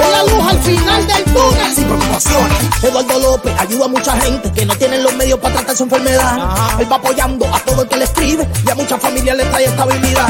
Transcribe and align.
Es 0.00 0.10
la 0.10 0.22
luz 0.24 0.44
al 0.48 0.62
final 0.62 1.06
del 1.06 1.24
túnel. 1.24 1.74
Sin 1.74 1.84
preocupaciones. 1.84 2.58
Eduardo 2.82 3.18
López 3.18 3.54
ayuda 3.58 3.84
a 3.84 3.88
mucha 3.88 4.20
gente 4.20 4.52
que 4.52 4.66
no 4.66 4.74
tienen 4.76 5.02
los 5.02 5.14
medios 5.14 5.38
para 5.40 5.54
tratar 5.56 5.76
su 5.76 5.84
enfermedad. 5.84 6.38
Él 6.78 6.90
va 6.90 6.96
apoyando 6.96 7.46
a 7.46 7.58
todo 7.60 7.82
el 7.82 7.88
que 7.88 7.96
le 7.96 8.04
escribe 8.04 8.48
y 8.66 8.70
a 8.70 8.74
muchas 8.74 9.00
familias 9.00 9.36
le 9.36 9.44
trae 9.46 9.64
estabilidad. 9.64 10.28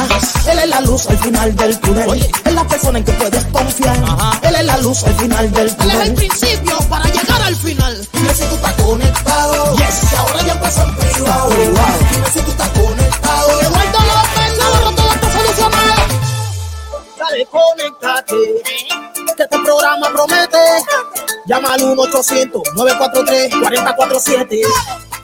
Él 0.50 0.58
es 0.58 0.68
la 0.68 0.80
luz 0.80 1.06
al 1.08 1.18
final 1.18 1.56
del 1.56 1.80
túnel. 1.80 2.30
Es 2.44 2.52
la 2.52 2.66
persona 2.66 2.98
en 2.98 3.04
que 3.04 3.12
puedes 3.12 3.44
confiar. 3.46 3.96
Él 4.42 4.54
es 4.54 4.64
la 4.64 4.78
luz 4.78 5.04
al 5.04 5.14
final 5.14 5.52
del 5.52 5.76
túnel. 5.76 5.96
Él 5.96 6.00
es 6.00 6.08
el 6.08 6.14
principio 6.14 6.78
para 6.88 7.04
llegar 7.04 7.42
al 7.42 7.56
final. 7.56 8.08
Dime 8.12 8.34
si 8.34 8.44
tú 8.44 8.54
estás 8.54 8.72
conectado. 8.74 9.76
Yes. 9.76 10.14
ahora 10.14 10.42
ya 10.42 10.52
empezó 10.52 10.82
en 10.82 10.94
privado. 10.96 11.50
Dime 11.50 12.30
si 12.32 12.40
tú 12.40 12.50
estás 12.50 12.68
conectado. 12.70 13.60
Eduardo 13.60 13.98
López 13.98 14.58
Navarro, 14.58 14.90
todo 14.94 15.12
está 15.12 15.32
solucionado. 15.32 16.02
Dale, 17.18 17.46
conéctate. 17.46 19.07
Que 19.38 19.44
este 19.44 19.58
programa 19.60 20.10
promete. 20.12 20.58
Llama 21.46 21.74
al 21.74 21.80
1-800-943-4047. 21.82 24.62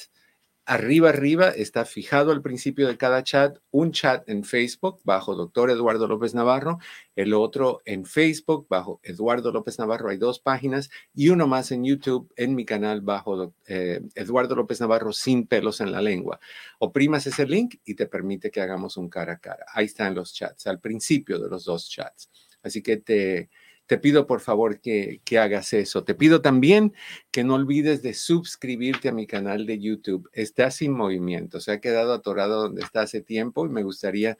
Arriba, 0.66 1.10
arriba 1.10 1.50
está 1.50 1.84
fijado 1.84 2.32
al 2.32 2.40
principio 2.40 2.88
de 2.88 2.96
cada 2.96 3.22
chat 3.22 3.58
un 3.70 3.92
chat 3.92 4.26
en 4.30 4.44
Facebook 4.44 4.98
bajo 5.04 5.34
Doctor 5.34 5.70
Eduardo 5.70 6.08
López 6.08 6.34
Navarro, 6.34 6.78
el 7.16 7.34
otro 7.34 7.82
en 7.84 8.06
Facebook 8.06 8.66
bajo 8.70 8.98
Eduardo 9.02 9.52
López 9.52 9.78
Navarro. 9.78 10.08
Hay 10.08 10.16
dos 10.16 10.40
páginas 10.40 10.88
y 11.14 11.28
uno 11.28 11.46
más 11.46 11.70
en 11.70 11.84
YouTube 11.84 12.32
en 12.36 12.54
mi 12.54 12.64
canal 12.64 13.02
bajo 13.02 13.54
eh, 13.66 14.00
Eduardo 14.14 14.56
López 14.56 14.80
Navarro 14.80 15.12
sin 15.12 15.46
pelos 15.46 15.82
en 15.82 15.92
la 15.92 16.00
lengua. 16.00 16.40
Oprimas 16.78 17.26
ese 17.26 17.46
link 17.46 17.74
y 17.84 17.94
te 17.94 18.06
permite 18.06 18.50
que 18.50 18.62
hagamos 18.62 18.96
un 18.96 19.10
cara 19.10 19.34
a 19.34 19.38
cara. 19.40 19.66
Ahí 19.74 19.84
están 19.84 20.14
los 20.14 20.32
chats, 20.32 20.66
al 20.66 20.80
principio 20.80 21.38
de 21.38 21.50
los 21.50 21.66
dos 21.66 21.90
chats. 21.90 22.30
Así 22.62 22.82
que 22.82 22.96
te, 22.96 23.50
te 23.86 23.98
pido 23.98 24.26
por 24.26 24.40
favor 24.40 24.80
que, 24.80 25.20
que 25.24 25.38
hagas 25.38 25.72
eso. 25.72 26.04
Te 26.04 26.14
pido 26.14 26.40
también 26.40 26.94
que 27.30 27.44
no 27.44 27.54
olvides 27.54 28.02
de 28.02 28.14
suscribirte 28.14 29.08
a 29.08 29.12
mi 29.12 29.26
canal 29.26 29.66
de 29.66 29.78
YouTube. 29.78 30.28
Está 30.32 30.70
sin 30.70 30.92
movimiento, 30.92 31.60
se 31.60 31.72
ha 31.72 31.80
quedado 31.80 32.12
atorado 32.14 32.62
donde 32.62 32.82
está 32.82 33.02
hace 33.02 33.20
tiempo 33.20 33.66
y 33.66 33.68
me 33.68 33.82
gustaría 33.82 34.38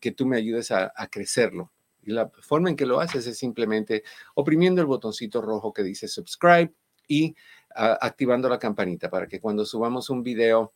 que 0.00 0.12
tú 0.12 0.26
me 0.26 0.36
ayudes 0.36 0.70
a, 0.70 0.92
crecerlo. 1.10 1.70
Y 2.02 2.12
la 2.12 2.30
forma 2.40 2.70
en 2.70 2.76
que 2.76 2.86
lo 2.86 3.00
haces 3.00 3.26
es 3.26 3.38
simplemente 3.38 4.02
oprimiendo 4.34 4.80
el 4.80 4.86
botoncito 4.86 5.40
rojo 5.40 5.72
que 5.72 5.82
dice 5.82 6.08
subscribe 6.08 6.72
y 7.06 7.36
activando 7.74 8.48
la 8.48 8.58
campanita 8.58 9.10
para 9.10 9.26
que 9.26 9.40
cuando 9.40 9.64
subamos 9.64 10.10
un 10.10 10.22
video 10.22 10.72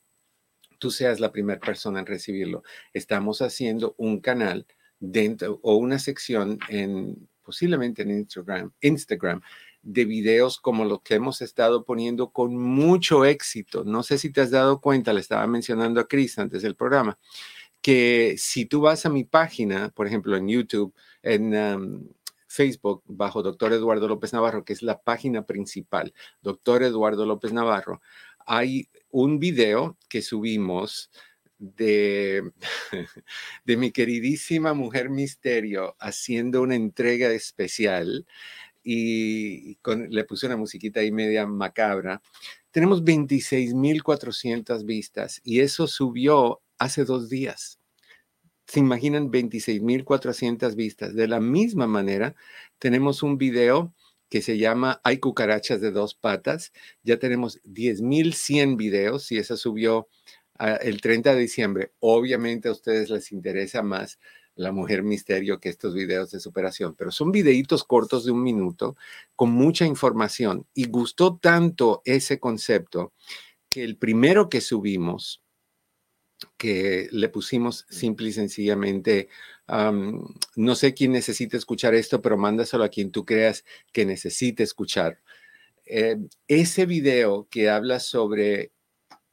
tú 0.79 0.91
seas 0.91 1.21
la 1.21 1.33
primera 1.33 1.61
persona 1.61 2.01
en 2.01 2.07
recibirlo. 2.07 2.63
Estamos 2.93 3.41
haciendo 3.41 3.95
un 3.97 4.21
canal 4.21 4.67
dentro 5.01 5.59
o 5.63 5.77
una 5.77 5.99
sección 5.99 6.59
en 6.69 7.29
posiblemente 7.47 8.03
en 8.03 8.11
Instagram, 8.11 8.73
Instagram 8.81 9.41
de 9.83 10.05
videos 10.05 10.59
como 10.59 10.85
los 10.85 11.01
que 11.03 11.15
hemos 11.15 11.41
estado 11.41 11.85
poniendo 11.85 12.31
con 12.31 12.57
mucho 12.57 13.25
éxito. 13.25 13.85
No 13.85 14.03
sé 14.03 14.19
si 14.19 14.33
te 14.33 14.41
has 14.41 14.51
dado 14.51 14.81
cuenta, 14.81 15.13
le 15.13 15.21
estaba 15.21 15.47
mencionando 15.47 16.01
a 16.01 16.09
Chris 16.09 16.41
antes 16.41 16.63
del 16.63 16.75
programa, 16.75 17.19
que 17.81 18.35
si 18.37 18.67
tú 18.67 18.81
vas 18.81 19.07
a 19.07 19.11
mi 19.11 19.23
página, 19.23 19.91
por 19.91 20.09
ejemplo, 20.09 20.37
en 20.37 20.49
YouTube, 20.49 20.93
en 21.23 21.55
um, 21.55 22.09
Facebook, 22.49 23.05
bajo 23.07 23.45
Doctor 23.45 23.73
Eduardo 23.73 24.09
López 24.09 24.33
Navarro, 24.33 24.65
que 24.65 24.73
es 24.73 24.83
la 24.83 25.01
página 25.01 25.47
principal, 25.47 26.13
Doctor 26.43 26.83
Eduardo 26.83 27.25
López 27.25 27.53
Navarro, 27.53 28.01
hay 28.45 28.89
un 29.11 29.39
video 29.39 29.97
que 30.09 30.21
subimos 30.21 31.11
de, 31.59 32.53
de 33.65 33.77
mi 33.77 33.91
queridísima 33.93 34.75
mujer 34.75 35.11
misterio 35.11 35.97
haciendo 35.99 36.63
una 36.63 36.75
entrega 36.77 37.31
especial 37.33 38.27
y 38.85 39.77
con- 39.77 40.11
le 40.11 40.25
puse 40.25 40.47
una 40.47 40.57
musiquita 40.57 41.01
ahí 41.01 41.13
media 41.13 41.47
macabra. 41.47 42.23
Tenemos 42.73 43.05
26.400 43.05 44.87
vistas 44.87 45.41
y 45.45 45.61
eso 45.61 45.87
subió 45.89 46.63
hace 46.79 47.05
dos 47.05 47.29
días. 47.29 47.79
Se 48.67 48.81
imaginan 48.81 49.31
26.400 49.31 50.75
vistas. 50.77 51.15
De 51.15 51.29
la 51.29 51.41
misma 51.41 51.87
manera, 51.87 52.35
tenemos 52.79 53.23
un 53.23 53.39
video 53.39 53.95
que 54.29 54.43
se 54.43 54.59
llama 54.59 55.01
Hay 55.05 55.19
cucarachas 55.19 55.81
de 55.81 55.93
dos 55.93 56.15
patas. 56.15 56.73
Ya 57.05 57.19
tenemos 57.19 57.61
10.100 57.65 58.77
videos 58.77 59.31
y 59.33 59.39
esa 59.39 59.57
subió 59.57 60.09
el 60.59 61.01
30 61.01 61.35
de 61.35 61.41
diciembre. 61.41 61.93
Obviamente 62.01 62.69
a 62.69 62.73
ustedes 62.73 63.11
les 63.11 63.33
interesa 63.33 63.83
más 63.83 64.19
la 64.57 64.73
mujer 64.73 65.03
misterio 65.03 65.61
que 65.61 65.69
estos 65.69 65.95
videos 65.95 66.31
de 66.31 66.41
superación, 66.41 66.95
pero 66.95 67.13
son 67.13 67.31
videitos 67.31 67.85
cortos 67.85 68.25
de 68.25 68.33
un 68.33 68.43
minuto 68.43 68.97
con 69.37 69.51
mucha 69.53 69.85
información 69.85 70.67
y 70.75 70.89
gustó 70.89 71.37
tanto 71.37 72.03
ese 72.05 72.41
concepto 72.41 73.13
que 73.69 73.85
el 73.85 73.99
primero 73.99 74.49
que 74.49 74.63
subimos, 74.63 75.43
que 76.57 77.09
le 77.13 77.29
pusimos 77.29 77.85
simple 77.91 78.29
y 78.29 78.33
sencillamente, 78.33 79.29
am, 79.67 80.25
no 80.57 80.75
sé 80.75 80.95
quién 80.95 81.13
necesita 81.13 81.59
escuchar 81.59 81.95
esto, 81.95 82.23
pero 82.23 82.39
mándaselo 82.39 82.85
a 82.85 82.89
quien 82.89 83.11
tú 83.11 83.27
creas 83.27 83.65
que 83.93 84.07
necesite 84.07 84.63
escuchar. 84.63 85.21
Eh, 85.85 86.17
ese 86.49 86.87
video 86.87 87.47
que 87.51 87.69
habla 87.71 88.01
sobre 88.01 88.73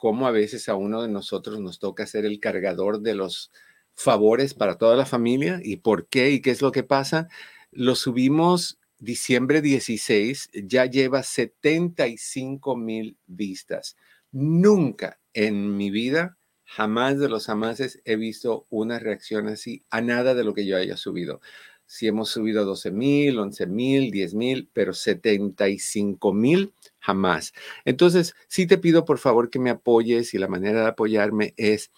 cómo 0.03 0.27
a 0.27 0.31
veces 0.31 0.67
a 0.67 0.75
uno 0.75 1.01
de 1.01 1.07
nosotros 1.07 1.61
nos 1.61 1.79
toca 1.79 2.05
ser 2.05 2.25
el 2.25 2.41
cargador 2.41 2.99
de 2.99 3.15
los 3.15 3.53
favores 3.95 4.53
para 4.53 4.77
toda 4.77 4.97
la 4.97 5.05
familia 5.05 5.61
y 5.63 5.77
por 5.77 6.09
qué 6.09 6.31
y 6.31 6.41
qué 6.41 6.51
es 6.51 6.61
lo 6.61 6.73
que 6.73 6.83
pasa. 6.83 7.29
Lo 7.71 7.95
subimos 7.95 8.81
diciembre 8.99 9.61
16, 9.61 10.49
ya 10.65 10.87
lleva 10.87 11.23
75 11.23 12.75
mil 12.75 13.15
vistas. 13.27 13.95
Nunca 14.33 15.21
en 15.31 15.77
mi 15.77 15.89
vida, 15.89 16.37
jamás 16.65 17.17
de 17.17 17.29
los 17.29 17.45
jamases 17.45 18.01
he 18.03 18.17
visto 18.17 18.67
una 18.69 18.99
reacción 18.99 19.47
así 19.47 19.85
a 19.89 20.01
nada 20.01 20.35
de 20.35 20.43
lo 20.43 20.53
que 20.53 20.65
yo 20.65 20.75
haya 20.75 20.97
subido. 20.97 21.39
Si 21.85 22.07
hemos 22.07 22.27
subido 22.27 22.65
12 22.65 22.91
mil, 22.91 23.39
11 23.39 23.67
mil, 23.67 24.11
10 24.11 24.33
mil, 24.33 24.69
pero 24.73 24.93
75 24.93 26.33
mil 26.33 26.73
jamás. 27.03 27.53
Entonces, 27.83 28.33
sí 28.47 28.65
te 28.65 28.77
pido 28.77 29.03
por 29.03 29.19
favor 29.19 29.49
que 29.49 29.59
me 29.59 29.69
apoyes 29.69 30.33
y 30.33 30.37
la 30.37 30.47
manera 30.47 30.83
de 30.83 30.87
apoyarme 30.87 31.53
es 31.57 31.91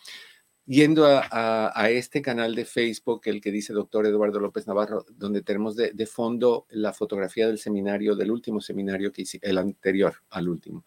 yendo 0.65 1.05
a, 1.07 1.89
este 1.91 2.23
canal 2.23 2.55
de 2.55 2.65
Facebook, 2.65 3.21
el 3.25 3.39
que 3.39 3.51
dice 3.51 3.71
doctor 3.71 4.07
Eduardo 4.07 4.39
López 4.39 4.65
Navarro, 4.65 5.05
donde 5.11 5.43
tenemos 5.43 5.75
de, 5.75 6.07
fondo 6.07 6.65
la 6.69 6.91
fotografía 6.91 7.45
del 7.45 7.59
seminario, 7.59 8.15
del 8.15 8.31
último 8.31 8.59
seminario 8.59 9.11
que 9.11 9.21
hice, 9.21 9.39
el 9.43 9.59
anterior 9.59 10.15
al 10.31 10.49
último, 10.49 10.83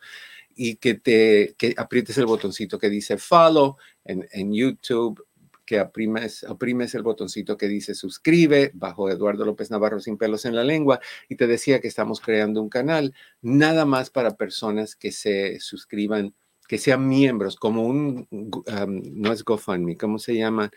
y 0.56 0.76
que 0.76 0.94
te 0.94 1.54
que 1.56 1.74
aprietes 1.76 2.18
el 2.18 2.26
botoncito 2.26 2.76
que 2.76 2.90
dice 2.90 3.18
follow 3.18 3.76
en, 4.04 4.26
en 4.32 4.52
YouTube, 4.52 5.24
que 5.68 5.78
aprimes, 5.78 6.44
oprimes 6.44 6.94
el 6.94 7.02
botoncito 7.02 7.58
que 7.58 7.68
dice 7.68 7.94
suscribe 7.94 8.70
bajo 8.72 9.10
Eduardo 9.10 9.44
López 9.44 9.70
Navarro 9.70 10.00
sin 10.00 10.16
pelos 10.16 10.46
en 10.46 10.56
la 10.56 10.64
lengua 10.64 10.98
y 11.28 11.36
te 11.36 11.46
decía 11.46 11.78
que 11.78 11.88
estamos 11.88 12.22
creando 12.22 12.62
un 12.62 12.70
canal 12.70 13.14
nada 13.42 13.84
más 13.84 14.08
para 14.08 14.34
personas 14.38 14.96
que 14.96 15.12
se 15.12 15.60
suscriban 15.60 16.34
que 16.66 16.78
sean 16.78 17.06
miembros, 17.06 17.56
como 17.56 17.86
un, 17.86 18.26
no 18.30 19.32
es 19.32 19.44
GoFundMe, 19.44 19.98
¿cómo 19.98 20.18
se 20.18 20.36
llama? 20.36 20.70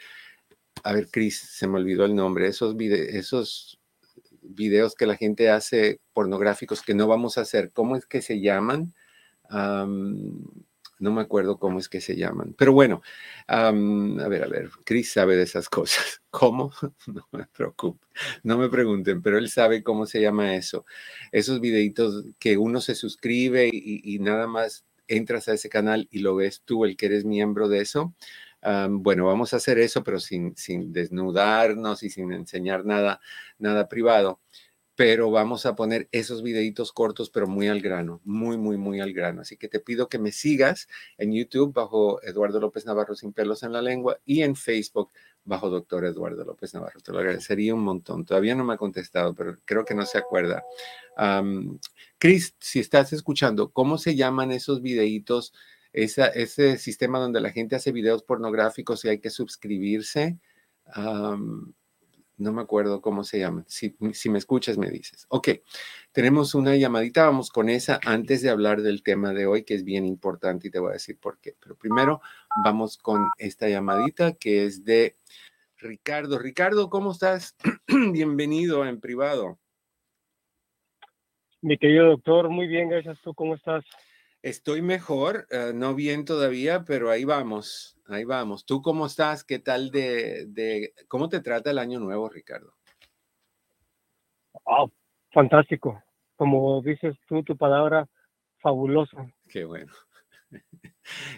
A 0.84 0.92
ver, 0.92 1.08
Chris, 1.10 1.40
se 1.40 1.68
me 1.68 1.78
olvidó 1.78 2.04
el 2.04 2.14
nombre, 2.14 2.48
esos, 2.48 2.76
esos 2.78 3.80
videos 4.42 4.94
que 4.94 5.06
la 5.06 5.16
gente 5.16 5.50
hace 5.50 6.02
pornográficos 6.12 6.82
que 6.82 6.96
no 6.96 7.08
vamos 7.08 7.38
a 7.38 7.42
hacer, 7.42 7.72
¿cómo 7.72 7.96
es 7.96 8.06
que 8.06 8.22
se 8.22 8.42
llaman? 8.42 8.94
No 11.02 11.12
me 11.12 11.22
acuerdo 11.22 11.58
cómo 11.58 11.80
es 11.80 11.90
que 11.90 12.00
se 12.00 12.16
llaman, 12.16 12.56
pero 12.58 12.74
bueno, 12.74 13.02
a 13.48 13.72
ver, 13.72 14.44
a 14.44 14.48
ver, 14.48 14.70
Chris 14.86 15.12
sabe 15.12 15.36
de 15.36 15.44
esas 15.44 15.68
cosas. 15.70 16.22
¿Cómo? 16.30 16.72
No 17.08 17.28
me 17.32 17.46
preocupe, 17.46 18.08
no 18.44 18.58
me 18.58 18.70
pregunten, 18.70 19.22
pero 19.22 19.38
él 19.38 19.50
sabe 19.50 19.84
cómo 19.84 20.06
se 20.06 20.22
llama 20.22 20.56
eso. 20.56 20.86
Esos 21.32 21.60
videitos 21.60 22.26
que 22.40 22.58
uno 22.58 22.80
se 22.80 22.96
suscribe 22.96 23.70
y 23.72 24.20
nada 24.20 24.48
más 24.48 24.86
entras 25.12 25.48
a 25.48 25.54
ese 25.54 25.70
canal 25.70 26.08
y 26.12 26.20
lo 26.20 26.36
ves 26.36 26.62
tú, 26.64 26.86
el 26.86 26.96
que 26.98 27.08
eres 27.08 27.26
miembro 27.26 27.68
de 27.68 27.82
eso. 27.82 28.14
bueno, 28.90 29.26
vamos 29.26 29.54
a 29.54 29.58
hacer 29.58 29.80
eso, 29.80 30.04
pero 30.04 30.20
sin, 30.20 30.56
sin 30.56 30.94
desnudarnos 30.94 32.04
y 32.04 32.10
sin 32.10 32.32
enseñar 32.32 32.86
nada, 32.86 33.20
nada 33.60 33.88
privado. 33.88 34.40
Pero 34.96 35.32
vamos 35.32 35.66
a 35.66 35.76
poner 35.76 36.10
esos 36.12 36.44
videitos 36.44 36.92
cortos, 36.92 37.30
pero 37.30 37.48
muy 37.48 37.68
al 37.68 37.82
grano, 37.82 38.22
muy, 38.24 38.58
muy, 38.58 38.78
muy 38.78 39.00
al 39.00 39.14
grano. 39.14 39.42
Así 39.42 39.58
que 39.58 39.68
te 39.68 39.80
pido 39.80 40.10
que 40.10 40.20
me 40.20 40.32
sigas 40.32 40.88
en 41.18 41.34
YouTube 41.34 41.74
bajo 41.74 42.22
Eduardo 42.24 42.60
López 42.60 42.86
Navarro 42.86 43.16
sin 43.16 43.34
pelos 43.34 43.64
en 43.64 43.72
la 43.72 43.82
lengua 43.82 44.20
y 44.26 44.42
en 44.42 44.56
Facebook 44.56 45.12
bajo 45.44 45.70
doctor 45.70 46.06
Eduardo 46.06 46.44
López 46.44 46.74
Navarro. 46.74 47.00
Te 47.00 47.12
lo 47.12 47.20
agradecería 47.20 47.74
un 47.74 47.84
montón. 47.84 48.26
Todavía 48.26 48.54
no 48.54 48.64
me 48.64 48.74
ha 48.74 48.78
contestado, 48.78 49.34
pero 49.34 49.58
creo 49.66 49.86
que 49.86 49.96
no 49.96 50.06
se 50.06 50.18
acuerda. 50.18 50.64
Chris, 52.18 52.56
si 52.60 52.80
estás 52.80 53.14
escuchando, 53.14 53.72
¿cómo 53.72 53.98
se 53.98 54.16
llaman 54.16 54.52
esos 54.52 54.82
videitos? 54.82 55.54
ese 55.94 56.78
sistema 56.78 57.20
donde 57.20 57.42
la 57.42 57.52
gente 57.52 57.76
hace 57.76 57.92
videos 57.92 58.24
pornográficos 58.24 59.04
y 59.04 59.10
hay 59.10 59.20
que 59.20 59.30
suscribirse. 59.30 60.40
No 62.42 62.52
me 62.52 62.62
acuerdo 62.62 63.02
cómo 63.02 63.24
se 63.24 63.40
llaman. 63.40 63.66
Si, 63.68 63.96
si, 64.14 64.30
me 64.30 64.40
escuchas, 64.40 64.78
me 64.78 64.90
dices. 64.90 65.26
Ok, 65.30 65.50
tenemos 66.12 66.56
una 66.56 66.76
llamadita. 66.76 67.26
Vamos 67.26 67.52
con 67.52 67.70
esa 67.70 68.00
antes 68.04 68.42
de 68.42 68.50
hablar 68.50 68.82
del 68.82 69.04
tema 69.04 69.34
de 69.34 69.46
hoy, 69.46 69.64
que 69.64 69.76
es 69.76 69.84
bien 69.84 70.06
importante 70.06 70.68
y 70.68 70.72
te 70.72 70.80
voy 70.80 70.90
a 70.90 70.94
decir 70.94 71.20
por 71.20 71.40
qué. 71.40 71.56
Pero 71.60 71.76
primero 71.76 72.22
vamos 72.64 72.98
con 72.98 73.28
esta 73.38 73.70
llamadita 73.70 74.34
que 74.34 74.66
es 74.66 74.84
de 74.84 75.18
Ricardo. 75.78 76.40
Ricardo, 76.40 76.90
¿cómo 76.90 77.12
estás? 77.12 77.56
Bienvenido 78.12 78.86
en 78.86 79.00
privado. 79.00 79.60
Mi 81.62 81.78
querido 81.78 82.08
doctor, 82.08 82.50
muy 82.50 82.68
bien, 82.68 82.90
gracias. 82.90 83.20
¿Tú 83.22 83.36
cómo 83.36 83.54
estás? 83.54 83.86
Estoy 84.42 84.82
mejor, 84.82 85.46
eh, 85.52 85.72
no 85.76 85.94
bien 85.94 86.26
todavía, 86.26 86.84
pero 86.84 87.12
ahí 87.12 87.24
vamos, 87.24 87.96
ahí 88.12 88.26
vamos. 88.26 88.66
¿Tú 88.66 88.82
cómo 88.82 89.06
estás? 89.06 89.44
¿Qué 89.44 89.60
tal 89.60 89.92
de, 89.92 90.46
de 90.48 90.94
cómo 91.08 91.30
te 91.30 91.42
trata 91.42 91.72
el 91.72 91.80
año 91.80 92.00
nuevo, 92.00 92.30
Ricardo? 92.30 92.74
Oh, 94.64 94.90
fantástico. 95.32 96.02
Como 96.36 96.82
dices 96.82 97.16
tú, 97.28 97.44
tu 97.44 97.56
palabra, 97.58 98.08
fabuloso. 98.60 99.18
Qué 99.48 99.66
bueno. 99.66 99.92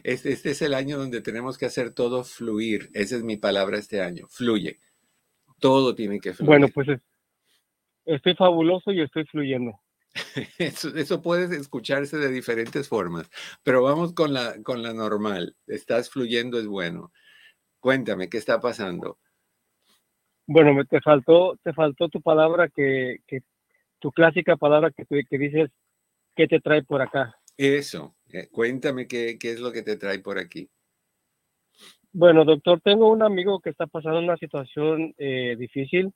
Este, 0.04 0.34
este 0.34 0.52
es 0.52 0.62
el 0.62 0.74
año 0.74 0.98
donde 0.98 1.22
tenemos 1.22 1.58
que 1.58 1.66
hacer 1.66 1.94
todo 1.94 2.24
fluir. 2.24 2.90
Esa 2.94 3.16
es 3.16 3.24
mi 3.24 3.38
palabra 3.38 3.78
este 3.78 4.02
año, 4.02 4.28
fluye. 4.28 4.80
Todo 5.60 5.96
tiene 5.96 6.20
que 6.20 6.34
fluir. 6.34 6.48
Bueno, 6.48 6.68
pues 6.68 6.90
estoy 8.06 8.36
fabuloso 8.36 8.92
y 8.92 9.02
estoy 9.02 9.26
fluyendo. 9.26 9.80
Eso, 10.60 11.22
puede 11.22 11.56
escucharse 11.56 12.18
de 12.18 12.30
diferentes 12.30 12.88
formas, 12.88 13.30
pero 13.64 13.82
vamos 13.82 14.14
con 14.14 14.34
la, 14.34 14.62
con 14.64 14.84
la 14.84 14.94
normal. 14.94 15.56
Estás 15.68 16.10
fluyendo, 16.10 16.60
es 16.60 16.68
bueno. 16.68 17.12
Cuéntame, 17.80 18.30
¿qué 18.30 18.38
está 18.38 18.60
pasando? 18.60 19.18
Bueno, 20.46 20.84
te 20.86 21.02
faltó, 21.02 21.58
te 21.64 21.74
faltó 21.74 22.10
tu 22.10 22.22
palabra 22.22 22.70
que, 22.70 23.18
que 23.28 23.42
tu 24.00 24.12
clásica 24.12 24.58
palabra 24.58 24.92
que, 24.92 25.06
que 25.06 25.38
dices, 25.38 25.72
¿qué 26.36 26.48
te 26.48 26.60
trae 26.60 26.84
por 26.84 27.02
acá? 27.02 27.36
Eso, 27.58 28.16
eh, 28.32 28.50
cuéntame 28.52 29.08
qué, 29.08 29.38
qué 29.40 29.52
es 29.52 29.60
lo 29.60 29.72
que 29.72 29.84
te 29.84 29.96
trae 29.96 30.20
por 30.20 30.38
aquí. 30.38 30.70
Bueno, 32.12 32.46
doctor, 32.46 32.80
tengo 32.82 33.10
un 33.10 33.24
amigo 33.24 33.60
que 33.60 33.72
está 33.72 33.88
pasando 33.88 34.20
una 34.20 34.38
situación 34.38 35.16
eh, 35.18 35.56
difícil. 35.58 36.14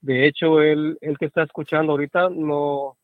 De 0.00 0.26
hecho, 0.26 0.60
él, 0.62 0.98
él 1.00 1.18
que 1.18 1.26
está 1.26 1.42
escuchando 1.42 1.92
ahorita 1.92 2.28
no, 2.30 2.96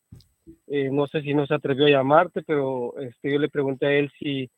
eh, 0.67 0.91
no 0.91 1.07
sé 1.07 1.23
si 1.23 1.35
no 1.35 1.47
se 1.47 1.55
atrevió 1.55 1.87
a 1.87 1.91
llamarte, 1.91 2.43
pero 2.43 2.99
este, 2.99 3.33
yo 3.33 3.39
le 3.39 3.49
pregunté 3.49 3.87
a 3.87 3.93
él 3.93 4.11
si 4.19 4.51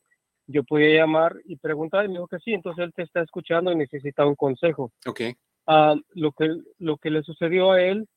yo 0.47 0.65
podía 0.65 1.01
llamar 1.01 1.37
y 1.45 1.57
preguntar, 1.57 2.05
y 2.05 2.09
me 2.09 2.15
dijo 2.15 2.27
que 2.27 2.39
sí, 2.41 2.53
entonces 2.53 2.85
él 2.85 2.93
te 2.95 3.03
está 3.03 3.21
escuchando 3.23 3.73
y 3.73 3.77
necesita 3.77 4.27
un 4.27 4.35
consejo. 4.35 4.93
Ok. 5.07 5.21
Ah, 5.67 5.95
lo, 6.15 6.33
que, 6.33 6.57
lo 6.79 6.97
que 6.97 7.11
le 7.11 7.23
sucedió 7.23 7.73
a 7.73 7.83
él 7.83 8.09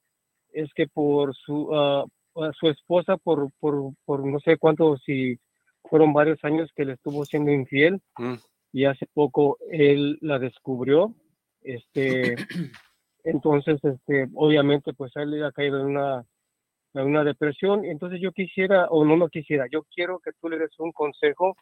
es 0.51 0.74
que 0.74 0.88
por 0.88 1.36
su, 1.36 1.70
uh, 1.70 2.10
su 2.60 2.70
esposa, 2.70 3.18
por, 3.18 3.51
por, 3.60 3.94
por 4.06 4.25
no 4.25 4.39
sé 4.39 4.58
cuánto, 4.58 4.98
si 4.98 5.39
fueron 5.84 6.13
varios 6.13 6.44
años 6.44 6.72
que 6.75 6.86
le 6.86 6.94
estuvo 6.94 7.25
siendo 7.25 7.51
infiel, 7.51 8.01
mm. 8.18 8.36
y 8.72 8.86
hace 8.86 9.06
poco 9.13 9.58
él 9.70 10.18
la 10.22 10.39
descubrió, 10.39 11.13
este, 11.62 12.36
entonces, 13.24 13.84
este, 13.84 14.27
obviamente, 14.34 14.94
pues 14.94 15.12
él 15.15 15.44
ha 15.44 15.51
caído 15.51 15.80
en 15.80 15.86
una 15.88 16.25
una 16.93 17.23
depresión. 17.23 17.85
Entonces 17.85 18.21
yo 18.21 18.31
quisiera, 18.31 18.88
o 18.88 19.05
no 19.05 19.15
lo 19.15 19.29
quisiera, 19.29 19.65
yo 19.71 19.83
quiero 19.93 20.19
que 20.19 20.31
tú 20.39 20.50
le 20.50 20.59
des 20.59 20.77
un 20.79 20.91
consejo, 20.91 21.55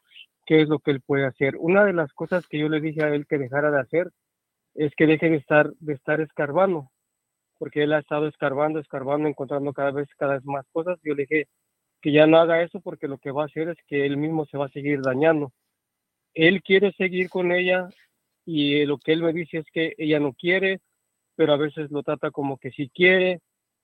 qué 0.46 0.62
es 0.62 0.70
lo 0.70 0.80
que 0.80 0.92
él 0.92 1.02
puede 1.02 1.26
hacer. 1.26 1.56
Una 1.58 1.86
de 1.86 1.94
las 1.94 2.12
cosas 2.14 2.48
que 2.48 2.60
yo 2.60 2.68
le 2.68 2.82
dije 2.82 3.04
a 3.04 3.10
él 3.10 3.26
que 3.28 3.38
dejara 3.38 3.72
de 3.72 3.80
hacer 3.80 4.12
es 4.76 4.94
que 4.96 5.08
deje 5.08 5.30
de 5.30 5.38
estar, 5.38 5.72
de 5.80 5.94
estar 5.94 6.22
escarbando, 6.22 6.92
porque 7.58 7.84
él 7.84 7.94
ha 7.94 8.00
estado 8.00 8.28
escarbando, 8.28 8.80
escarbando, 8.80 9.28
encontrando 9.28 9.74
cada 9.74 9.92
vez, 9.92 10.10
cada 10.18 10.36
vez 10.36 10.46
más 10.46 10.66
cosas. 10.72 11.00
Yo 11.04 11.14
le 11.14 11.24
dije 11.24 11.48
que 12.02 12.12
ya 12.12 12.28
no 12.28 12.38
haga 12.38 12.64
eso 12.64 12.82
porque 12.82 13.08
lo 13.08 13.18
que 13.18 13.32
va 13.32 13.44
a 13.44 13.46
hacer 13.46 13.70
es 13.70 13.78
que 13.88 14.06
él 14.06 14.18
mismo 14.18 14.46
se 14.46 14.58
va 14.58 14.66
a 14.66 14.70
seguir 14.70 15.02
dañando. 15.02 15.54
Él 16.34 16.62
quiere 16.64 16.92
seguir 16.94 17.30
con 17.30 17.52
ella 17.52 17.90
y 18.46 18.86
lo 18.86 18.98
que 18.98 19.14
él 19.14 19.22
me 19.22 19.34
dice 19.34 19.60
es 19.60 19.66
que 19.72 19.94
ella 19.98 20.20
no 20.20 20.34
quiere, 20.34 20.80
pero 21.36 21.54
a 21.54 21.58
veces 21.58 21.92
lo 21.92 22.04
trata 22.04 22.32
como 22.32 22.58
que 22.58 22.72
sí 22.72 22.90
quiere, 22.94 23.42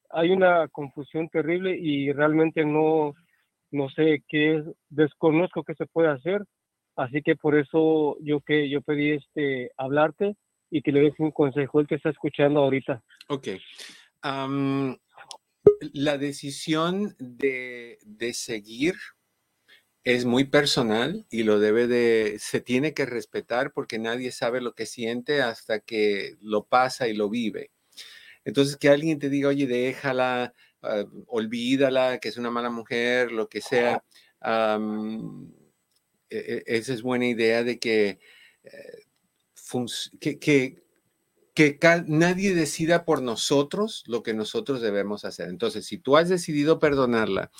hay 0.10 0.32
una 0.32 0.68
confusión 0.70 1.30
terrible 1.30 1.78
y 1.78 2.12
realmente 2.12 2.66
no, 2.66 3.14
no 3.72 3.90
sé 3.90 4.24
qué 4.28 4.58
es, 4.58 4.66
desconozco 4.90 5.64
qué 5.64 5.76
se 5.76 5.86
puede 5.86 6.10
hacer, 6.10 6.44
así 6.96 7.22
que 7.22 7.36
por 7.36 7.58
eso 7.58 8.18
yo 8.22 8.42
que 8.42 8.70
yo 8.70 8.82
pedí 8.82 9.12
este 9.12 9.72
hablarte 9.78 10.36
y 10.70 10.82
que 10.82 10.92
le 10.92 11.02
des 11.02 11.20
un 11.20 11.32
consejo 11.32 11.80
el 11.80 11.88
que 11.88 11.96
está 11.96 12.10
escuchando 12.10 12.62
ahorita. 12.62 13.02
Ok. 13.30 13.48
la 15.94 16.18
decisión 16.18 17.16
de, 17.20 17.98
de 18.06 18.34
seguir 18.34 18.96
es 20.08 20.24
muy 20.24 20.46
personal 20.46 21.26
y 21.30 21.44
lo 21.44 21.60
debe 21.60 21.86
de, 21.86 22.38
se 22.40 22.62
tiene 22.62 22.94
que 22.94 23.06
respetar 23.06 23.74
porque 23.74 24.00
nadie 24.00 24.32
sabe 24.32 24.62
lo 24.62 24.74
que 24.74 24.86
siente 24.86 25.42
hasta 25.42 25.82
que 25.82 26.38
lo 26.40 26.66
pasa 26.66 27.10
y 27.10 27.14
lo 27.14 27.30
vive. 27.30 27.72
Entonces, 28.48 28.78
que 28.78 28.88
alguien 28.88 29.20
te 29.20 29.30
diga, 29.30 29.50
oye, 29.50 29.68
déjala, 29.68 30.54
ah, 30.82 31.04
olvídala, 31.28 32.18
que 32.20 32.30
es 32.30 32.38
una 32.38 32.50
mala 32.50 32.70
mujer, 32.70 33.30
lo 33.30 33.50
que 33.50 33.60
sea, 33.60 34.02
e, 36.30 36.38
e, 36.40 36.64
esa 36.66 36.94
es 36.94 37.02
buena 37.02 37.28
idea 37.28 37.66
de 37.66 37.78
que, 37.78 38.20
eh, 38.64 39.04
que, 40.22 40.40
que 40.40 41.80
nadie 42.08 42.56
decida 42.56 43.04
por 43.04 43.22
nosotros 43.22 44.06
lo 44.08 44.24
que 44.24 44.34
nosotros 44.34 44.80
debemos 44.80 45.26
hacer. 45.26 45.50
Entonces, 45.50 45.86
si 45.86 45.98
tú 45.98 46.16
has 46.16 46.30
decidido 46.30 46.80
perdonarla, 46.80 47.52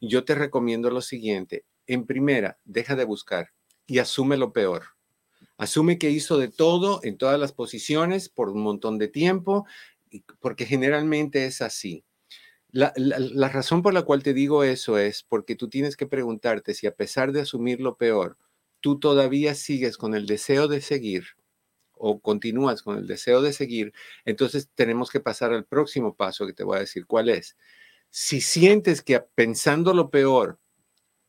yo 0.00 0.24
te 0.24 0.36
recomiendo 0.36 0.90
lo 0.90 1.00
siguiente. 1.00 1.64
En 1.88 2.06
primera, 2.06 2.56
deja 2.64 2.94
de 2.94 3.04
buscar 3.04 3.50
y 3.84 3.98
asume 3.98 4.36
lo 4.36 4.52
peor. 4.52 4.96
Asume 5.58 5.98
que 5.98 6.10
hizo 6.10 6.38
de 6.38 6.48
todo 6.48 7.00
en 7.02 7.16
todas 7.16 7.40
las 7.40 7.52
posiciones 7.52 8.28
por 8.28 8.50
un 8.50 8.62
montón 8.62 8.98
de 8.98 9.08
tiempo, 9.08 9.66
porque 10.40 10.66
generalmente 10.66 11.46
es 11.46 11.62
así. 11.62 12.04
La, 12.70 12.92
razón 13.48 13.82
por 13.82 13.94
la 13.94 14.02
cual 14.02 14.22
te 14.22 14.34
digo 14.34 14.62
eso 14.64 14.98
es 14.98 15.22
porque 15.22 15.56
tú 15.56 15.68
tienes 15.68 15.96
que 15.96 16.06
preguntarte 16.06 16.74
si 16.74 16.86
a 16.86 16.94
pesar 16.94 17.32
de 17.32 17.40
asumir 17.40 17.80
lo 17.80 17.96
peor, 17.96 18.36
tú 18.80 18.98
todavía 18.98 19.54
sigues 19.54 19.96
con 19.96 20.14
el 20.14 20.26
deseo 20.26 20.68
de 20.68 20.80
seguir 20.80 21.24
o 21.92 22.20
continúas 22.20 22.82
con 22.82 22.98
el 22.98 23.06
deseo 23.06 23.40
de 23.40 23.54
seguir, 23.54 23.94
entonces 24.26 24.68
tenemos 24.74 25.10
que 25.10 25.20
pasar 25.20 25.52
al 25.54 25.64
próximo 25.64 26.14
paso 26.14 26.46
que 26.46 26.52
te 26.52 26.64
voy 26.64 26.76
a 26.76 26.80
decir 26.80 27.06
cuál 27.06 27.30
es. 27.30 27.56
Si 28.10 28.42
sientes 28.42 29.00
que 29.02 29.20
pensando 29.20 29.94
lo 29.94 30.10
peor 30.10 30.60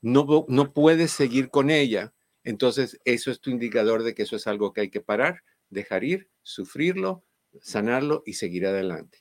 no, 0.01 0.45
no 0.49 0.73
puedes 0.73 1.11
seguir 1.11 1.49
con 1.49 1.69
ella, 1.69 2.13
entonces 2.43 2.99
eso 3.05 3.31
es 3.31 3.39
tu 3.39 3.49
indicador 3.49 4.03
de 4.03 4.13
que 4.13 4.23
eso 4.23 4.35
es 4.35 4.47
algo 4.47 4.73
que 4.73 4.81
hay 4.81 4.89
que 4.89 5.01
parar, 5.01 5.43
dejar 5.69 6.03
ir, 6.03 6.29
sufrirlo, 6.43 7.23
sanarlo 7.61 8.23
y 8.25 8.33
seguir 8.33 8.65
adelante. 8.65 9.19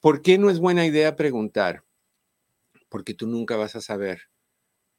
¿Por 0.00 0.22
qué 0.22 0.38
no 0.38 0.50
es 0.50 0.58
buena 0.58 0.86
idea 0.86 1.16
preguntar? 1.16 1.84
Porque 2.88 3.14
tú 3.14 3.26
nunca 3.26 3.56
vas 3.56 3.76
a 3.76 3.80
saber 3.80 4.30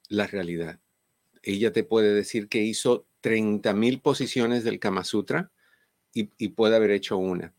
la 0.10 0.28
realidad. 0.28 0.80
Ella 1.42 1.72
te 1.72 1.84
puede 1.84 2.14
decir 2.14 2.50
que 2.50 2.62
hizo 2.62 3.08
30 3.22 3.74
mil 3.74 4.02
posiciones 4.02 4.64
del 4.64 4.80
Kama 4.80 5.04
Sutra 5.04 5.52
y, 6.14 6.50
puede 6.50 6.76
haber 6.76 6.92
hecho 6.92 7.18
una. 7.18 7.54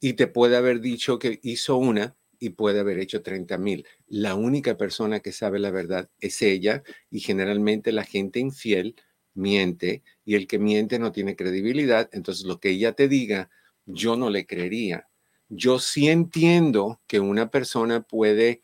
Y 0.00 0.14
te 0.14 0.26
puede 0.26 0.56
haber 0.56 0.80
dicho 0.80 1.18
que 1.18 1.40
hizo 1.42 1.76
una 1.76 2.16
y 2.38 2.50
puede 2.50 2.80
haber 2.80 2.98
hecho 2.98 3.22
30 3.22 3.56
mil. 3.56 3.86
La 4.06 4.34
única 4.34 4.76
persona 4.76 5.20
que 5.20 5.32
sabe 5.32 5.58
la 5.58 5.70
verdad 5.70 6.10
es 6.20 6.42
ella 6.42 6.82
y 7.10 7.20
generalmente 7.20 7.92
la 7.92 8.04
gente 8.04 8.40
infiel 8.40 8.96
miente 9.32 10.02
y 10.24 10.34
el 10.34 10.46
que 10.46 10.58
miente 10.58 10.98
no 10.98 11.12
tiene 11.12 11.36
credibilidad. 11.36 12.10
Entonces 12.12 12.44
lo 12.44 12.60
que 12.60 12.70
ella 12.70 12.92
te 12.92 13.08
diga, 13.08 13.48
yo 13.86 14.16
no 14.16 14.30
le 14.30 14.46
creería. 14.46 15.08
Yo 15.48 15.78
sí 15.78 16.08
entiendo 16.08 17.00
que 17.06 17.20
una 17.20 17.50
persona 17.50 18.02
puede 18.02 18.62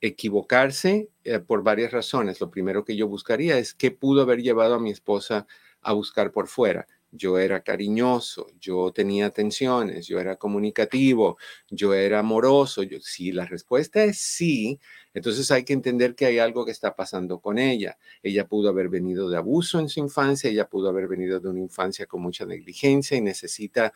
equivocarse 0.00 1.08
eh, 1.24 1.38
por 1.40 1.62
varias 1.62 1.92
razones. 1.92 2.40
Lo 2.40 2.50
primero 2.50 2.84
que 2.84 2.96
yo 2.96 3.08
buscaría 3.08 3.58
es 3.58 3.74
qué 3.74 3.90
pudo 3.90 4.22
haber 4.22 4.42
llevado 4.42 4.74
a 4.74 4.80
mi 4.80 4.90
esposa 4.90 5.46
a 5.80 5.92
buscar 5.92 6.32
por 6.32 6.48
fuera 6.48 6.86
yo 7.16 7.38
era 7.38 7.62
cariñoso, 7.62 8.46
yo 8.60 8.92
tenía 8.92 9.26
atenciones, 9.26 10.06
yo 10.06 10.20
era 10.20 10.36
comunicativo, 10.36 11.38
yo 11.70 11.94
era 11.94 12.20
amoroso. 12.20 12.82
Yo, 12.82 13.00
si 13.00 13.32
la 13.32 13.46
respuesta 13.46 14.04
es 14.04 14.18
sí, 14.18 14.78
entonces 15.14 15.50
hay 15.50 15.64
que 15.64 15.72
entender 15.72 16.14
que 16.14 16.26
hay 16.26 16.38
algo 16.38 16.64
que 16.64 16.72
está 16.72 16.94
pasando 16.94 17.40
con 17.40 17.58
ella. 17.58 17.98
Ella 18.22 18.46
pudo 18.46 18.68
haber 18.68 18.88
venido 18.88 19.28
de 19.28 19.36
abuso 19.36 19.80
en 19.80 19.88
su 19.88 20.00
infancia, 20.00 20.50
ella 20.50 20.68
pudo 20.68 20.88
haber 20.88 21.08
venido 21.08 21.40
de 21.40 21.48
una 21.48 21.60
infancia 21.60 22.06
con 22.06 22.22
mucha 22.22 22.46
negligencia 22.46 23.16
y 23.16 23.20
necesita 23.20 23.92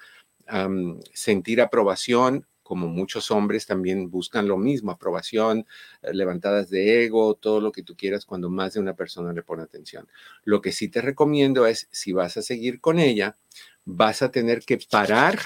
sentir 1.12 1.60
aprobación 1.60 2.46
como 2.70 2.86
muchos 2.86 3.32
hombres 3.32 3.66
también 3.66 4.12
buscan 4.12 4.46
lo 4.46 4.56
mismo, 4.56 4.92
aprobación, 4.92 5.66
eh, 6.02 6.14
levantadas 6.14 6.70
de 6.70 7.04
ego, 7.04 7.34
todo 7.34 7.60
lo 7.60 7.72
que 7.72 7.82
tú 7.82 7.96
quieras 7.96 8.24
cuando 8.24 8.48
más 8.48 8.74
de 8.74 8.78
una 8.78 8.94
persona 8.94 9.32
le 9.32 9.42
pone 9.42 9.64
atención. 9.64 10.06
Lo 10.44 10.60
que 10.60 10.70
sí 10.70 10.86
te 10.86 11.00
recomiendo 11.00 11.66
es, 11.66 11.88
si 11.90 12.12
vas 12.12 12.36
a 12.36 12.42
seguir 12.42 12.80
con 12.80 13.00
ella, 13.00 13.36
vas 13.84 14.22
a 14.22 14.30
tener 14.30 14.60
que 14.60 14.78
parar 14.88 15.40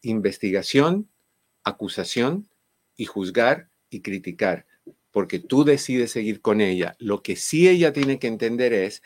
investigación, 0.00 1.10
acusación 1.64 2.48
y 2.96 3.04
juzgar 3.04 3.68
y 3.90 4.00
criticar, 4.00 4.64
porque 5.10 5.38
tú 5.38 5.64
decides 5.64 6.12
seguir 6.12 6.40
con 6.40 6.62
ella. 6.62 6.96
Lo 6.98 7.22
que 7.22 7.36
sí 7.36 7.68
ella 7.68 7.92
tiene 7.92 8.18
que 8.18 8.28
entender 8.28 8.72
es 8.72 9.02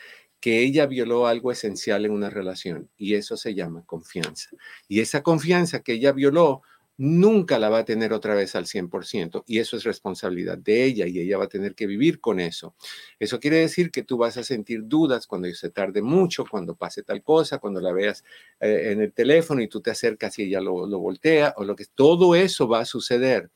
que 0.47 0.61
ella 0.61 0.85
violó 0.85 1.27
algo 1.27 1.51
esencial 1.51 2.05
en 2.05 2.13
una 2.13 2.29
relación 2.29 2.89
y 2.97 3.15
eso 3.15 3.35
se 3.35 3.53
llama 3.53 3.83
confianza. 3.85 4.51
Y 4.87 5.01
esa 5.01 5.21
confianza 5.21 5.81
que 5.81 5.91
ella 5.91 6.13
violó 6.13 6.61
nunca 6.95 7.59
la 7.59 7.67
va 7.67 7.79
a 7.79 7.85
tener 7.85 8.13
otra 8.13 8.33
vez 8.33 8.55
al 8.55 8.65
100% 8.65 9.43
y 9.45 9.59
eso 9.59 9.75
es 9.75 9.83
responsabilidad 9.83 10.57
de 10.57 10.85
ella 10.85 11.05
y 11.05 11.19
ella 11.19 11.37
va 11.37 11.43
a 11.43 11.49
tener 11.49 11.75
que 11.75 11.85
vivir 11.85 12.21
con 12.21 12.39
eso. 12.39 12.75
Eso 13.19 13.41
quiere 13.41 13.57
decir 13.57 13.91
que 13.91 14.03
tú 14.03 14.17
vas 14.17 14.37
a 14.37 14.43
sentir 14.43 14.83
dudas 14.85 15.27
cuando 15.27 15.53
se 15.53 15.69
tarde 15.69 16.01
mucho, 16.01 16.45
cuando 16.49 16.75
pase 16.75 17.03
tal 17.03 17.21
cosa, 17.21 17.57
cuando 17.57 17.81
la 17.81 17.91
veas 17.91 18.23
eh, 18.61 18.91
en 18.93 19.01
el 19.01 19.11
teléfono 19.11 19.61
y 19.61 19.67
tú 19.67 19.81
te 19.81 19.91
acercas 19.91 20.39
y 20.39 20.43
ella 20.43 20.61
lo, 20.61 20.87
lo 20.87 20.99
voltea 20.99 21.55
o 21.57 21.65
lo 21.65 21.75
que 21.75 21.87
todo 21.93 22.35
eso 22.35 22.69
va 22.69 22.79
a 22.79 22.85
suceder. 22.85 23.51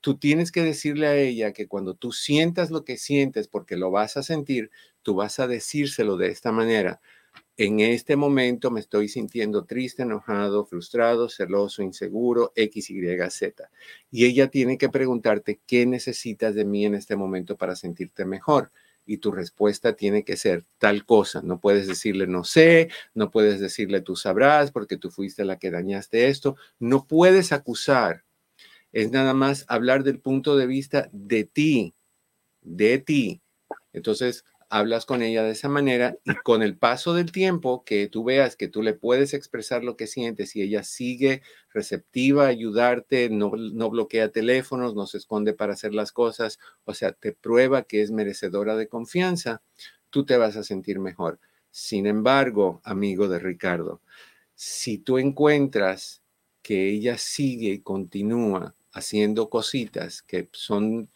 Tú 0.00 0.18
tienes 0.18 0.50
que 0.50 0.64
decirle 0.64 1.06
a 1.06 1.14
ella 1.14 1.52
que 1.52 1.68
cuando 1.68 1.94
tú 1.94 2.10
sientas 2.10 2.72
lo 2.72 2.84
que 2.84 2.96
sientes 2.96 3.46
porque 3.46 3.76
lo 3.76 3.92
vas 3.92 4.16
a 4.16 4.24
sentir, 4.24 4.72
tú 5.02 5.14
vas 5.14 5.38
a 5.40 5.46
decírselo 5.46 6.16
de 6.16 6.28
esta 6.28 6.52
manera 6.52 7.00
en 7.56 7.80
este 7.80 8.16
momento 8.16 8.70
me 8.70 8.80
estoy 8.80 9.08
sintiendo 9.08 9.64
triste, 9.64 10.02
enojado, 10.02 10.64
frustrado, 10.64 11.28
celoso, 11.28 11.82
inseguro, 11.82 12.52
X, 12.56 12.90
Y, 12.90 13.02
Z. 13.30 13.70
Y 14.10 14.24
ella 14.24 14.48
tiene 14.48 14.78
que 14.78 14.88
preguntarte 14.88 15.60
qué 15.66 15.84
necesitas 15.84 16.54
de 16.54 16.64
mí 16.64 16.86
en 16.86 16.94
este 16.94 17.14
momento 17.14 17.56
para 17.56 17.76
sentirte 17.76 18.24
mejor. 18.24 18.72
Y 19.04 19.18
tu 19.18 19.32
respuesta 19.32 19.94
tiene 19.94 20.24
que 20.24 20.36
ser 20.36 20.64
tal 20.78 21.04
cosa. 21.04 21.42
No 21.42 21.60
puedes 21.60 21.86
decirle 21.86 22.26
no 22.26 22.44
sé, 22.44 22.88
no 23.14 23.30
puedes 23.30 23.60
decirle 23.60 24.00
tú 24.00 24.16
sabrás 24.16 24.70
porque 24.70 24.96
tú 24.96 25.10
fuiste 25.10 25.44
la 25.44 25.58
que 25.58 25.70
dañaste 25.70 26.28
esto. 26.28 26.56
No 26.78 27.06
puedes 27.06 27.52
acusar. 27.52 28.24
Es 28.92 29.10
nada 29.10 29.34
más 29.34 29.66
hablar 29.68 30.04
del 30.04 30.20
punto 30.20 30.56
de 30.56 30.66
vista 30.66 31.08
de 31.12 31.44
ti, 31.44 31.94
de 32.62 32.98
ti. 32.98 33.42
Entonces, 33.92 34.44
hablas 34.72 35.04
con 35.04 35.20
ella 35.20 35.42
de 35.42 35.50
esa 35.50 35.68
manera 35.68 36.16
y 36.24 36.34
con 36.34 36.62
el 36.62 36.78
paso 36.78 37.12
del 37.12 37.30
tiempo 37.30 37.84
que 37.84 38.08
tú 38.08 38.24
veas 38.24 38.56
que 38.56 38.68
tú 38.68 38.82
le 38.82 38.94
puedes 38.94 39.34
expresar 39.34 39.84
lo 39.84 39.98
que 39.98 40.06
sientes 40.06 40.56
y 40.56 40.62
ella 40.62 40.82
sigue 40.82 41.42
receptiva 41.74 42.46
ayudarte, 42.46 43.28
no, 43.28 43.52
no 43.54 43.90
bloquea 43.90 44.32
teléfonos, 44.32 44.94
no 44.94 45.06
se 45.06 45.18
esconde 45.18 45.52
para 45.52 45.74
hacer 45.74 45.92
las 45.92 46.10
cosas, 46.10 46.58
o 46.86 46.94
sea, 46.94 47.12
te 47.12 47.32
prueba 47.32 47.82
que 47.82 48.00
es 48.00 48.10
merecedora 48.10 48.74
de 48.74 48.88
confianza, 48.88 49.60
tú 50.08 50.24
te 50.24 50.38
vas 50.38 50.56
a 50.56 50.64
sentir 50.64 51.00
mejor. 51.00 51.38
Sin 51.70 52.06
embargo, 52.06 52.80
amigo 52.82 53.28
de 53.28 53.40
Ricardo, 53.40 54.00
si 54.54 54.96
tú 54.96 55.18
encuentras 55.18 56.22
que 56.62 56.88
ella 56.88 57.18
sigue 57.18 57.72
y 57.72 57.80
continúa 57.80 58.74
haciendo 58.92 59.50
cositas 59.50 60.22
que 60.22 60.48
son 60.52 61.10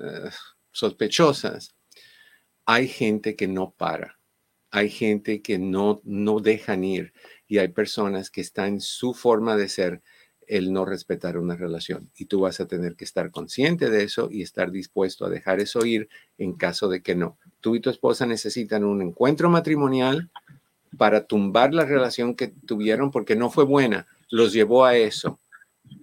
eh, 0.00 0.30
sospechosas, 0.70 1.75
hay 2.66 2.88
gente 2.88 3.36
que 3.36 3.46
no 3.46 3.70
para, 3.70 4.18
hay 4.72 4.90
gente 4.90 5.40
que 5.40 5.56
no, 5.56 6.00
no 6.04 6.40
dejan 6.40 6.82
ir 6.82 7.12
y 7.46 7.58
hay 7.58 7.68
personas 7.68 8.28
que 8.28 8.40
están 8.40 8.74
en 8.74 8.80
su 8.80 9.14
forma 9.14 9.56
de 9.56 9.68
ser 9.68 10.02
el 10.48 10.72
no 10.72 10.84
respetar 10.84 11.38
una 11.38 11.56
relación. 11.56 12.10
Y 12.16 12.26
tú 12.26 12.40
vas 12.40 12.60
a 12.60 12.66
tener 12.66 12.96
que 12.96 13.04
estar 13.04 13.30
consciente 13.30 13.88
de 13.88 14.02
eso 14.02 14.28
y 14.30 14.42
estar 14.42 14.70
dispuesto 14.70 15.24
a 15.24 15.30
dejar 15.30 15.60
eso 15.60 15.84
ir 15.86 16.08
en 16.38 16.54
caso 16.54 16.88
de 16.88 17.02
que 17.02 17.14
no. 17.14 17.38
Tú 17.60 17.76
y 17.76 17.80
tu 17.80 17.88
esposa 17.88 18.26
necesitan 18.26 18.84
un 18.84 19.00
encuentro 19.00 19.48
matrimonial 19.48 20.30
para 20.98 21.24
tumbar 21.24 21.72
la 21.72 21.84
relación 21.84 22.34
que 22.34 22.48
tuvieron 22.48 23.10
porque 23.12 23.36
no 23.36 23.50
fue 23.50 23.64
buena, 23.64 24.06
los 24.28 24.52
llevó 24.52 24.84
a 24.84 24.96
eso. 24.96 25.38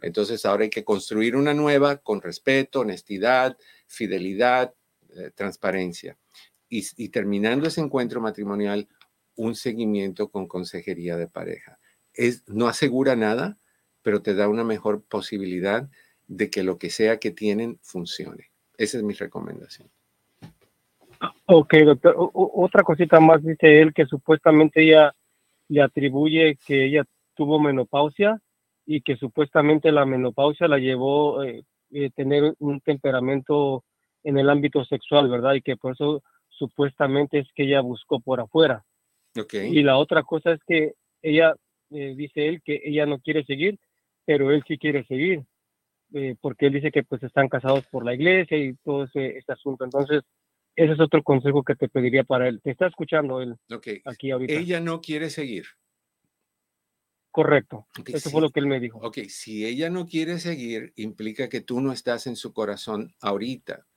Entonces 0.02 0.46
ahora 0.46 0.64
hay 0.64 0.70
que 0.70 0.86
construir 0.86 1.36
una 1.36 1.54
nueva 1.54 1.98
con 1.98 2.22
respeto, 2.22 2.82
honestidad, 2.82 3.58
fidelidad, 3.88 4.74
eh, 5.16 5.32
transparencia 5.36 6.18
y, 6.74 7.10
terminando 7.10 7.68
ese 7.68 7.82
encuentro 7.82 8.20
matrimonial, 8.22 8.88
un 9.36 9.56
seguimiento 9.56 10.30
con 10.30 10.48
consejería 10.48 11.18
de 11.18 11.28
pareja. 11.28 11.80
Es, 12.14 12.44
no 12.48 12.68
asegura 12.68 13.16
nada, 13.16 13.58
pero 14.02 14.22
te 14.22 14.34
da 14.34 14.48
una 14.48 14.64
mejor 14.64 15.04
posibilidad 15.04 15.90
de 16.28 16.50
que 16.50 16.64
lo 16.64 16.78
que 16.78 16.90
sea 16.90 17.20
que 17.20 17.32
tienen 17.32 17.78
funcione. 17.82 18.52
Esa 18.78 18.98
es 18.98 19.04
mi 19.04 19.14
recomendación. 19.14 19.90
Ok, 21.46 21.76
doctor. 21.86 22.16
otra 22.34 22.84
cosita 22.84 23.20
más, 23.20 23.44
dice 23.44 23.82
él 23.82 23.94
que 23.94 24.06
supuestamente 24.06 24.84
ella 24.84 25.14
le 25.70 25.82
atribuye 25.82 26.58
que 26.66 26.86
ella 26.86 27.04
tuvo 27.36 27.60
menopausia 27.60 28.42
y 28.86 29.02
que 29.02 29.16
supuestamente 29.16 29.92
la 29.92 30.06
menopausia 30.06 30.68
la 30.68 30.78
llevó 30.78 31.40
a 31.40 31.48
eh, 31.48 31.64
eh, 31.92 32.10
tener 32.16 32.56
un 32.60 32.82
temperamento 32.82 33.84
en 34.24 34.38
el 34.38 34.50
ámbito 34.50 34.84
sexual, 34.86 35.30
¿verdad? 35.30 35.54
Y 35.54 35.62
que 35.62 35.78
por 35.78 35.94
eso 35.94 36.24
supuestamente 36.58 37.40
es 37.40 37.48
que 37.56 37.64
ella 37.64 37.82
buscó 37.82 38.20
por 38.20 38.40
afuera. 38.40 38.84
Okay. 39.40 39.76
Y 39.76 39.84
la 39.84 39.98
otra 39.98 40.24
cosa 40.24 40.54
es 40.54 40.60
que 40.68 40.94
ella, 41.22 41.56
eh, 41.90 42.14
dice 42.16 42.48
él, 42.48 42.62
que 42.64 42.82
ella 42.84 43.06
no 43.06 43.20
quiere 43.20 43.44
seguir, 43.46 43.80
pero 44.26 44.52
él 44.52 44.64
sí 44.68 44.78
quiere 44.78 45.06
seguir, 45.06 45.44
eh, 46.14 46.36
porque 46.40 46.68
él 46.68 46.74
dice 46.74 46.92
que 46.92 47.04
pues 47.04 47.24
están 47.24 47.50
casados 47.50 47.86
por 47.88 48.06
la 48.06 48.14
iglesia 48.14 48.58
y 48.58 48.76
todo 48.84 49.06
ese, 49.06 49.38
este 49.38 49.54
asunto. 49.54 49.84
Entonces, 49.84 50.22
ese 50.76 50.94
es 50.94 51.00
otro 51.00 51.24
consejo 51.24 51.64
que 51.64 51.76
te 51.76 51.90
pediría 51.90 52.24
para 52.24 52.48
él. 52.48 52.62
Te 52.64 52.72
está 52.72 52.88
escuchando 52.88 53.42
él 53.42 53.56
okay. 53.72 54.02
aquí 54.06 54.32
ahorita. 54.32 54.54
Ella 54.54 54.80
no 54.80 55.02
quiere 55.02 55.30
seguir. 55.30 55.66
Correcto. 57.32 57.88
Ok, 58.00 58.10
Eso 58.10 58.30
sí. 58.30 58.30
fue 58.30 58.42
lo 58.42 58.52
que 58.52 58.60
él 58.60 58.68
me 58.68 58.80
dijo. 58.80 59.00
Ok, 59.00 59.18
si 59.28 59.66
ella 59.66 59.90
no 59.90 60.06
quiere 60.06 60.38
seguir, 60.40 60.94
implica 60.96 61.50
que 61.50 61.62
tú 61.62 61.82
no 61.82 61.92
estás 61.92 62.28
en 62.28 62.36
su 62.36 62.54
corazón 62.54 63.16
ahorita. 63.22 63.88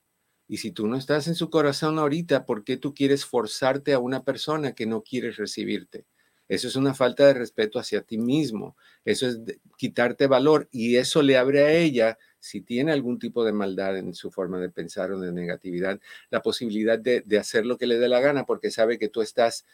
Y 0.47 0.57
si 0.57 0.71
tú 0.71 0.87
no 0.87 0.95
estás 0.95 1.27
en 1.27 1.35
su 1.35 1.49
corazón 1.49 1.99
ahorita, 1.99 2.45
¿por 2.45 2.63
qué 2.63 2.77
tú 2.77 2.93
quieres 2.93 3.25
forzarte 3.25 3.93
a 3.93 3.99
una 3.99 4.23
persona 4.23 4.73
que 4.73 4.85
no 4.85 5.01
quiere 5.01 5.31
recibirte? 5.31 6.05
Eso 6.47 6.69
es 6.69 6.77
una 6.77 6.93
falta 6.93 7.27
de 7.27 7.33
respeto 7.33 7.77
hacia 7.77 8.01
ti 8.01 8.17
mismo. 8.17 8.77
Eso 9.03 9.27
es 9.27 9.39
quitarte 9.75 10.27
valor 10.27 10.69
y 10.71 10.95
eso 10.95 11.21
le 11.21 11.37
abre 11.37 11.63
a 11.63 11.73
ella, 11.73 12.17
si 12.39 12.61
tiene 12.61 12.93
algún 12.93 13.19
tipo 13.19 13.43
de 13.43 13.51
maldad 13.51 13.97
en 13.97 14.13
su 14.13 14.31
forma 14.31 14.59
de 14.59 14.69
pensar 14.69 15.11
o 15.11 15.19
de 15.19 15.33
negatividad, 15.33 15.99
la 16.29 16.41
posibilidad 16.41 16.97
de, 16.97 17.21
de 17.21 17.37
hacer 17.37 17.65
lo 17.65 17.77
que 17.77 17.87
le 17.87 17.97
dé 17.97 18.07
la 18.07 18.21
gana 18.21 18.45
porque 18.45 18.71
sabe 18.71 18.97
que 18.97 19.09
tú 19.09 19.21
estás 19.21 19.65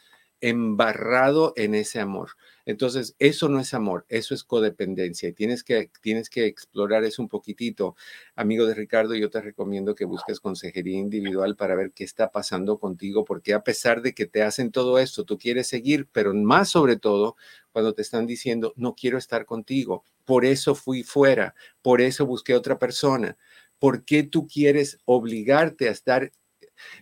embarrado 0.48 1.54
en 1.56 1.74
ese 1.74 2.00
amor. 2.00 2.32
Entonces, 2.66 3.16
eso 3.18 3.48
no 3.48 3.60
es 3.60 3.72
amor, 3.72 4.04
eso 4.10 4.34
es 4.34 4.44
codependencia 4.44 5.28
y 5.28 5.32
tienes 5.32 5.64
que, 5.64 5.90
tienes 6.02 6.28
que 6.28 6.44
explorar 6.44 7.02
eso 7.04 7.22
un 7.22 7.28
poquitito. 7.30 7.96
Amigo 8.36 8.66
de 8.66 8.74
Ricardo, 8.74 9.14
yo 9.14 9.30
te 9.30 9.40
recomiendo 9.40 9.94
que 9.94 10.04
busques 10.04 10.40
consejería 10.40 10.98
individual 10.98 11.56
para 11.56 11.74
ver 11.74 11.92
qué 11.92 12.04
está 12.04 12.30
pasando 12.30 12.78
contigo, 12.78 13.24
porque 13.24 13.54
a 13.54 13.64
pesar 13.64 14.02
de 14.02 14.14
que 14.14 14.26
te 14.26 14.42
hacen 14.42 14.70
todo 14.70 14.98
esto, 14.98 15.24
tú 15.24 15.38
quieres 15.38 15.66
seguir, 15.66 16.08
pero 16.12 16.34
más 16.34 16.68
sobre 16.68 16.96
todo 16.96 17.36
cuando 17.72 17.94
te 17.94 18.02
están 18.02 18.26
diciendo, 18.26 18.74
no 18.76 18.94
quiero 18.94 19.16
estar 19.16 19.46
contigo, 19.46 20.04
por 20.26 20.44
eso 20.44 20.74
fui 20.74 21.02
fuera, 21.04 21.54
por 21.80 22.02
eso 22.02 22.26
busqué 22.26 22.54
otra 22.54 22.78
persona. 22.78 23.38
¿Por 23.78 24.04
qué 24.04 24.22
tú 24.22 24.46
quieres 24.46 24.98
obligarte 25.04 25.88
a 25.88 25.92
estar 25.92 26.32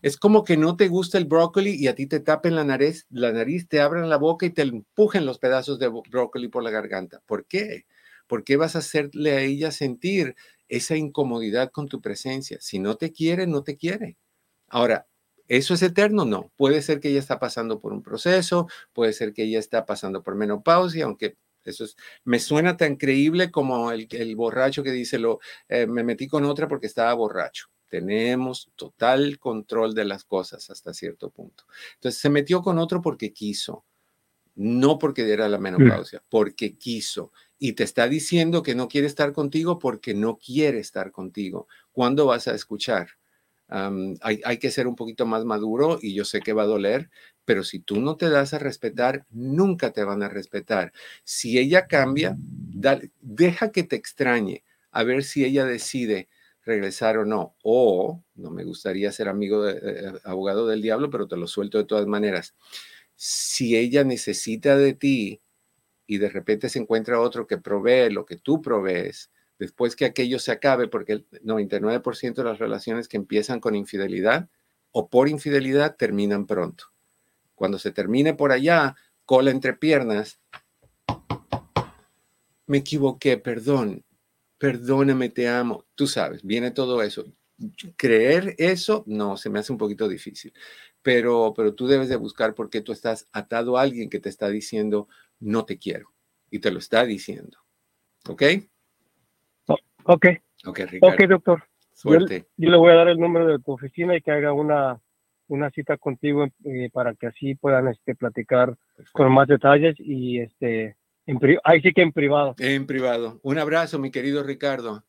es 0.02 0.16
como 0.16 0.44
que 0.44 0.56
no 0.56 0.76
te 0.76 0.88
gusta 0.88 1.18
el 1.18 1.24
brócoli 1.24 1.74
y 1.74 1.88
a 1.88 1.94
ti 1.94 2.06
te 2.06 2.20
tapen 2.20 2.54
la 2.54 2.64
nariz, 2.64 3.06
la 3.11 3.32
nariz, 3.32 3.68
te 3.68 3.80
abran 3.80 4.08
la 4.08 4.16
boca 4.16 4.46
y 4.46 4.50
te 4.50 4.62
empujen 4.62 5.26
los 5.26 5.38
pedazos 5.38 5.78
de 5.78 5.88
brócoli 5.88 6.48
por 6.48 6.62
la 6.62 6.70
garganta. 6.70 7.22
¿Por 7.26 7.46
qué? 7.46 7.87
¿Por 8.26 8.44
qué 8.44 8.56
vas 8.56 8.76
a 8.76 8.80
hacerle 8.80 9.32
a 9.32 9.40
ella 9.40 9.70
sentir 9.70 10.37
esa 10.68 10.96
incomodidad 10.96 11.70
con 11.70 11.88
tu 11.88 12.00
presencia? 12.00 12.58
Si 12.61 12.78
no 12.78 12.96
te 12.96 13.12
quiere, 13.12 13.46
no 13.46 13.62
te 13.62 13.76
quiere. 13.76 14.16
Ahora, 14.68 15.06
¿eso 15.48 15.74
es 15.74 15.82
eterno? 15.82 16.24
No. 16.24 16.52
Puede 16.56 16.82
ser 16.82 17.00
que 17.00 17.11
ella 17.11 17.18
está 17.20 17.38
pasando 17.38 17.80
por 17.80 17.92
un 17.92 18.02
proceso, 18.02 18.68
puede 18.92 19.12
ser 19.12 19.32
que 19.32 19.44
ella 19.44 19.58
está 19.58 19.87
pasando 19.87 20.22
por 20.22 20.35
menopausia, 20.37 21.04
aunque 21.04 21.37
eso 21.64 21.85
es, 21.85 21.96
me 22.24 22.38
suena 22.38 22.76
tan 22.76 22.96
creíble 22.96 23.50
como 23.50 23.92
el, 23.92 24.08
el 24.11 24.37
borracho 24.37 24.82
que 24.82 24.90
dice, 24.92 25.18
lo, 25.18 25.40
eh, 25.68 25.87
me 25.87 26.02
metí 26.04 26.26
con 26.26 26.44
otra 26.44 26.68
porque 26.68 26.87
estaba 26.87 27.12
borracho. 27.14 27.66
Tenemos 27.92 28.70
total 28.74 29.38
control 29.38 29.94
de 29.94 30.07
las 30.07 30.24
cosas 30.24 30.70
hasta 30.70 30.94
cierto 30.94 31.28
punto. 31.28 31.64
Entonces 31.96 32.18
se 32.22 32.31
metió 32.31 32.62
con 32.62 32.78
otro 32.78 33.02
porque 33.02 33.35
quiso, 33.35 33.85
no 34.55 34.98
porque 34.98 35.31
era 35.31 35.48
la 35.48 35.59
menopausia, 35.59 36.22
porque 36.31 36.76
quiso. 36.78 37.33
Y 37.59 37.74
te 37.74 37.85
está 37.85 38.09
diciendo 38.09 38.62
que 38.62 38.74
no 38.74 38.88
quiere 38.88 39.07
estar 39.07 39.33
contigo 39.33 39.78
porque 39.78 40.14
no 40.14 40.38
quiere 40.38 40.78
estar 40.81 41.12
contigo. 41.12 41.68
¿Cuándo 41.92 42.26
vas 42.26 42.48
a 42.48 42.55
escuchar? 42.55 43.09
Hay, 44.20 44.40
hay 44.44 44.59
que 44.59 44.70
ser 44.70 44.87
un 44.87 44.96
poquito 44.96 45.26
más 45.26 45.44
maduro 45.44 45.98
y 46.00 46.14
yo 46.14 46.24
sé 46.24 46.40
que 46.40 46.52
va 46.52 46.62
a 46.64 46.66
doler, 46.66 47.11
pero 47.44 47.64
si 47.64 47.81
tú 47.81 48.00
no 48.00 48.16
te 48.16 48.28
das 48.28 48.55
a 48.55 48.59
respetar, 48.59 49.26
nunca 49.31 49.92
te 49.92 50.05
van 50.05 50.22
a 50.22 50.28
respetar. 50.28 50.92
Si 51.24 51.59
ella 51.59 51.87
cambia, 51.87 52.38
dale- 52.70 53.11
deja 53.20 53.70
que 53.72 53.83
te 53.85 53.96
extrañe 53.96 54.64
a 54.90 55.05
ver 55.05 55.24
si 55.24 55.44
ella 55.44 55.64
decide 55.64 56.28
regresar 56.64 57.18
o 57.18 57.25
no. 57.25 57.57
O, 57.62 58.22
no 58.35 58.51
me 58.51 58.64
gustaría 58.64 59.12
ser 59.12 59.29
amigo 59.29 59.62
de 59.62 59.72
eh, 59.72 60.12
abogado 60.25 60.66
del 60.66 60.83
diablo, 60.83 61.11
pero 61.11 61.27
te 61.27 61.37
lo 61.37 61.46
suelto 61.46 61.79
de 61.79 61.85
todas 61.85 62.07
maneras. 62.07 62.55
Si 63.14 63.77
ella 63.77 64.05
necesita 64.05 64.77
de 64.77 64.94
ti 64.94 65.40
y 66.07 66.18
de 66.18 66.29
repente 66.29 66.68
se 66.68 66.79
encuentra 66.79 67.20
otro 67.20 67.46
que 67.46 67.59
provee 67.59 68.11
lo 68.11 68.27
que 68.27 68.37
tú 68.37 68.61
provees, 68.61 69.31
después 69.59 69.96
que 69.96 70.05
aquello 70.05 70.38
se 70.38 70.53
acabe, 70.53 70.88
porque 70.88 71.12
el 71.12 71.29
99% 71.44 72.35
de 72.35 72.44
las 72.44 72.59
relaciones 72.59 73.09
que 73.09 73.16
empiezan 73.16 73.61
con 73.61 73.75
infidelidad 73.75 74.48
o 74.90 75.09
por 75.09 75.29
infidelidad 75.29 75.96
terminan 75.96 76.46
pronto. 76.46 76.87
Cuando 77.55 77.79
se 77.79 77.92
termine 77.92 78.35
por 78.35 78.53
allá, 78.53 78.96
cola 79.25 79.51
entre 79.51 79.75
piernas, 79.75 80.40
me 82.66 82.79
equivoqué, 82.79 83.38
perdón, 83.38 84.05
perdóname, 84.62 85.29
te 85.29 85.48
amo. 85.48 85.85
Tú 85.96 86.07
sabes, 86.07 86.44
viene 86.44 86.70
todo 86.70 87.03
eso. 87.03 87.25
Creer 87.96 88.55
eso, 88.59 89.03
no, 89.09 89.37
se 89.37 89.51
me 89.51 89.59
hace 89.59 89.72
un 89.72 89.79
poquito 89.79 90.07
difícil. 90.07 90.53
Pero, 91.03 91.53
pero 91.57 91.75
tú 91.75 91.88
debes 91.88 92.09
de 92.09 92.14
buscar 92.14 92.55
por 92.55 92.70
qué 92.70 92.81
tú 92.81 92.92
estás 92.92 93.29
atado 93.33 93.77
a 93.77 93.83
alguien 93.83 94.09
que 94.09 94.20
te 94.20 94.29
está 94.29 94.48
diciendo, 94.51 95.09
no 95.40 95.64
te 95.64 95.79
quiero. 95.79 96.12
Y 96.48 96.61
te 96.61 96.70
lo 96.70 96.79
está 96.79 97.05
diciendo. 97.05 97.59
¿Ok? 98.29 98.42
Ok, 100.05 100.27
Ok, 100.64 100.79
Ricardo. 100.88 101.14
ok, 101.16 101.29
doctor. 101.29 101.64
Suerte. 101.92 102.46
Yo 102.57 102.70
le 102.70 102.77
voy 102.77 102.92
a 102.92 102.94
dar 102.94 103.09
el 103.09 103.18
número 103.18 103.48
de 103.48 103.59
tu 103.59 103.72
oficina 103.72 104.16
y 104.16 104.20
que 104.20 104.31
haga 104.31 104.53
una, 104.53 105.01
una 105.48 105.70
cita 105.70 105.96
contigo 105.96 106.46
eh, 106.64 106.88
para 106.92 107.14
que 107.16 107.27
así 107.27 107.57
puedan 107.57 107.88
este, 107.88 108.14
platicar 108.14 108.77
Perfecto. 108.94 109.11
con 109.12 109.33
más 109.33 109.48
detalles 109.48 109.96
y 109.98 110.38
este, 110.38 110.96
en 111.26 111.38
pri- 111.38 111.58
ahí 111.64 111.80
sí 111.80 111.92
que 111.92 112.02
en 112.02 112.12
privado. 112.12 112.54
En 112.58 112.87
privado. 112.87 113.40
Un 113.42 113.58
abrazo, 113.58 113.98
mi 113.98 114.11
querido 114.11 114.42
Ricardo. 114.42 115.04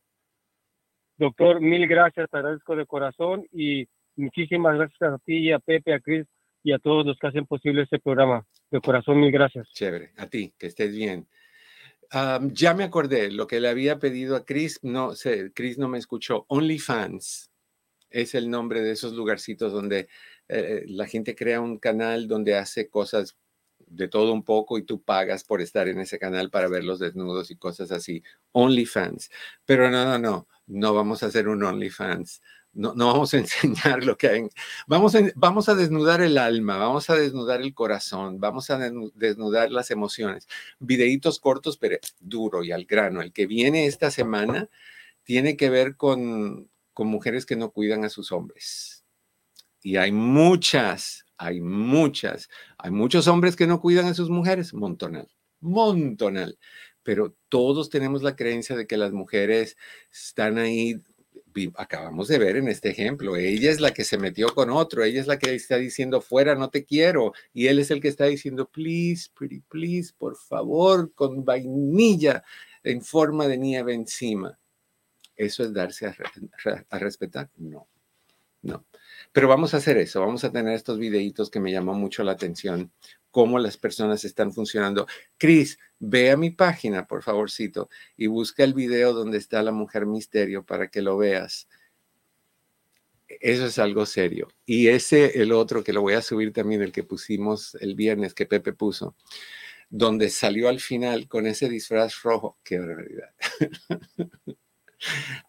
Doctor, 1.18 1.62
mil 1.62 1.88
gracias, 1.88 2.30
te 2.30 2.38
agradezco 2.38 2.76
de 2.76 2.86
corazón 2.86 3.46
y 3.52 3.88
muchísimas 4.16 4.76
gracias 4.78 5.14
a 5.14 5.18
ti 5.20 5.52
a 5.52 5.60
Pepe, 5.60 5.94
a 5.94 6.00
Chris 6.00 6.26
y 6.64 6.72
a 6.72 6.80
todos 6.80 7.06
los 7.06 7.18
que 7.20 7.28
hacen 7.28 7.46
posible 7.46 7.84
este 7.84 8.00
programa. 8.00 8.46
De 8.72 8.82
corazón, 8.82 9.20
mil 9.20 9.32
gracias. 9.32 9.70
Chévere. 9.74 10.12
A 10.18 10.28
ti, 10.28 10.54
que 10.58 10.68
estés 10.68 10.92
bien. 10.96 11.28
Ya 12.52 12.74
me 12.76 12.84
acordé, 12.84 13.32
lo 13.32 13.48
que 13.48 13.60
le 13.60 13.70
había 13.70 13.98
pedido 13.98 14.36
a 14.36 14.46
Chris, 14.46 14.80
no 14.84 15.16
sé, 15.16 15.52
Chris 15.54 15.80
no 15.80 15.88
me 15.88 15.98
escuchó. 15.98 16.46
OnlyFans 16.48 17.52
es 18.12 18.36
el 18.36 18.52
nombre 18.52 18.82
de 18.82 18.92
esos 18.92 19.14
lugarcitos 19.14 19.74
donde 19.74 20.08
eh, 20.48 20.84
la 20.88 21.08
gente 21.08 21.34
crea 21.36 21.60
un 21.60 21.80
canal 21.80 22.28
donde 22.28 22.56
hace 22.56 22.88
cosas 22.88 23.36
de 23.96 24.08
todo 24.08 24.34
un 24.34 24.44
poco 24.44 24.78
y 24.78 24.84
tú 24.84 25.02
pagas 25.02 25.44
por 25.44 25.62
estar 25.62 25.88
en 25.88 26.00
ese 26.00 26.20
canal 26.20 26.50
para 26.50 26.68
ver 26.68 26.84
los 26.84 27.00
desnudos 27.00 27.52
y 27.52 27.56
cosas 27.56 27.92
así. 27.92 28.24
OnlyFans. 28.52 29.30
Pero 29.66 29.90
no, 29.92 30.06
no, 30.06 30.18
no, 30.20 30.48
no 30.68 30.94
vamos 30.94 31.24
a 31.24 31.28
hacer 31.28 31.48
un 31.48 31.64
OnlyFans. 31.64 32.42
No, 32.74 32.94
no 32.96 33.08
vamos 33.08 33.34
a 33.34 33.38
enseñar 33.38 34.04
lo 34.04 34.18
que 34.18 34.28
hay. 34.28 34.48
Vamos, 34.88 35.14
a, 35.16 35.20
vamos 35.36 35.70
a 35.70 35.76
desnudar 35.76 36.22
el 36.22 36.38
alma, 36.40 36.78
vamos 36.78 37.10
a 37.10 37.16
desnudar 37.16 37.62
el 37.62 37.74
corazón, 37.76 38.40
vamos 38.40 38.70
a 38.72 38.80
desnu- 38.80 39.12
desnudar 39.14 39.72
las 39.72 39.92
emociones. 39.92 40.48
Videitos 40.80 41.40
cortos, 41.40 41.78
pero 41.78 41.98
duro 42.20 42.64
y 42.64 42.72
al 42.72 42.86
grano. 42.86 43.22
El 43.22 43.32
que 43.32 43.46
viene 43.46 43.86
esta 43.86 44.10
semana 44.10 44.70
tiene 45.24 45.56
que 45.56 45.70
ver 45.70 45.96
con, 45.98 46.70
con 46.94 47.08
mujeres 47.08 47.46
que 47.46 47.56
no 47.56 47.70
cuidan 47.72 48.06
a 48.06 48.10
sus 48.10 48.32
hombres. 48.32 49.06
Y 49.84 49.98
hay 49.98 50.12
muchas, 50.12 51.26
hay 51.44 51.62
muchas, 51.62 52.50
hay 52.78 52.92
muchos 52.92 53.28
hombres 53.28 53.56
que 53.56 53.68
no 53.68 53.82
cuidan 53.82 54.06
a 54.06 54.14
sus 54.14 54.30
mujeres, 54.30 54.74
montonal, 54.74 55.28
montonal. 55.60 56.58
Pero 57.04 57.36
todos 57.50 57.90
tenemos 57.90 58.24
la 58.24 58.36
creencia 58.36 58.78
de 58.78 58.88
que 58.88 58.96
las 58.96 59.12
mujeres 59.12 59.78
están 60.12 60.58
ahí. 60.58 61.02
Acabamos 61.76 62.30
de 62.30 62.40
ver 62.40 62.56
en 62.56 62.68
este 62.68 62.90
ejemplo, 62.90 63.36
ella 63.36 63.70
es 63.70 63.80
la 63.80 63.92
que 63.92 64.06
se 64.06 64.18
metió 64.18 64.56
con 64.56 64.72
otro, 64.72 65.04
ella 65.04 65.22
es 65.22 65.28
la 65.28 65.38
que 65.38 65.54
está 65.54 65.78
diciendo 65.78 66.20
fuera, 66.20 66.56
no 66.56 66.70
te 66.70 66.84
quiero, 66.84 67.34
y 67.54 67.68
él 67.68 67.78
es 67.78 67.92
el 67.92 68.02
que 68.02 68.08
está 68.08 68.26
diciendo, 68.26 68.68
please, 68.68 69.30
pretty, 69.38 69.60
please, 69.60 70.14
por 70.18 70.36
favor, 70.36 71.14
con 71.14 71.46
vainilla 71.46 72.44
en 72.84 73.04
forma 73.04 73.48
de 73.48 73.58
nieve 73.58 73.94
encima. 73.94 74.58
¿Eso 75.36 75.64
es 75.64 75.74
darse 75.74 76.08
a 76.08 77.00
respetar? 77.00 77.52
No, 77.58 77.88
no. 78.64 78.86
Pero 79.34 79.48
vamos 79.48 79.74
a 79.74 79.78
hacer 79.78 79.98
eso, 79.98 80.22
vamos 80.22 80.44
a 80.44 80.52
tener 80.52 80.74
estos 80.74 81.00
videitos 81.00 81.50
que 81.50 81.60
me 81.60 81.72
llamó 81.72 81.94
mucho 81.96 82.24
la 82.24 82.34
atención, 82.34 82.92
cómo 83.32 83.58
las 83.58 83.78
personas 83.78 84.24
están 84.26 84.54
funcionando. 84.54 85.08
Cris, 85.38 85.80
ve 86.00 86.30
a 86.30 86.38
mi 86.38 86.52
página, 86.52 87.08
por 87.08 87.24
favorcito, 87.24 87.90
y 88.16 88.28
busca 88.28 88.64
el 88.64 88.76
video 88.76 89.12
donde 89.12 89.40
está 89.40 89.64
la 89.64 89.72
mujer 89.72 90.06
misterio 90.06 90.64
para 90.64 90.88
que 90.90 91.02
lo 91.02 91.18
veas. 91.18 91.68
Eso 93.28 93.66
es 93.66 93.80
algo 93.80 94.06
serio. 94.06 94.50
Y 94.68 94.90
ese, 94.90 95.42
el 95.42 95.52
otro 95.52 95.84
que 95.84 95.94
lo 95.94 96.02
voy 96.02 96.14
a 96.14 96.22
subir 96.22 96.54
también, 96.54 96.84
el 96.84 96.92
que 96.92 97.04
pusimos 97.04 97.76
el 97.82 97.96
viernes, 97.96 98.36
que 98.36 98.46
Pepe 98.46 98.74
puso, 98.74 99.16
donde 99.90 100.30
salió 100.30 100.70
al 100.70 100.80
final 100.80 101.28
con 101.28 101.48
ese 101.48 101.70
disfraz 101.70 102.22
rojo. 102.22 102.60
Qué 102.64 102.78
barbaridad. 102.78 103.32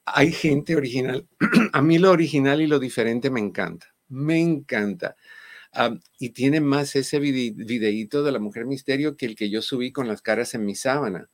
Hay 0.04 0.32
gente 0.32 0.76
original. 0.76 1.26
A 1.72 1.82
mí 1.82 1.98
lo 1.98 2.10
original 2.10 2.60
y 2.60 2.66
lo 2.66 2.78
diferente 2.78 3.30
me 3.30 3.40
encanta. 3.40 3.94
Me 4.08 4.40
encanta. 4.40 5.16
Am, 5.72 6.00
y 6.18 6.30
tiene 6.30 6.60
más 6.60 6.94
ese 6.96 7.18
vide- 7.18 7.54
videíto 7.56 8.22
de 8.22 8.32
la 8.32 8.38
mujer 8.38 8.66
misterio 8.66 9.16
que 9.16 9.26
el 9.26 9.36
que 9.36 9.50
yo 9.50 9.62
subí 9.62 9.92
con 9.92 10.08
las 10.08 10.22
caras 10.22 10.54
en 10.54 10.64
mi 10.64 10.74
sábana. 10.74 11.28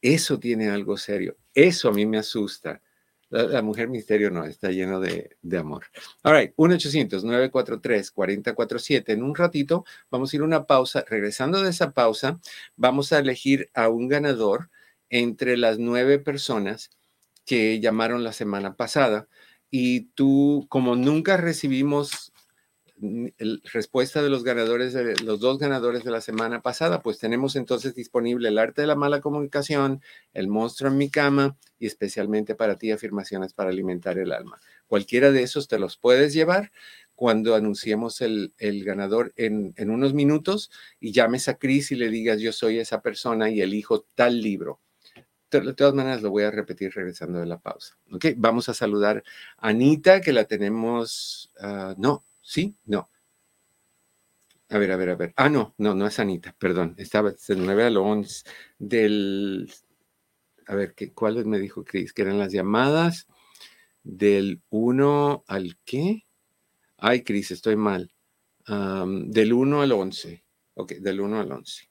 Eso 0.00 0.38
tiene 0.38 0.70
algo 0.70 0.96
serio. 0.96 1.36
Eso 1.54 1.88
a 1.88 1.92
mí 1.92 2.06
me 2.06 2.18
asusta. 2.18 2.80
La, 3.28 3.62
mujer 3.62 3.88
misterio 3.88 4.30
no, 4.30 4.44
está 4.44 4.70
lleno 4.70 5.00
de, 5.00 5.36
de 5.40 5.58
amor. 5.58 5.86
All 6.22 6.38
right, 6.38 6.54
1-800-943-4047. 6.56 9.08
En 9.08 9.22
un 9.22 9.34
ratito 9.34 9.86
vamos 10.10 10.32
a 10.32 10.36
ir 10.36 10.42
a 10.42 10.44
una 10.44 10.66
pausa. 10.66 11.04
Regresando 11.08 11.62
de 11.62 11.70
esa 11.70 11.92
pausa, 11.92 12.40
vamos 12.76 13.12
a 13.12 13.20
elegir 13.20 13.70
a 13.72 13.88
un 13.88 14.08
ganador 14.08 14.68
entre 15.08 15.56
las 15.56 15.78
nueve 15.78 16.18
personas 16.18 16.90
que 17.44 17.80
llamaron 17.80 18.24
la 18.24 18.32
semana 18.32 18.76
pasada. 18.76 19.28
Y 19.70 20.10
tú, 20.14 20.66
como 20.68 20.96
nunca 20.96 21.36
recibimos 21.36 22.32
respuesta 23.72 24.22
de 24.22 24.30
los 24.30 24.44
ganadores, 24.44 24.92
de 24.92 25.16
los 25.24 25.40
dos 25.40 25.58
ganadores 25.58 26.04
de 26.04 26.12
la 26.12 26.20
semana 26.20 26.62
pasada, 26.62 27.02
pues 27.02 27.18
tenemos 27.18 27.56
entonces 27.56 27.96
disponible 27.96 28.48
el 28.48 28.58
arte 28.58 28.82
de 28.82 28.86
la 28.86 28.94
mala 28.94 29.20
comunicación, 29.20 30.00
el 30.32 30.46
monstruo 30.46 30.90
en 30.90 30.98
mi 30.98 31.10
cama 31.10 31.56
y 31.80 31.86
especialmente 31.86 32.54
para 32.54 32.78
ti 32.78 32.92
afirmaciones 32.92 33.54
para 33.54 33.70
alimentar 33.70 34.18
el 34.18 34.30
alma. 34.30 34.60
Cualquiera 34.86 35.32
de 35.32 35.42
esos 35.42 35.66
te 35.66 35.80
los 35.80 35.96
puedes 35.96 36.32
llevar 36.32 36.70
cuando 37.16 37.56
anunciemos 37.56 38.20
el, 38.20 38.52
ganador 38.84 39.32
en, 39.36 39.74
en, 39.76 39.90
unos 39.90 40.14
minutos 40.14 40.70
y 41.00 41.12
llames 41.12 41.48
a 41.48 41.58
Cris 41.58 41.90
y 41.90 41.96
le 41.96 42.08
digas 42.08 42.40
yo 42.40 42.52
soy 42.52 42.78
esa 42.78 43.02
persona 43.02 43.50
y 43.50 43.60
elijo 43.62 44.06
tal 44.14 44.40
libro. 44.40 44.80
De 45.60 45.74
todas 45.74 45.94
maneras, 45.94 46.22
lo 46.22 46.30
voy 46.30 46.44
a 46.44 46.50
repetir 46.50 46.92
regresando 46.94 47.40
de 47.40 47.46
la 47.46 47.58
pausa. 47.58 47.98
Ok, 48.12 48.26
vamos 48.36 48.68
a 48.68 48.74
saludar 48.74 49.22
a 49.58 49.68
Anita, 49.68 50.20
que 50.20 50.32
la 50.32 50.44
tenemos, 50.44 51.52
uh, 51.60 51.94
no, 51.98 52.24
¿Sí? 52.42 52.76
No. 52.84 53.08
A 54.68 54.78
ver, 54.78 54.90
a 54.90 54.96
ver, 54.96 55.10
a 55.10 55.16
ver. 55.16 55.32
Ah, 55.36 55.48
no, 55.48 55.74
no, 55.78 55.94
no 55.94 56.06
es 56.06 56.18
Anita, 56.18 56.54
perdón. 56.58 56.94
Estaba 56.98 57.30
del 57.30 57.64
9 57.64 57.84
al 57.84 57.96
11 57.96 58.44
del... 58.78 59.72
A 60.66 60.74
ver, 60.74 60.94
¿qué, 60.94 61.12
¿cuáles 61.12 61.46
me 61.46 61.58
dijo 61.58 61.84
Cris? 61.84 62.12
Que 62.12 62.22
eran 62.22 62.38
las 62.38 62.52
llamadas 62.52 63.28
del 64.02 64.62
1 64.70 65.44
al 65.46 65.78
qué? 65.84 66.26
Ay, 66.98 67.22
Cris, 67.22 67.50
estoy 67.50 67.76
mal. 67.76 68.12
del 68.66 69.52
1 69.52 69.82
al 69.82 69.92
11. 69.92 70.44
Ok, 70.74 70.92
del 70.94 71.20
1 71.20 71.40
al 71.40 71.52
11. 71.52 71.90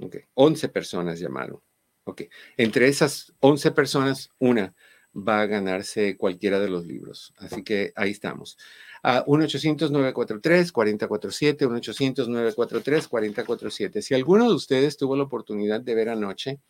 Ok, 0.00 0.16
11 0.34 0.68
personas 0.68 1.18
llamaron. 1.18 1.60
Ok, 2.08 2.22
entre 2.56 2.88
esas 2.88 3.34
11 3.40 3.70
personas, 3.72 4.30
una 4.38 4.74
va 5.14 5.42
a 5.42 5.46
ganarse 5.46 6.16
cualquiera 6.16 6.58
de 6.58 6.70
los 6.70 6.86
libros. 6.86 7.34
Así 7.36 7.62
que 7.62 7.92
ahí 7.96 8.12
estamos 8.12 8.56
a 9.02 9.26
1-800-943-4047, 9.26 11.68
1-800-943-4047. 11.68 14.00
Si 14.00 14.14
alguno 14.14 14.48
de 14.48 14.54
ustedes 14.54 14.96
tuvo 14.96 15.16
la 15.16 15.24
oportunidad 15.24 15.82
de 15.82 15.94
ver 15.94 16.08
anoche 16.08 16.60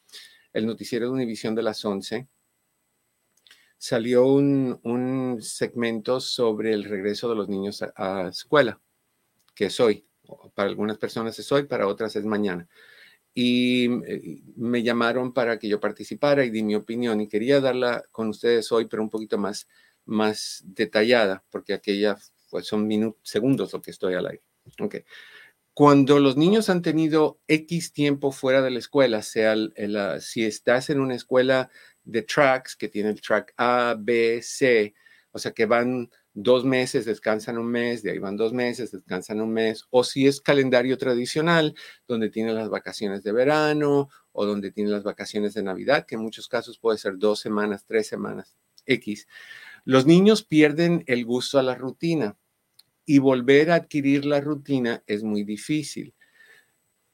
el 0.52 0.66
noticiero 0.66 1.06
de 1.06 1.12
Univisión 1.12 1.54
de 1.54 1.62
las 1.62 1.84
11, 1.84 2.26
salió 3.76 4.26
un, 4.26 5.38
segmento 5.40 6.18
sobre 6.18 6.72
el 6.72 6.82
regreso 6.82 7.28
de 7.28 7.36
los 7.36 7.48
niños 7.48 7.84
a, 7.94 8.26
escuela, 8.26 8.80
que 9.54 9.66
es 9.66 9.78
hoy. 9.78 10.04
Para 10.56 10.68
algunas 10.68 10.98
personas 10.98 11.38
es 11.38 11.52
hoy, 11.52 11.62
para 11.62 11.86
otras 11.86 12.16
es 12.16 12.24
mañana. 12.24 12.68
Y 13.40 13.84
eh, 14.04 14.42
me 14.56 14.82
llamaron 14.82 15.32
para 15.32 15.60
que 15.60 15.68
yo 15.68 15.78
participara 15.78 16.44
y 16.44 16.50
di 16.50 16.64
mi 16.64 16.74
opinión 16.74 17.20
y 17.20 17.28
quería 17.28 17.60
darla 17.60 18.02
con 18.10 18.28
ustedes 18.28 18.72
hoy, 18.72 18.86
pero 18.86 19.02
un 19.02 19.10
poquito 19.10 19.38
más 19.38 19.68
más 20.08 20.62
detallada, 20.64 21.44
porque 21.50 21.74
aquella 21.74 22.16
pues, 22.50 22.66
son 22.66 22.86
minutos, 22.86 23.20
segundos 23.22 23.72
lo 23.72 23.82
que 23.82 23.90
estoy 23.90 24.14
al 24.14 24.26
aire. 24.26 24.42
Okay. 24.80 25.04
Cuando 25.74 26.18
los 26.18 26.36
niños 26.36 26.70
han 26.70 26.82
tenido 26.82 27.40
X 27.46 27.92
tiempo 27.92 28.32
fuera 28.32 28.62
de 28.62 28.70
la 28.70 28.78
escuela, 28.78 29.22
sea 29.22 29.54
si 30.20 30.44
estás 30.44 30.90
en 30.90 31.00
una 31.00 31.14
escuela 31.14 31.70
de 32.04 32.22
tracks 32.22 32.74
que 32.74 32.88
tiene 32.88 33.10
el 33.10 33.20
track 33.20 33.52
A, 33.56 33.94
B, 33.98 34.40
C, 34.42 34.94
o 35.30 35.38
sea 35.38 35.52
que 35.52 35.66
van 35.66 36.10
dos 36.42 36.64
meses, 36.64 37.04
descansan 37.04 37.58
un 37.58 37.66
mes, 37.66 38.04
de 38.04 38.12
ahí 38.12 38.18
van 38.18 38.36
dos 38.36 38.52
meses, 38.52 38.92
descansan 38.92 39.40
un 39.40 39.52
mes, 39.52 39.84
o 39.90 40.04
si 40.04 40.28
es 40.28 40.40
calendario 40.40 40.96
tradicional, 40.96 41.74
donde 42.06 42.30
tienen 42.30 42.54
las 42.54 42.68
vacaciones 42.68 43.24
de 43.24 43.32
verano 43.32 44.08
o 44.30 44.46
donde 44.46 44.70
tienen 44.70 44.92
las 44.92 45.02
vacaciones 45.02 45.54
de 45.54 45.64
Navidad, 45.64 46.06
que 46.06 46.14
en 46.14 46.22
muchos 46.22 46.46
casos 46.46 46.78
puede 46.78 46.96
ser 46.96 47.18
dos 47.18 47.40
semanas, 47.40 47.84
tres 47.86 48.06
semanas, 48.06 48.56
X. 48.86 49.26
Los 49.84 50.06
niños 50.06 50.44
pierden 50.44 51.02
el 51.08 51.24
gusto 51.24 51.58
a 51.58 51.64
la 51.64 51.74
rutina 51.74 52.36
y 53.04 53.18
volver 53.18 53.72
a 53.72 53.76
adquirir 53.76 54.24
la 54.24 54.40
rutina 54.40 55.02
es 55.08 55.24
muy 55.24 55.42
difícil. 55.42 56.14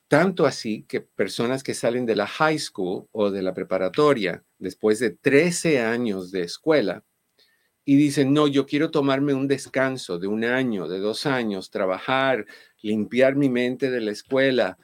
Tanto 0.07 0.45
así 0.45 0.85
que 0.87 1.01
personas 1.01 1.63
que 1.63 1.73
salen 1.73 2.05
de 2.05 2.17
la 2.17 2.27
high 2.27 2.59
school 2.59 3.09
o 3.11 3.31
de 3.31 3.41
la 3.41 3.55
preparatoria 3.55 4.45
después 4.59 4.99
de 4.99 5.11
13 5.11 5.81
años 5.81 6.31
de 6.31 6.43
escuela 6.43 7.05
y 7.85 7.97
dicen, 7.97 8.33
no, 8.33 8.49
yo 8.49 8.67
quiero 8.67 8.91
tomarme 8.91 9.35
un 9.35 9.47
descanso 9.47 10.19
de 10.19 10.27
un 10.27 10.45
año, 10.45 10.89
de 10.89 11.01
dos 11.01 11.27
años, 11.27 11.71
trabajar, 11.71 12.47
limpiar 12.81 13.37
mi 13.37 13.49
mente 13.49 13.91
de 13.91 14.01
la 14.01 14.11
escuela, 14.11 14.79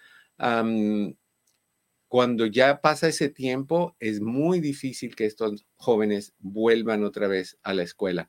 cuando 2.08 2.46
ya 2.46 2.80
pasa 2.80 3.08
ese 3.08 3.28
tiempo, 3.28 3.94
es 4.00 4.20
muy 4.20 4.60
difícil 4.60 5.14
que 5.14 5.26
estos 5.26 5.64
jóvenes 5.76 6.34
vuelvan 6.40 7.04
otra 7.04 7.28
vez 7.28 7.56
a 7.62 7.72
la 7.72 7.84
escuela. 7.84 8.28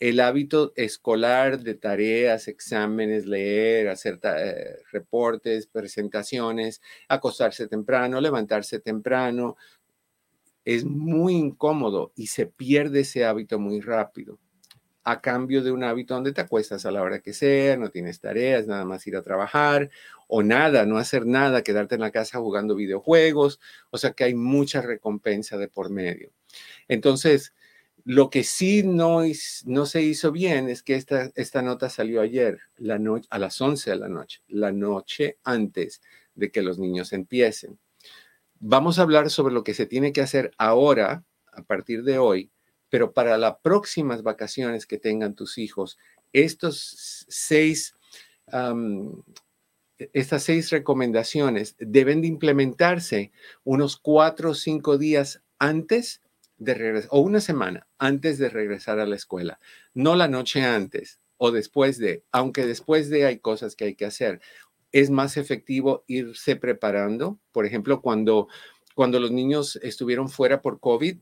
El 0.00 0.20
hábito 0.20 0.72
escolar 0.76 1.60
de 1.60 1.74
tareas, 1.74 2.48
exámenes, 2.48 3.26
leer, 3.26 3.88
hacer 3.88 4.20
eh, 4.22 4.76
reportes, 4.92 5.66
presentaciones, 5.66 6.80
acostarse 7.08 7.66
temprano, 7.66 8.20
levantarse 8.20 8.78
temprano, 8.78 9.56
es 10.68 10.84
muy 10.84 11.34
incómodo 11.34 12.12
y 12.14 12.26
se 12.26 12.44
pierde 12.44 13.00
ese 13.00 13.24
hábito 13.24 13.58
muy 13.58 13.80
rápido 13.80 14.38
a 15.02 15.22
cambio 15.22 15.62
de 15.62 15.72
un 15.72 15.82
hábito 15.82 16.12
donde 16.12 16.34
te 16.34 16.42
acuestas 16.42 16.84
a 16.84 16.90
la 16.90 17.00
hora 17.00 17.20
que 17.20 17.32
sea, 17.32 17.78
no 17.78 17.88
tienes 17.88 18.20
tareas, 18.20 18.66
nada 18.66 18.84
más 18.84 19.06
ir 19.06 19.16
a 19.16 19.22
trabajar 19.22 19.88
o 20.26 20.42
nada, 20.42 20.84
no 20.84 20.98
hacer 20.98 21.24
nada, 21.24 21.62
quedarte 21.62 21.94
en 21.94 22.02
la 22.02 22.10
casa 22.10 22.38
jugando 22.40 22.74
videojuegos, 22.74 23.60
o 23.88 23.96
sea 23.96 24.12
que 24.12 24.24
hay 24.24 24.34
mucha 24.34 24.82
recompensa 24.82 25.56
de 25.56 25.68
por 25.68 25.88
medio. 25.88 26.32
Entonces, 26.86 27.54
lo 28.04 28.28
que 28.28 28.44
sí 28.44 28.82
no, 28.82 29.22
no 29.64 29.86
se 29.86 30.02
hizo 30.02 30.32
bien 30.32 30.68
es 30.68 30.82
que 30.82 30.96
esta, 30.96 31.30
esta 31.34 31.62
nota 31.62 31.88
salió 31.88 32.20
ayer, 32.20 32.58
la 32.76 32.98
noche, 32.98 33.26
a 33.30 33.38
las 33.38 33.58
11 33.58 33.88
de 33.88 33.96
la 33.96 34.08
noche, 34.10 34.42
la 34.48 34.70
noche 34.70 35.38
antes 35.44 36.02
de 36.34 36.50
que 36.50 36.60
los 36.60 36.78
niños 36.78 37.14
empiecen. 37.14 37.78
Vamos 38.60 38.98
a 38.98 39.02
hablar 39.02 39.30
sobre 39.30 39.54
lo 39.54 39.62
que 39.62 39.74
se 39.74 39.86
tiene 39.86 40.12
que 40.12 40.20
hacer 40.20 40.50
ahora, 40.58 41.24
a 41.52 41.62
partir 41.62 42.02
de 42.02 42.18
hoy, 42.18 42.50
pero 42.88 43.12
para 43.12 43.38
las 43.38 43.56
próximas 43.62 44.22
vacaciones 44.22 44.86
que 44.86 44.98
tengan 44.98 45.34
tus 45.34 45.58
hijos, 45.58 45.98
estos 46.32 47.24
seis, 47.28 47.94
estas 50.12 50.42
seis 50.42 50.70
recomendaciones 50.70 51.76
deben 51.78 52.20
de 52.20 52.28
implementarse 52.28 53.30
unos 53.64 53.96
cuatro 53.96 54.50
o 54.50 54.54
cinco 54.54 54.98
días 54.98 55.42
antes 55.58 56.22
de 56.56 56.74
regresar, 56.74 57.10
o 57.12 57.20
una 57.20 57.40
semana 57.40 57.86
antes 57.98 58.38
de 58.38 58.48
regresar 58.48 58.98
a 58.98 59.06
la 59.06 59.16
escuela, 59.16 59.60
no 59.94 60.16
la 60.16 60.26
noche 60.26 60.62
antes 60.62 61.20
o 61.38 61.52
después 61.52 61.98
de, 61.98 62.24
aunque 62.32 62.66
después 62.66 63.08
de 63.08 63.24
hay 63.24 63.38
cosas 63.38 63.76
que 63.76 63.84
hay 63.84 63.94
que 63.94 64.06
hacer. 64.06 64.40
Es 64.92 65.10
más 65.10 65.36
efectivo 65.36 66.04
irse 66.06 66.56
preparando. 66.56 67.38
Por 67.52 67.66
ejemplo, 67.66 68.00
cuando, 68.00 68.48
cuando 68.94 69.20
los 69.20 69.30
niños 69.30 69.78
estuvieron 69.82 70.28
fuera 70.28 70.62
por 70.62 70.80
COVID, 70.80 71.18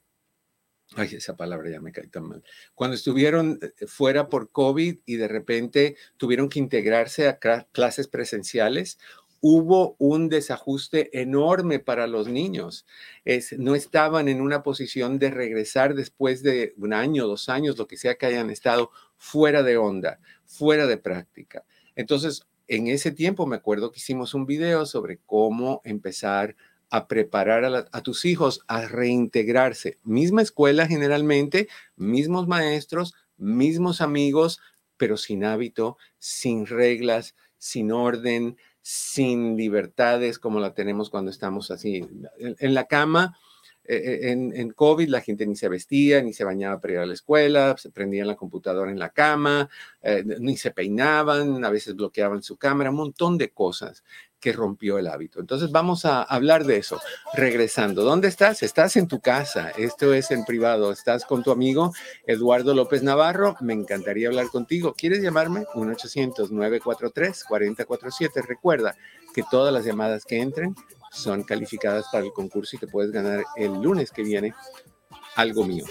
Ay, 0.94 1.16
esa 1.16 1.36
palabra 1.36 1.68
ya 1.68 1.80
me 1.80 1.90
cae 1.90 2.06
tan 2.06 2.28
mal. 2.28 2.44
Cuando 2.74 2.94
estuvieron 2.94 3.58
eh, 3.60 3.86
fuera 3.88 4.28
por 4.28 4.50
COVID 4.52 4.98
y 5.04 5.16
de 5.16 5.26
repente 5.26 5.96
tuvieron 6.16 6.48
que 6.48 6.60
integrarse 6.60 7.26
a 7.26 7.38
clases 7.72 8.06
presenciales, 8.06 8.98
hubo 9.40 9.96
un 9.98 10.28
desajuste 10.28 11.20
enorme 11.20 11.78
para 11.80 12.06
los 12.06 12.28
niños. 12.28 12.86
Es, 13.24 13.58
no 13.58 13.74
estaban 13.74 14.28
en 14.28 14.40
una 14.40 14.62
posición 14.62 15.18
de 15.18 15.30
regresar 15.30 15.94
después 15.94 16.42
de 16.42 16.74
un 16.76 16.92
año, 16.92 17.26
dos 17.26 17.48
años, 17.48 17.78
lo 17.78 17.86
que 17.86 17.96
sea 17.96 18.16
que 18.16 18.26
hayan 18.26 18.50
estado 18.50 18.90
fuera 19.16 19.62
de 19.62 19.76
onda, 19.76 20.20
fuera 20.44 20.86
de 20.86 20.98
práctica. 20.98 21.64
Entonces, 21.96 22.46
en 22.68 22.88
ese 22.88 23.12
tiempo 23.12 23.46
me 23.46 23.56
acuerdo 23.56 23.92
que 23.92 23.98
hicimos 23.98 24.34
un 24.34 24.46
video 24.46 24.86
sobre 24.86 25.18
cómo 25.26 25.80
empezar 25.84 26.56
a 26.90 27.08
preparar 27.08 27.64
a, 27.64 28.02
tus 28.02 28.24
hijos 28.24 28.60
a 28.68 28.86
reintegrarse. 28.86 29.98
Misma 30.04 30.42
escuela 30.42 30.86
generalmente, 30.86 31.68
mismos 31.96 32.46
maestros, 32.46 33.14
mismos 33.36 34.00
amigos, 34.00 34.60
pero 34.96 35.16
sin 35.16 35.44
hábito, 35.44 35.96
sin 36.18 36.66
reglas, 36.66 37.34
sin 37.58 37.90
orden, 37.90 38.56
sin 38.82 39.56
libertades 39.56 40.38
como 40.38 40.60
la 40.60 40.74
tenemos 40.74 41.10
cuando 41.10 41.30
estamos 41.30 41.70
así 41.70 42.06
en, 42.38 42.74
la 42.74 42.86
cama. 42.86 43.36
Eh, 43.88 44.30
en, 44.30 44.52
en, 44.54 44.70
COVID 44.72 45.08
la 45.08 45.20
gente 45.20 45.46
ni 45.46 45.54
se 45.56 45.68
vestía, 45.68 46.22
ni 46.22 46.32
se 46.32 46.44
bañaba 46.44 46.80
para 46.80 46.92
ir 46.94 46.98
a 47.00 47.06
la 47.06 47.14
escuela, 47.14 47.76
se 47.78 47.90
prendían 47.90 48.26
la 48.26 48.34
computadora 48.34 48.90
en 48.90 48.98
la 48.98 49.10
cama, 49.10 49.68
eh, 50.02 50.24
ni 50.40 50.56
se 50.56 50.72
peinaban, 50.72 51.64
a 51.64 51.70
veces 51.70 51.94
bloqueaban 51.94 52.42
su 52.42 52.56
cámara, 52.56 52.90
un 52.90 52.96
montón 52.96 53.38
de 53.38 53.50
cosas 53.50 54.02
que 54.46 54.52
rompió 54.52 54.96
el 54.96 55.08
hábito. 55.08 55.40
Entonces 55.40 55.72
vamos 55.72 56.04
a 56.04 56.22
hablar 56.22 56.66
de 56.66 56.76
eso. 56.76 57.00
Regresando, 57.34 58.04
¿dónde 58.04 58.28
estás? 58.28 58.62
Estás 58.62 58.94
en 58.94 59.08
tu 59.08 59.18
casa. 59.18 59.70
Esto 59.70 60.14
es 60.14 60.30
en 60.30 60.44
privado. 60.44 60.92
Estás 60.92 61.24
con 61.24 61.42
tu 61.42 61.50
amigo 61.50 61.92
Eduardo 62.28 62.72
López 62.72 63.02
Navarro. 63.02 63.56
Me 63.60 63.72
encantaría 63.72 64.28
hablar 64.28 64.46
contigo. 64.46 64.94
¿Quieres 64.96 65.20
llamarme? 65.20 65.64
1-800-943-4047. 65.74 68.46
Recuerda 68.46 68.96
que 69.34 69.42
todas 69.50 69.74
las 69.74 69.84
llamadas 69.84 70.24
que 70.24 70.40
entren 70.40 70.76
son 71.10 71.42
calificadas 71.42 72.06
para 72.12 72.24
el 72.24 72.32
concurso 72.32 72.76
y 72.76 72.78
te 72.78 72.86
puedes 72.86 73.10
ganar 73.10 73.42
el 73.56 73.72
lunes 73.82 74.12
que 74.12 74.22
viene 74.22 74.54
algo 75.34 75.64
mío 75.64 75.86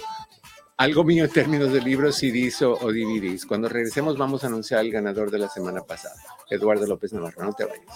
algo 0.78 1.06
mío 1.06 1.24
en 1.24 1.32
términos 1.32 1.72
de 1.72 1.82
libros, 1.82 2.18
CDs 2.18 2.62
o, 2.62 2.74
o, 2.74 2.92
DVDs. 2.92 3.46
Cuando 3.46 3.70
regresemos 3.70 4.18
vamos 4.18 4.44
a 4.44 4.48
anunciar 4.48 4.82
al 4.82 4.92
ganador 4.92 5.32
de 5.32 5.40
la 5.40 5.48
semana 5.48 5.84
pasada, 5.84 6.18
Eduardo 6.50 6.86
López 6.86 7.14
Navarro. 7.14 7.46
No 7.46 7.54
te 7.54 7.64
vayas. 7.64 7.96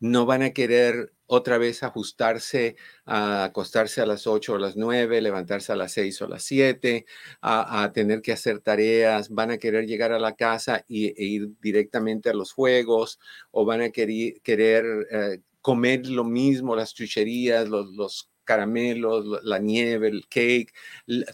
no 0.00 0.26
van 0.26 0.42
a 0.42 0.50
querer 0.50 1.12
otra 1.26 1.56
vez 1.56 1.82
ajustarse 1.82 2.76
acostarse 3.06 4.00
a 4.02 4.06
las 4.06 4.26
8 4.26 4.54
o 4.54 4.58
las 4.58 4.76
9, 4.76 5.20
levantarse 5.22 5.72
a 5.72 5.76
las 5.76 5.92
6 5.92 6.22
o 6.22 6.28
las 6.28 6.42
7, 6.44 7.06
a, 7.40 7.90
tener 7.94 8.20
que 8.20 8.32
hacer 8.32 8.60
tareas, 8.60 9.30
van 9.30 9.50
a 9.50 9.58
querer 9.58 9.86
llegar 9.86 10.12
a 10.12 10.18
la 10.18 10.34
casa 10.34 10.84
y, 10.88 11.06
e 11.08 11.24
ir 11.24 11.50
directamente 11.62 12.28
a 12.30 12.34
los 12.34 12.52
juegos 12.52 13.18
o 13.50 13.64
van 13.64 13.80
a 13.80 13.90
querer, 13.90 14.40
querer 14.42 14.84
eh, 15.10 15.40
comer 15.62 16.06
lo 16.06 16.24
mismo, 16.24 16.76
las 16.76 16.92
chucherías, 16.94 17.68
los, 17.68 17.86
los 17.94 18.30
caramelos, 18.44 19.42
la 19.42 19.58
nieve, 19.58 20.08
el 20.08 20.26
cake, 20.28 20.74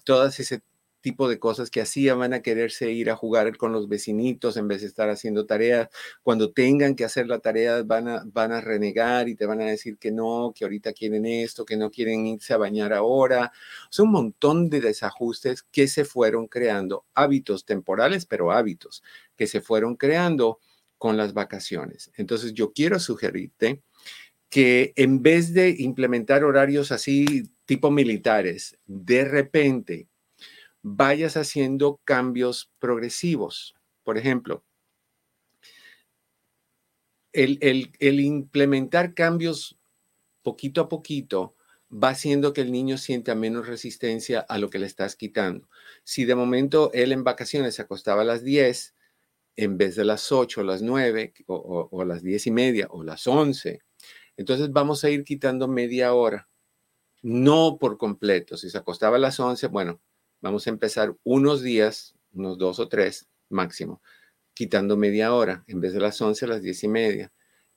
todas 0.05 0.39
ese 0.39 0.63
tipo 1.01 1.29
de 1.29 1.39
cosas 1.39 1.71
que 1.71 1.81
hacía, 1.81 2.15
van 2.15 2.35
a 2.35 2.43
quererse 2.43 2.91
ir 2.93 3.11
a 3.11 3.17
jugar 3.17 3.57
con 3.57 3.73
los 3.73 3.89
vecinitos 3.89 4.57
en 4.57 4.69
vez 4.69 4.83
de 4.83 4.89
estar 4.89 5.09
haciendo 5.11 5.47
tareas. 5.47 5.89
Cuando 6.23 6.53
tengan 6.53 6.95
que 6.95 7.05
hacer 7.05 7.27
la 7.27 7.41
tarea, 7.41 7.83
van 7.83 8.09
a, 8.09 8.23
van 8.27 8.53
a 8.53 8.61
renegar 8.61 9.29
y 9.29 9.35
te 9.35 9.47
van 9.47 9.61
a 9.61 9.67
decir 9.67 9.99
que 9.99 10.11
no, 10.11 10.53
que 10.55 10.65
ahorita 10.65 10.93
quieren 10.93 11.27
esto, 11.27 11.65
que 11.65 11.77
no 11.77 11.91
quieren 11.91 12.27
irse 12.27 12.53
a 12.55 12.59
bañar 12.59 12.93
ahora. 12.93 13.53
Son 13.91 14.07
un 14.07 14.13
montón 14.13 14.71
de 14.71 14.81
desajustes 14.81 15.63
que 15.63 15.89
se 15.89 16.05
fueron 16.05 16.47
creando, 16.47 17.07
hábitos 17.15 17.65
temporales, 17.65 18.27
pero 18.27 18.53
hábitos 18.53 19.03
que 19.37 19.47
se 19.47 19.61
fueron 19.61 19.97
creando 19.97 20.59
con 20.99 21.17
las 21.17 21.33
vacaciones. 21.33 22.11
Entonces, 22.17 22.53
yo 22.53 22.73
quiero 22.73 22.99
sugerirte 23.01 23.83
que 24.51 24.93
en 24.97 25.23
vez 25.23 25.55
de 25.55 25.75
implementar 25.79 26.45
horarios 26.45 26.93
así 26.93 27.45
tipo 27.65 27.91
militares, 27.91 28.77
de 28.85 29.25
repente 29.25 30.10
vayas 30.83 31.37
haciendo 31.37 32.01
cambios 32.05 32.71
progresivos. 32.79 33.75
Por 34.03 34.19
ejemplo, 34.19 34.65
el, 37.33 37.89
implementar 38.01 39.15
cambios 39.15 39.79
poquito 40.43 40.81
a 40.81 40.89
poquito 40.89 41.55
va 41.93 42.11
haciendo 42.11 42.53
que 42.53 42.61
el 42.61 42.73
niño 42.73 42.99
sienta 42.99 43.35
menos 43.35 43.67
resistencia 43.67 44.41
a 44.41 44.59
lo 44.59 44.71
que 44.71 44.79
le 44.79 44.87
estás 44.87 45.17
quitando. 45.17 45.69
Si 46.05 46.25
de 46.25 46.35
momento 46.35 46.91
él 46.93 47.13
en 47.13 47.25
vacaciones 47.25 47.75
se 47.75 47.83
acostaba 47.83 48.23
a 48.23 48.25
las 48.25 48.45
10 48.45 48.95
en 49.57 49.77
vez 49.77 49.97
de 49.97 50.05
las 50.05 50.31
8 50.33 50.61
o 50.61 50.65
las 50.65 50.83
9 50.83 51.35
o, 51.47 51.89
o 51.91 52.05
las 52.05 52.23
10 52.23 52.47
y 52.47 52.51
media 52.53 52.87
o 52.91 53.03
las 53.03 53.27
11, 53.27 53.81
entonces 54.37 54.73
vamos 54.73 55.05
a 55.05 55.11
ir 55.11 55.25
quitando 55.25 55.69
media 55.69 56.15
hora. 56.15 56.49
No 57.23 57.77
por 57.79 57.99
completo. 57.99 58.57
Si 58.57 58.71
se 58.71 58.79
acostaba 58.79 59.17
a 59.17 59.21
las 59.21 59.39
11, 59.39 59.67
bueno, 59.67 60.01
vamos 60.41 60.67
a 60.67 60.71
empezar 60.71 61.15
unos 61.25 61.63
días, 61.63 62.15
unos 62.33 62.59
dos 62.59 62.79
o 62.79 62.89
tres 62.89 63.29
máximo, 63.49 64.03
quitando 64.55 64.97
media 64.97 65.35
hora, 65.35 65.65
en 65.67 65.81
vez 65.81 65.93
de 65.93 66.01
las 66.01 66.21
11 66.21 66.45
a 66.45 66.49
las 66.49 66.63
diez 66.63 66.83
y 66.85 66.89
media. 66.89 67.33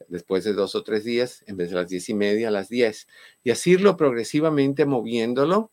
Después 0.09 0.43
de 0.43 0.53
dos 0.53 0.75
o 0.75 0.83
tres 0.83 1.03
días, 1.03 1.43
en 1.47 1.55
vez 1.55 1.69
de 1.69 1.75
las 1.75 1.87
diez 1.87 2.09
y 2.09 2.13
media 2.13 2.49
a 2.49 2.51
las 2.51 2.67
diez. 2.69 3.07
Y 3.43 3.51
así 3.51 3.71
irlo 3.71 3.95
progresivamente 3.95 4.85
moviéndolo 4.85 5.71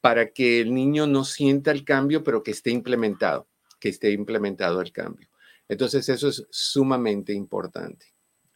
para 0.00 0.30
que 0.30 0.60
el 0.60 0.74
niño 0.74 1.06
no 1.06 1.24
sienta 1.24 1.70
el 1.70 1.84
cambio, 1.84 2.24
pero 2.24 2.42
que 2.42 2.50
esté 2.50 2.70
implementado, 2.70 3.48
que 3.78 3.90
esté 3.90 4.10
implementado 4.10 4.80
el 4.80 4.92
cambio. 4.92 5.28
Entonces, 5.68 6.08
eso 6.08 6.28
es 6.28 6.46
sumamente 6.50 7.32
importante. 7.32 8.06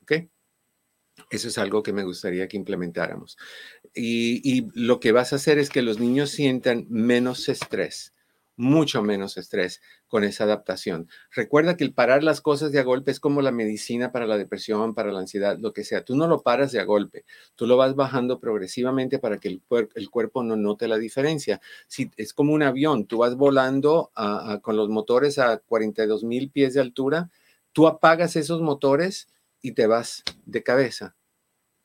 ¿Ok? 0.02 0.12
Eso 1.30 1.48
es 1.48 1.58
algo 1.58 1.82
que 1.82 1.92
me 1.92 2.02
gustaría 2.02 2.48
que 2.48 2.56
implementáramos. 2.56 3.36
Y, 3.94 4.66
lo 4.74 4.98
que 4.98 5.12
vas 5.12 5.32
a 5.32 5.36
hacer 5.36 5.58
es 5.58 5.70
que 5.70 5.82
los 5.82 6.00
niños 6.00 6.30
sientan 6.30 6.86
menos 6.88 7.48
estrés, 7.48 8.12
mucho 8.56 9.02
menos 9.02 9.36
estrés 9.36 9.80
con 10.08 10.24
esa 10.24 10.44
adaptación. 10.44 11.08
Recuerda 11.30 11.76
que 11.76 11.84
el 11.84 11.94
parar 11.94 12.24
las 12.24 12.40
cosas 12.40 12.72
de 12.72 12.80
a 12.80 12.82
golpe 12.82 13.12
es 13.12 13.20
como 13.20 13.40
la 13.40 13.52
medicina 13.52 14.10
para 14.10 14.26
la 14.26 14.36
depresión, 14.36 14.94
para 14.94 15.12
la 15.12 15.20
ansiedad, 15.20 15.58
lo 15.58 15.72
que 15.72 15.84
sea. 15.84 16.04
Tú 16.04 16.16
no 16.16 16.26
lo 16.26 16.42
paras 16.42 16.72
de 16.72 16.80
a 16.80 16.84
golpe, 16.84 17.24
tú 17.54 17.66
lo 17.66 17.76
vas 17.76 17.94
bajando 17.94 18.40
progresivamente 18.40 19.20
para 19.20 19.38
que 19.38 19.48
el, 19.48 19.62
cuerpo 20.10 20.42
no 20.42 20.56
note 20.56 20.88
la 20.88 20.98
diferencia. 20.98 21.60
Si 21.86 22.10
es 22.16 22.34
como 22.34 22.52
un 22.52 22.64
avión, 22.64 23.06
tú 23.06 23.18
vas 23.18 23.36
volando 23.36 24.10
con 24.62 24.76
los 24.76 24.88
motores 24.88 25.38
a 25.38 25.58
42 25.58 26.24
mil 26.24 26.50
pies 26.50 26.74
de 26.74 26.80
altura, 26.80 27.30
tú 27.72 27.86
apagas 27.86 28.34
esos 28.34 28.60
motores 28.60 29.28
y 29.62 29.72
te 29.72 29.86
vas 29.86 30.24
de 30.46 30.62
cabeza, 30.62 31.16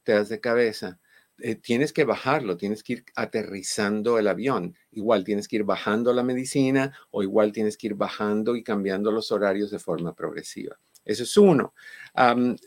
te 0.04 0.14
das 0.14 0.30
de 0.30 0.40
cabeza. 0.40 1.00
Eh, 1.42 1.56
tienes 1.56 1.94
que 1.94 2.04
bajarlo, 2.04 2.58
tienes 2.58 2.84
que 2.84 2.94
ir 2.94 3.06
aterrizando 3.16 4.20
el 4.20 4.28
avión. 4.28 4.76
Igual 4.92 5.24
tienes 5.24 5.48
que 5.48 5.58
ir 5.58 5.64
bajando 5.64 6.14
la 6.14 6.24
medicina 6.24 6.94
o 7.12 7.24
igual 7.24 7.52
tienes 7.52 7.78
que 7.78 7.88
ir 7.88 7.96
bajando 7.96 8.56
y 8.56 8.64
cambiando 8.64 9.12
los 9.12 9.32
horarios 9.32 9.72
de 9.72 9.80
forma 9.80 10.14
progresiva. 10.14 10.80
Eso 11.06 11.24
es 11.24 11.38
uno. 11.38 11.74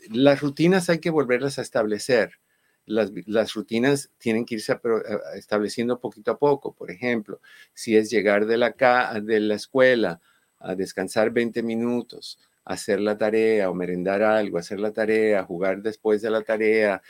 las 0.09 0.41
rutinas 0.41 0.89
hay 0.89 0.99
que 0.99 1.09
volverlas 1.09 1.59
a 1.59 1.61
establecer. 1.61 2.39
las, 2.85 3.11
las, 3.25 3.53
rutinas 3.53 4.11
tienen 4.17 4.45
que 4.45 4.55
irse 4.55 4.77
estableciendo 5.35 5.99
poquito 5.99 6.31
a 6.31 6.37
poco. 6.37 6.73
Por 6.73 6.91
ejemplo, 6.91 7.39
si 7.73 7.95
es 7.95 8.09
llegar 8.09 8.45
de 8.45 8.57
la, 8.57 8.71
de 9.23 9.39
la 9.39 9.55
escuela 9.55 10.19
a 10.59 10.75
descansar 10.75 11.31
20 11.31 11.63
minutos, 11.63 12.39
hacer 12.65 12.99
la 12.99 13.17
tarea 13.17 13.69
o 13.69 13.73
merendar 13.73 14.21
algo, 14.21 14.57
hacer 14.57 14.79
la 14.79 14.91
tarea, 14.91 15.43
jugar 15.43 15.81
después 15.81 16.21
de 16.21 16.29
la 16.29 16.41
tarea, 16.41 17.01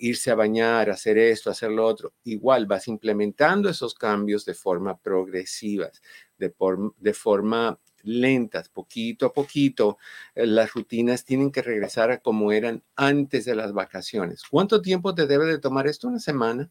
irse 0.00 0.30
a 0.30 0.34
bañar, 0.34 0.90
hacer 0.90 1.18
esto, 1.18 1.50
hacer 1.50 1.70
lo 1.70 1.86
otro. 1.86 2.12
Igual 2.24 2.66
vas 2.66 2.88
implementando 2.88 3.68
esos 3.68 3.94
cambios 3.94 4.44
de 4.44 4.54
forma 4.54 4.98
progresiva, 4.98 5.90
de, 6.36 6.52
de 6.98 7.14
forma 7.14 7.78
lentas, 8.02 8.68
poquito 8.68 9.26
a 9.26 9.32
poquito, 9.32 9.98
eh, 10.34 10.46
las 10.46 10.72
rutinas 10.72 11.24
tienen 11.24 11.50
que 11.50 11.62
regresar 11.62 12.10
a 12.10 12.18
como 12.18 12.52
eran 12.52 12.82
antes 12.96 13.44
de 13.44 13.54
las 13.54 13.72
vacaciones. 13.72 14.42
¿Cuánto 14.48 14.82
tiempo 14.82 15.14
te 15.14 15.26
debe 15.26 15.46
de 15.46 15.58
tomar 15.58 15.86
esto? 15.86 16.08
Una 16.08 16.20
semana. 16.20 16.70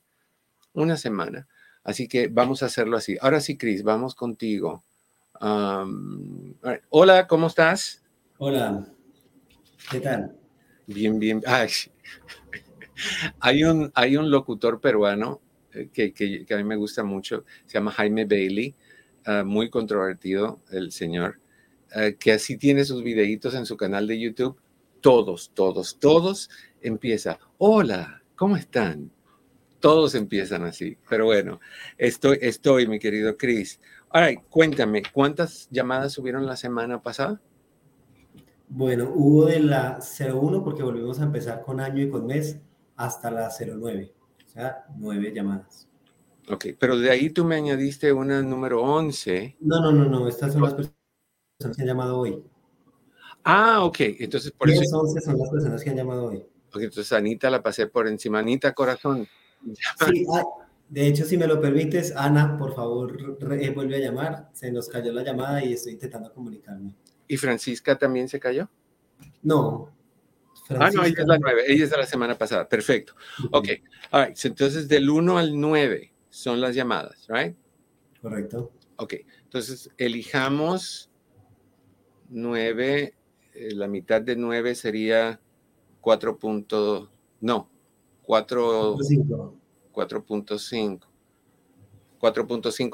Una 0.74 0.98
semana. 0.98 1.48
Así 1.84 2.08
que 2.08 2.28
vamos 2.28 2.64
a 2.64 2.68
hacerlo 2.68 2.98
así. 2.98 3.18
Ahora 3.22 3.40
sí, 3.40 3.58
Cris, 3.58 3.84
vamos 3.84 4.16
contigo. 4.16 4.84
hola, 6.90 7.28
¿cómo 7.28 7.48
estás? 7.48 8.07
Hola, 8.40 8.88
¿qué 9.90 10.00
tal? 10.00 10.38
Bien, 10.86 11.20
bien. 11.20 11.42
hay, 13.40 13.64
un, 13.64 13.92
hay 13.96 14.18
un 14.18 14.30
locutor 14.30 14.80
peruano 14.80 15.42
eh, 15.74 15.90
que, 15.92 16.14
que, 16.14 16.46
a 16.54 16.58
mí 16.58 16.64
me 16.64 16.76
gusta 16.76 17.04
mucho, 17.04 17.46
se 17.66 17.74
llama 17.74 17.92
Jaime 17.92 18.26
Bailey 18.26 18.76
Ah, 19.30 19.44
muy 19.44 19.70
controvertido, 19.70 20.62
el 20.72 20.94
señor, 20.94 21.42
ah, 21.92 22.12
que 22.18 22.32
así 22.32 22.56
tiene 22.56 22.86
sus 22.86 23.04
videitos 23.04 23.56
en 23.56 23.66
su 23.66 23.76
canal 23.76 24.08
de 24.08 24.18
YouTube. 24.18 24.58
Todos, 25.02 25.52
todos, 25.54 26.00
todos 26.00 26.50
empieza, 26.82 27.38
hola, 27.58 28.24
¿cómo 28.38 28.56
están? 28.56 29.12
Todos 29.82 30.16
empiezan 30.16 30.64
así, 30.64 30.98
pero 31.10 31.26
bueno, 31.26 31.60
estoy, 31.98 32.40
estoy, 32.42 32.88
mi 32.88 33.00
querido 33.00 33.36
Chris. 33.36 33.82
Ahora, 34.10 34.34
cuéntame, 34.50 35.04
¿cuántas 35.12 35.68
llamadas 35.72 36.14
subieron 36.14 36.46
la 36.46 36.56
semana 36.56 37.02
pasada? 37.02 37.42
Bueno, 38.68 39.12
hubo 39.16 39.46
de 39.46 39.60
la 39.60 40.00
01 40.00 40.64
porque 40.64 40.84
volvimos 40.84 41.20
a 41.20 41.24
empezar 41.24 41.62
con 41.62 41.80
año 41.80 42.04
y 42.04 42.10
con 42.10 42.26
mes 42.26 42.60
hasta 42.96 43.32
la 43.32 43.50
09, 43.50 44.14
o 44.46 44.50
sea, 44.50 44.86
nueve 44.98 45.32
llamadas. 45.34 45.88
Ok, 46.50 46.68
pero 46.80 46.98
de 46.98 47.10
ahí 47.10 47.30
tú 47.30 47.46
me 47.46 47.56
añadiste 47.56 48.12
una 48.12 48.42
número 48.42 48.82
11. 48.82 49.58
No, 49.62 49.82
no, 49.82 49.92
no, 49.92 50.06
no, 50.06 50.28
estas 50.28 50.54
son 50.54 50.64
las 50.64 50.74
personas 50.74 50.96
que 51.60 51.82
han 51.82 51.88
llamado 51.88 52.20
hoy. 52.20 52.44
Ah, 53.44 53.84
ok, 53.84 54.00
entonces 54.20 54.52
por 54.52 54.68
10, 54.68 54.82
eso... 54.82 55.00
11 55.00 55.22
son 55.22 55.38
las 55.38 55.50
personas 55.50 55.84
que 55.84 55.90
han 55.90 55.98
llamado 55.98 56.26
hoy. 56.26 56.38
Ok, 56.74 56.82
entonces 56.82 57.12
Anita 57.14 57.50
la 57.50 57.64
pasé 57.64 57.88
por 57.88 58.08
encima. 58.08 58.40
Anita, 58.40 58.74
corazón. 58.74 59.28
Sí, 60.06 60.26
de 60.90 61.08
hecho, 61.08 61.26
si 61.26 61.38
me 61.38 61.48
lo 61.48 61.60
permites, 61.60 62.16
Ana, 62.16 62.58
por 62.58 62.74
favor, 62.74 63.18
eh, 63.60 63.72
vuelve 63.72 63.98
a 63.98 64.00
llamar. 64.00 64.50
Se 64.54 64.72
nos 64.72 64.88
cayó 64.88 65.12
la 65.12 65.24
llamada 65.24 65.64
y 65.64 65.74
estoy 65.74 65.94
intentando 65.94 66.32
comunicarme. 66.34 66.96
¿Y 67.28 67.38
Francisca 67.38 67.98
también 67.98 68.28
se 68.28 68.40
cayó? 68.40 68.70
No. 69.42 69.92
ah, 70.70 70.90
no, 70.94 71.04
ella 71.04 71.22
es 71.22 71.28
la 71.28 71.38
9, 71.38 71.64
ella 71.68 71.84
es 71.84 71.90
de 71.90 71.98
la 71.98 72.06
semana 72.06 72.38
pasada. 72.38 72.68
Perfecto. 72.68 73.14
Ok, 73.52 73.70
all 74.12 74.28
right. 74.28 74.46
entonces 74.46 74.88
del 74.88 75.10
1 75.10 75.38
al 75.38 75.60
9 75.60 76.14
son 76.30 76.62
las 76.62 76.76
llamadas, 76.76 77.26
¿right? 77.28 77.56
Correcto. 78.22 78.72
Ok, 78.98 79.16
entonces 79.44 79.90
elijamos 79.98 81.10
9, 82.30 83.14
eh, 83.54 83.72
la 83.76 83.88
mitad 83.88 84.22
de 84.22 84.36
9 84.36 84.76
sería 84.76 85.40
4. 86.02 86.38
no, 87.42 87.70
4.5. 88.26 89.54
4.5 89.94 91.07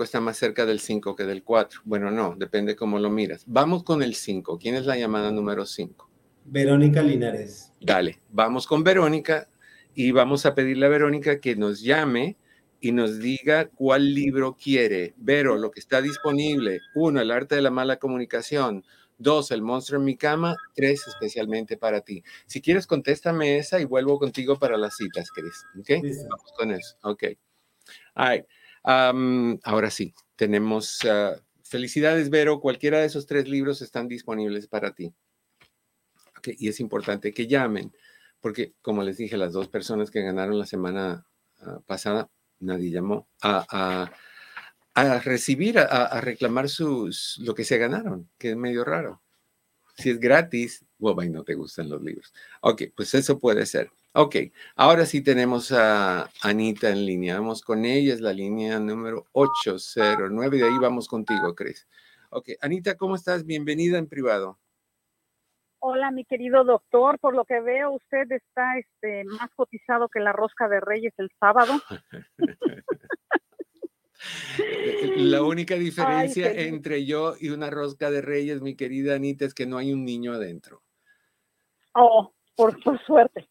está 0.03 0.19
más 0.21 0.37
cerca 0.37 0.65
del 0.65 0.79
5 0.79 1.15
que 1.15 1.23
del 1.23 1.43
4. 1.43 1.81
Bueno, 1.85 2.11
no, 2.11 2.35
depende 2.37 2.75
cómo 2.75 2.99
lo 2.99 3.09
miras. 3.09 3.43
Vamos 3.47 3.83
con 3.83 4.03
el 4.03 4.15
5. 4.15 4.57
¿Quién 4.59 4.75
es 4.75 4.85
la 4.85 4.97
llamada 4.97 5.31
número 5.31 5.65
5? 5.65 6.09
Verónica 6.45 7.01
Linares. 7.01 7.71
Dale, 7.79 8.19
vamos 8.29 8.67
con 8.67 8.83
Verónica 8.83 9.47
y 9.95 10.11
vamos 10.11 10.45
a 10.45 10.55
pedirle 10.55 10.85
a 10.85 10.89
Verónica 10.89 11.39
que 11.39 11.55
nos 11.55 11.81
llame 11.81 12.37
y 12.81 12.91
nos 12.91 13.19
diga 13.19 13.69
cuál 13.69 14.13
libro 14.13 14.57
quiere. 14.61 15.13
Vero, 15.15 15.55
lo 15.55 15.71
que 15.71 15.79
está 15.79 16.01
disponible. 16.01 16.81
Uno, 16.95 17.21
El 17.21 17.31
arte 17.31 17.55
de 17.55 17.61
la 17.61 17.71
mala 17.71 17.97
comunicación. 17.97 18.83
Dos, 19.17 19.51
El 19.51 19.61
monstruo 19.61 19.99
en 19.99 20.05
mi 20.05 20.17
cama. 20.17 20.57
Tres, 20.75 21.07
especialmente 21.07 21.77
para 21.77 22.01
ti. 22.01 22.23
Si 22.45 22.61
quieres, 22.61 22.85
contéstame 22.85 23.57
esa 23.57 23.79
y 23.79 23.85
vuelvo 23.85 24.19
contigo 24.19 24.59
para 24.59 24.77
las 24.77 24.97
citas, 24.97 25.29
Cris. 25.31 25.63
¿Ok? 25.79 26.03
Vamos 26.29 26.51
con 26.57 26.71
eso. 26.71 26.97
Ok. 27.03 27.23
Ahora 28.83 29.89
sí, 29.89 30.13
tenemos... 30.35 30.99
Ah, 31.05 31.35
felicidades, 31.73 32.29
Vero. 32.29 32.59
Cualquiera 32.59 32.99
de 32.99 33.07
esos 33.07 33.25
tres 33.25 33.49
libros 33.49 33.81
están 33.81 34.07
disponibles 34.07 34.67
para 34.67 34.93
ti. 34.93 35.11
Okay. 36.37 36.55
Y 36.59 36.67
es 36.67 36.79
importante 36.79 37.33
que 37.33 37.47
llamen, 37.47 37.91
porque 38.39 38.75
como 38.83 39.01
les 39.01 39.17
dije, 39.17 39.37
las 39.37 39.53
dos 39.53 39.69
personas 39.69 40.11
que 40.11 40.21
ganaron 40.21 40.59
la 40.59 40.67
semana 40.67 41.25
ah, 41.61 41.79
pasada 41.87 42.29
nadie 42.59 42.91
llamó 42.91 43.27
a, 43.41 44.11
recibir, 45.23 45.79
a, 45.79 46.21
reclamar 46.21 46.69
sus, 46.69 47.39
lo 47.39 47.55
que 47.55 47.63
se 47.63 47.79
ganaron, 47.79 48.29
que 48.37 48.51
es 48.51 48.55
medio 48.55 48.83
raro. 48.83 49.23
Si 49.97 50.11
es 50.11 50.19
gratis, 50.19 50.85
bueno, 50.99 51.39
no 51.39 51.43
te 51.43 51.55
gustan 51.55 51.89
los 51.89 52.03
libros. 52.03 52.33
Ok, 52.61 52.83
pues 52.95 53.13
eso 53.15 53.39
puede 53.39 53.65
ser. 53.65 53.91
Ok, 54.15 54.35
ahora 54.75 55.07
sí 55.07 55.23
tenemos 55.23 55.71
a 55.71 56.29
Anita 56.43 56.89
en 56.89 57.03
línea. 57.03 57.39
Vamos 57.39 57.63
con 57.63 57.83
ella, 57.83 58.13
es 58.13 58.21
la 58.21 58.31
línea 58.31 58.79
número 58.79 59.25
809. 59.31 60.57
De 60.57 60.65
ahí 60.65 60.77
vamos 60.79 61.07
contigo, 61.07 61.55
Cris. 61.55 61.87
Ok, 62.29 62.49
Anita, 62.61 62.95
¿cómo 62.95 63.15
estás? 63.15 63.43
Bienvenida 63.43 63.97
en 63.97 64.07
privado. 64.07 64.59
Hola, 65.79 66.11
mi 66.11 66.25
querido 66.25 66.63
doctor. 66.63 67.17
Por 67.17 67.35
lo 67.35 67.43
que 67.43 67.59
veo, 67.59 67.93
usted 67.93 68.31
está 68.31 68.77
este, 68.77 69.23
más 69.23 69.49
cotizado 69.55 70.07
que 70.09 70.19
la 70.19 70.31
rosca 70.31 70.67
de 70.67 70.79
Reyes 70.79 71.13
el 71.17 71.31
sábado. 71.39 71.73
la 75.17 75.41
única 75.41 75.73
diferencia 75.73 76.51
entre 76.51 77.03
yo 77.03 77.33
y 77.39 77.49
una 77.49 77.71
rosca 77.71 78.11
de 78.11 78.21
Reyes, 78.21 78.61
mi 78.61 78.75
querida 78.75 79.15
Anita, 79.15 79.45
es 79.45 79.55
que 79.55 79.65
no 79.65 79.79
hay 79.79 79.91
un 79.91 80.05
niño 80.05 80.33
adentro. 80.33 80.83
Oh, 81.95 82.31
por, 82.55 83.03
suerte. 83.05 83.47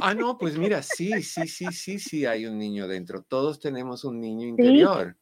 Ah, 0.00 0.14
no, 0.14 0.38
pues 0.38 0.56
mira, 0.56 0.82
sí, 0.82 1.22
sí, 1.22 1.46
sí, 1.48 1.66
sí, 1.66 1.98
sí 1.98 2.26
hay 2.26 2.46
un 2.46 2.58
niño 2.58 2.84
adentro. 2.84 3.22
Todos 3.22 3.58
tenemos 3.58 4.04
un 4.04 4.20
niño 4.20 4.46
interior. 4.46 5.16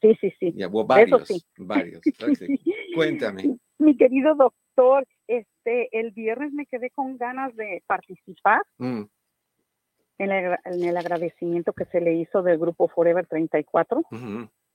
Sí, 0.00 0.14
sí, 0.20 0.32
sí. 0.38 0.54
varios, 0.86 1.46
varios. 1.56 2.02
Cuéntame. 2.94 3.58
Mi 3.78 3.96
querido 3.96 4.34
doctor, 4.34 5.06
este, 5.26 5.88
el 5.98 6.12
viernes 6.12 6.52
me 6.52 6.66
quedé 6.66 6.90
con 6.90 7.16
ganas 7.16 7.54
de 7.56 7.82
participar 7.86 8.62
mm. 8.78 9.02
en, 10.18 10.30
el, 10.30 10.96
agradecimiento 10.96 11.72
que 11.72 11.86
se 11.86 12.00
le 12.00 12.14
hizo 12.14 12.42
del 12.42 12.58
grupo 12.58 12.88
Forever 12.88 13.26
34, 13.26 14.02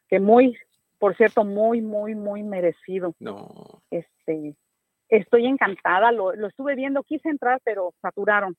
que 0.08 0.20
muy, 0.20 0.58
por 0.98 1.16
cierto, 1.16 1.44
muy, 1.44 1.82
muy, 1.82 2.16
muy 2.16 2.44
merecido. 2.44 3.16
No. 3.20 3.84
Este, 3.92 4.56
estoy 5.12 5.46
encantada, 5.46 6.12
lo, 6.12 6.34
estuve 6.48 6.76
viendo, 6.76 7.04
quise 7.04 7.30
entrar, 7.30 7.62
pero 7.64 7.94
saturaron. 8.02 8.56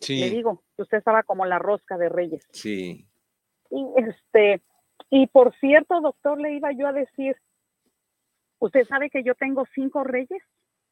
Sí. 0.00 0.20
Le 0.20 0.30
digo, 0.30 0.62
usted 0.76 0.98
estaba 0.98 1.22
como 1.22 1.46
la 1.46 1.58
rosca 1.58 1.96
de 1.96 2.08
Reyes. 2.08 2.46
Sí. 2.50 3.06
Y 3.70 3.86
este, 3.96 4.62
y 5.08 5.28
por 5.28 5.54
cierto, 5.60 6.00
doctor, 6.00 6.40
le 6.40 6.54
iba 6.54 6.72
yo 6.72 6.88
a 6.88 6.92
decir, 6.92 7.36
¿usted 8.58 8.86
sabe 8.86 9.08
que 9.08 9.22
yo 9.22 9.34
tengo 9.36 9.64
cinco 9.74 10.02
reyes 10.04 10.42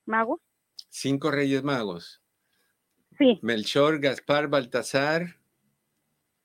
magos? 0.07 0.41
Cinco 0.89 1.31
reyes 1.31 1.65
magos. 1.65 2.23
Sí. 3.19 3.41
Melchor, 3.43 3.99
Gaspar, 3.99 4.49
Baltasar. 4.49 5.37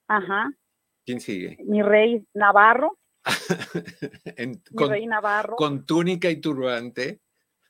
Ajá. 0.08 0.52
¿Quién 1.06 1.22
sigue? 1.22 1.58
Mi 1.64 1.82
rey 1.82 2.26
Navarro. 2.34 2.98
mi 4.72 4.88
rey 4.88 5.06
Navarro. 5.06 5.56
Con 5.56 5.86
túnica 5.86 6.30
y 6.30 6.38
turbante. 6.42 7.22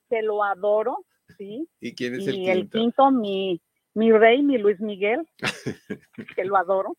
Que 0.09 0.21
lo 0.21 0.43
adoro, 0.43 1.05
sí. 1.37 1.67
¿Y 1.79 1.93
quién 1.95 2.15
es 2.15 2.27
el 2.27 2.35
quinto? 2.35 2.47
Y 2.47 2.51
el 2.51 2.69
quinto, 2.69 3.11
mi, 3.11 3.61
mi 3.93 4.11
rey, 4.11 4.41
mi 4.43 4.57
Luis 4.57 4.79
Miguel, 4.79 5.27
que 6.35 6.45
lo 6.45 6.57
adoro. 6.57 6.95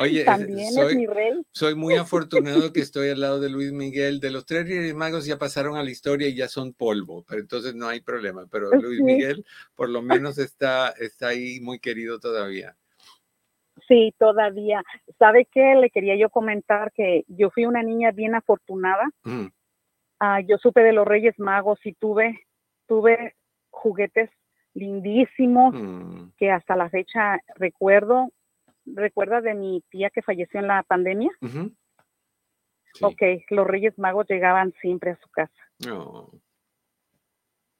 Oye, 0.00 0.24
soy, 0.72 1.08
soy 1.52 1.74
muy 1.74 1.94
afortunado 1.94 2.72
que 2.72 2.80
estoy 2.80 3.10
al 3.10 3.20
lado 3.20 3.40
de 3.40 3.50
Luis 3.50 3.72
Miguel. 3.72 4.20
De 4.20 4.30
los 4.30 4.46
tres 4.46 4.68
Reyes 4.68 4.94
Magos 4.94 5.26
ya 5.26 5.38
pasaron 5.38 5.76
a 5.76 5.82
la 5.82 5.90
historia 5.90 6.28
y 6.28 6.36
ya 6.36 6.48
son 6.48 6.72
polvo, 6.72 7.24
pero 7.28 7.40
entonces 7.40 7.74
no 7.74 7.88
hay 7.88 8.00
problema. 8.00 8.46
Pero 8.50 8.70
Luis 8.70 9.00
Miguel 9.00 9.44
por 9.74 9.88
lo 9.88 10.02
menos 10.02 10.38
está, 10.38 10.90
está 10.90 11.28
ahí 11.28 11.60
muy 11.60 11.78
querido 11.78 12.20
todavía. 12.20 12.76
Sí, 13.86 14.14
todavía. 14.18 14.82
¿Sabe 15.18 15.48
qué? 15.50 15.74
Le 15.76 15.90
quería 15.90 16.16
yo 16.16 16.30
comentar 16.30 16.92
que 16.92 17.24
yo 17.28 17.50
fui 17.50 17.64
una 17.64 17.82
niña 17.82 18.10
bien 18.10 18.34
afortunada. 18.34 19.08
Mm. 19.24 19.46
Ah, 20.20 20.40
yo 20.40 20.58
supe 20.58 20.82
de 20.82 20.92
los 20.92 21.06
Reyes 21.06 21.38
Magos 21.38 21.78
y 21.84 21.94
tuve, 21.94 22.40
tuve 22.86 23.34
juguetes 23.70 24.30
lindísimos, 24.74 25.74
mm. 25.74 26.32
que 26.36 26.50
hasta 26.50 26.76
la 26.76 26.88
fecha 26.88 27.38
recuerdo, 27.56 28.28
recuerda 28.84 29.40
de 29.40 29.54
mi 29.54 29.82
tía 29.90 30.10
que 30.10 30.22
falleció 30.22 30.60
en 30.60 30.66
la 30.68 30.82
pandemia. 30.82 31.30
Ok, 33.00 33.22
los 33.50 33.66
Reyes 33.66 33.98
Magos 33.98 34.26
llegaban 34.28 34.72
siempre 34.80 35.12
a 35.12 35.16
su 35.16 35.28
casa. 35.30 35.52
Oh. 35.92 36.30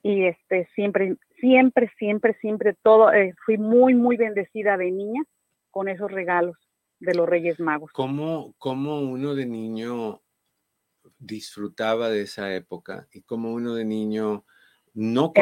Y 0.03 0.27
este, 0.27 0.69
siempre, 0.75 1.17
siempre, 1.41 1.91
siempre, 1.99 2.35
siempre, 2.41 2.75
todo, 2.83 3.13
eh, 3.13 3.35
fui 3.45 3.59
muy, 3.59 3.95
muy 3.95 4.17
bendecida 4.17 4.77
de 4.77 4.91
niña 4.91 5.23
con 5.71 5.89
esos 5.89 6.11
regalos 6.11 6.57
de 7.01 7.15
los 7.15 7.29
Reyes 7.29 7.59
Magos. 7.59 7.91
¿Cómo, 7.93 8.55
cómo 8.59 9.01
uno 9.01 9.35
de 9.35 9.47
niño 9.47 10.21
disfrutaba 11.19 12.09
de 12.11 12.23
esa 12.23 12.55
época 12.55 13.09
y 13.13 13.23
cómo 13.23 13.53
uno 13.53 13.75
de 13.75 13.85
niño 13.85 14.45
no, 14.95 15.33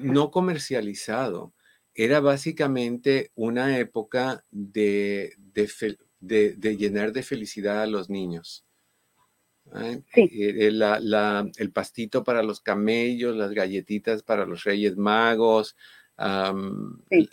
no 0.00 0.30
comercializado? 0.30 1.52
Era 1.94 2.20
básicamente 2.20 3.30
una 3.34 3.78
época 3.78 4.44
de, 4.50 5.34
de 6.20 6.76
llenar 6.76 7.12
de 7.12 7.22
felicidad 7.22 7.82
a 7.82 7.86
los 7.86 8.10
niños. 8.10 8.64
Sí. 10.14 10.28
Eh, 10.32 10.68
el 10.68 11.72
pastito 11.72 12.22
para 12.22 12.42
los 12.42 12.60
camellos, 12.60 13.34
las 13.34 13.52
galletitas 13.52 14.22
para 14.22 14.46
los 14.46 14.64
reyes 14.64 14.96
magos, 14.96 15.76
la, 16.16 16.88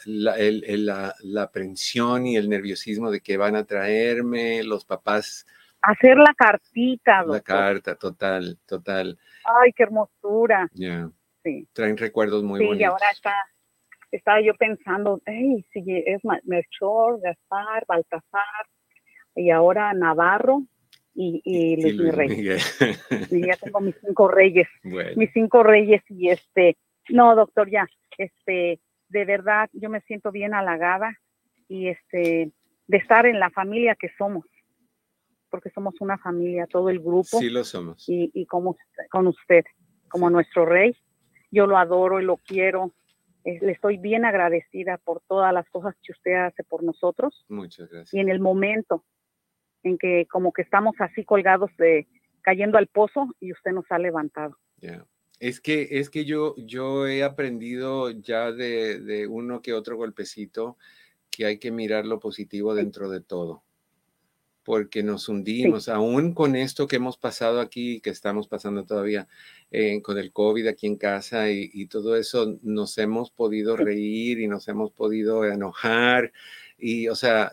la, 0.06 1.42
aprensión 1.44 2.26
y 2.26 2.38
el 2.38 2.50
nerviosismo 2.50 3.12
de 3.12 3.22
que 3.22 3.38
van 3.38 3.56
a 3.56 3.66
traerme, 3.66 4.64
los 4.64 4.86
papás. 4.86 5.46
Hacer 5.82 6.18
la 6.18 6.34
cartita. 6.36 7.24
La 7.24 7.42
carta, 7.42 7.96
total, 7.96 8.58
total. 8.66 9.18
Ay, 9.44 9.72
qué 9.74 9.84
hermosura. 9.84 10.70
Ya. 10.74 11.10
Sí. 11.44 11.68
Traen 11.74 11.98
recuerdos 11.98 12.44
muy 12.44 12.60
bonitos. 12.60 12.78
Sí, 12.78 12.82
y 12.82 12.84
ahora 12.84 13.06
está, 13.12 13.34
estaba 14.12 14.42
yo 14.42 14.54
pensando, 14.56 15.20
hey, 15.26 15.66
si 15.74 15.84
es 15.88 16.22
Melchor, 16.44 17.20
Gaspar, 17.22 17.84
Baltasar, 17.88 18.68
y 19.36 19.50
ahora 19.50 19.94
Navarro, 19.94 20.64
y, 21.14 21.42
y 21.44 21.82
Luis, 21.82 22.80
y 23.32 23.46
ya 23.46 23.56
tengo 23.58 23.82
mis 23.82 23.96
cinco 24.06 24.28
reyes, 24.28 24.68
mis 25.18 25.32
cinco 25.34 25.64
reyes 25.64 26.02
y 26.10 26.30
este, 26.30 26.78
no, 27.10 27.36
doctor, 27.36 27.70
ya, 27.70 27.88
este, 28.18 28.80
de 29.10 29.26
verdad, 29.26 29.70
yo 29.74 29.90
me 29.90 30.02
siento 30.02 30.32
bien 30.32 30.54
halagada 30.54 31.18
y 31.68 31.90
este, 31.90 32.52
de 32.88 32.98
estar 32.98 33.26
en 33.26 33.40
la 33.40 33.50
familia 33.50 33.96
que 33.96 34.10
somos, 34.18 34.46
porque 35.52 35.70
somos 35.70 35.94
una 36.00 36.18
familia, 36.18 36.66
todo 36.66 36.90
el 36.90 37.00
grupo. 37.00 37.38
Sí 37.38 37.50
lo 37.50 37.64
somos. 37.64 38.08
Y, 38.10 38.32
y 38.34 38.48
como 38.48 38.78
con 39.12 39.28
usted, 39.28 39.64
como 40.08 40.30
nuestro 40.32 40.66
rey, 40.66 40.96
yo 41.52 41.68
lo 41.68 41.78
adoro 41.78 42.20
y 42.20 42.26
lo 42.26 42.38
quiero. 42.38 42.94
le 43.44 43.72
estoy 43.72 43.98
bien 43.98 44.26
agradecida 44.26 44.98
por 44.98 45.22
todas 45.28 45.54
las 45.54 45.70
cosas 45.70 45.96
que 46.02 46.14
usted 46.14 46.34
hace 46.34 46.64
por 46.64 46.84
nosotros. 46.84 47.46
Muchas 47.50 47.90
gracias. 47.90 48.14
Y 48.14 48.20
en 48.20 48.30
el 48.30 48.40
momento 48.40 49.04
en 49.84 49.98
que 49.98 50.26
como 50.32 50.54
que 50.54 50.62
estamos 50.62 50.96
así 51.00 51.26
colgados 51.26 51.70
de 51.78 52.08
cayendo 52.42 52.78
al 52.78 52.88
pozo 52.88 53.28
y 53.40 53.52
usted 53.52 53.72
nos 53.72 53.86
ha 53.90 54.00
levantado. 54.00 54.58
Es 55.40 55.60
que, 55.60 55.88
es 55.92 56.10
que 56.10 56.26
yo, 56.26 56.56
yo 56.58 57.08
he 57.08 57.24
aprendido 57.24 58.12
ya 58.12 58.52
de, 58.52 59.00
de, 59.00 59.28
uno 59.28 59.62
que 59.62 59.74
otro 59.74 59.96
golpecito 59.96 60.78
que 61.30 61.46
hay 61.46 61.58
que 61.58 61.72
mirar 61.72 62.06
lo 62.06 62.20
positivo 62.20 62.76
dentro 62.76 63.10
de 63.10 63.22
todo, 63.22 63.64
porque 64.72 65.04
nos 65.04 65.28
hundimos, 65.28 65.90
aún 65.90 66.34
con 66.34 66.56
esto 66.56 66.88
que 66.88 66.96
hemos 66.96 67.18
pasado 67.18 67.60
aquí, 67.60 68.00
que 68.00 68.10
estamos 68.10 68.48
pasando 68.48 68.86
todavía 68.86 69.28
eh, 69.70 70.02
con 70.02 70.18
el 70.18 70.32
COVID 70.32 70.66
aquí 70.66 70.88
en 70.88 70.96
casa 70.96 71.52
y, 71.52 71.70
y, 71.74 71.88
todo 71.88 72.16
eso, 72.16 72.58
nos 72.62 72.98
hemos 72.98 73.32
podido 73.32 73.76
reír 73.76 74.40
y 74.40 74.48
nos 74.48 74.70
hemos 74.70 74.92
podido 74.94 75.44
enojar 75.44 76.32
y, 76.78 77.10
o 77.10 77.16
sea, 77.16 77.52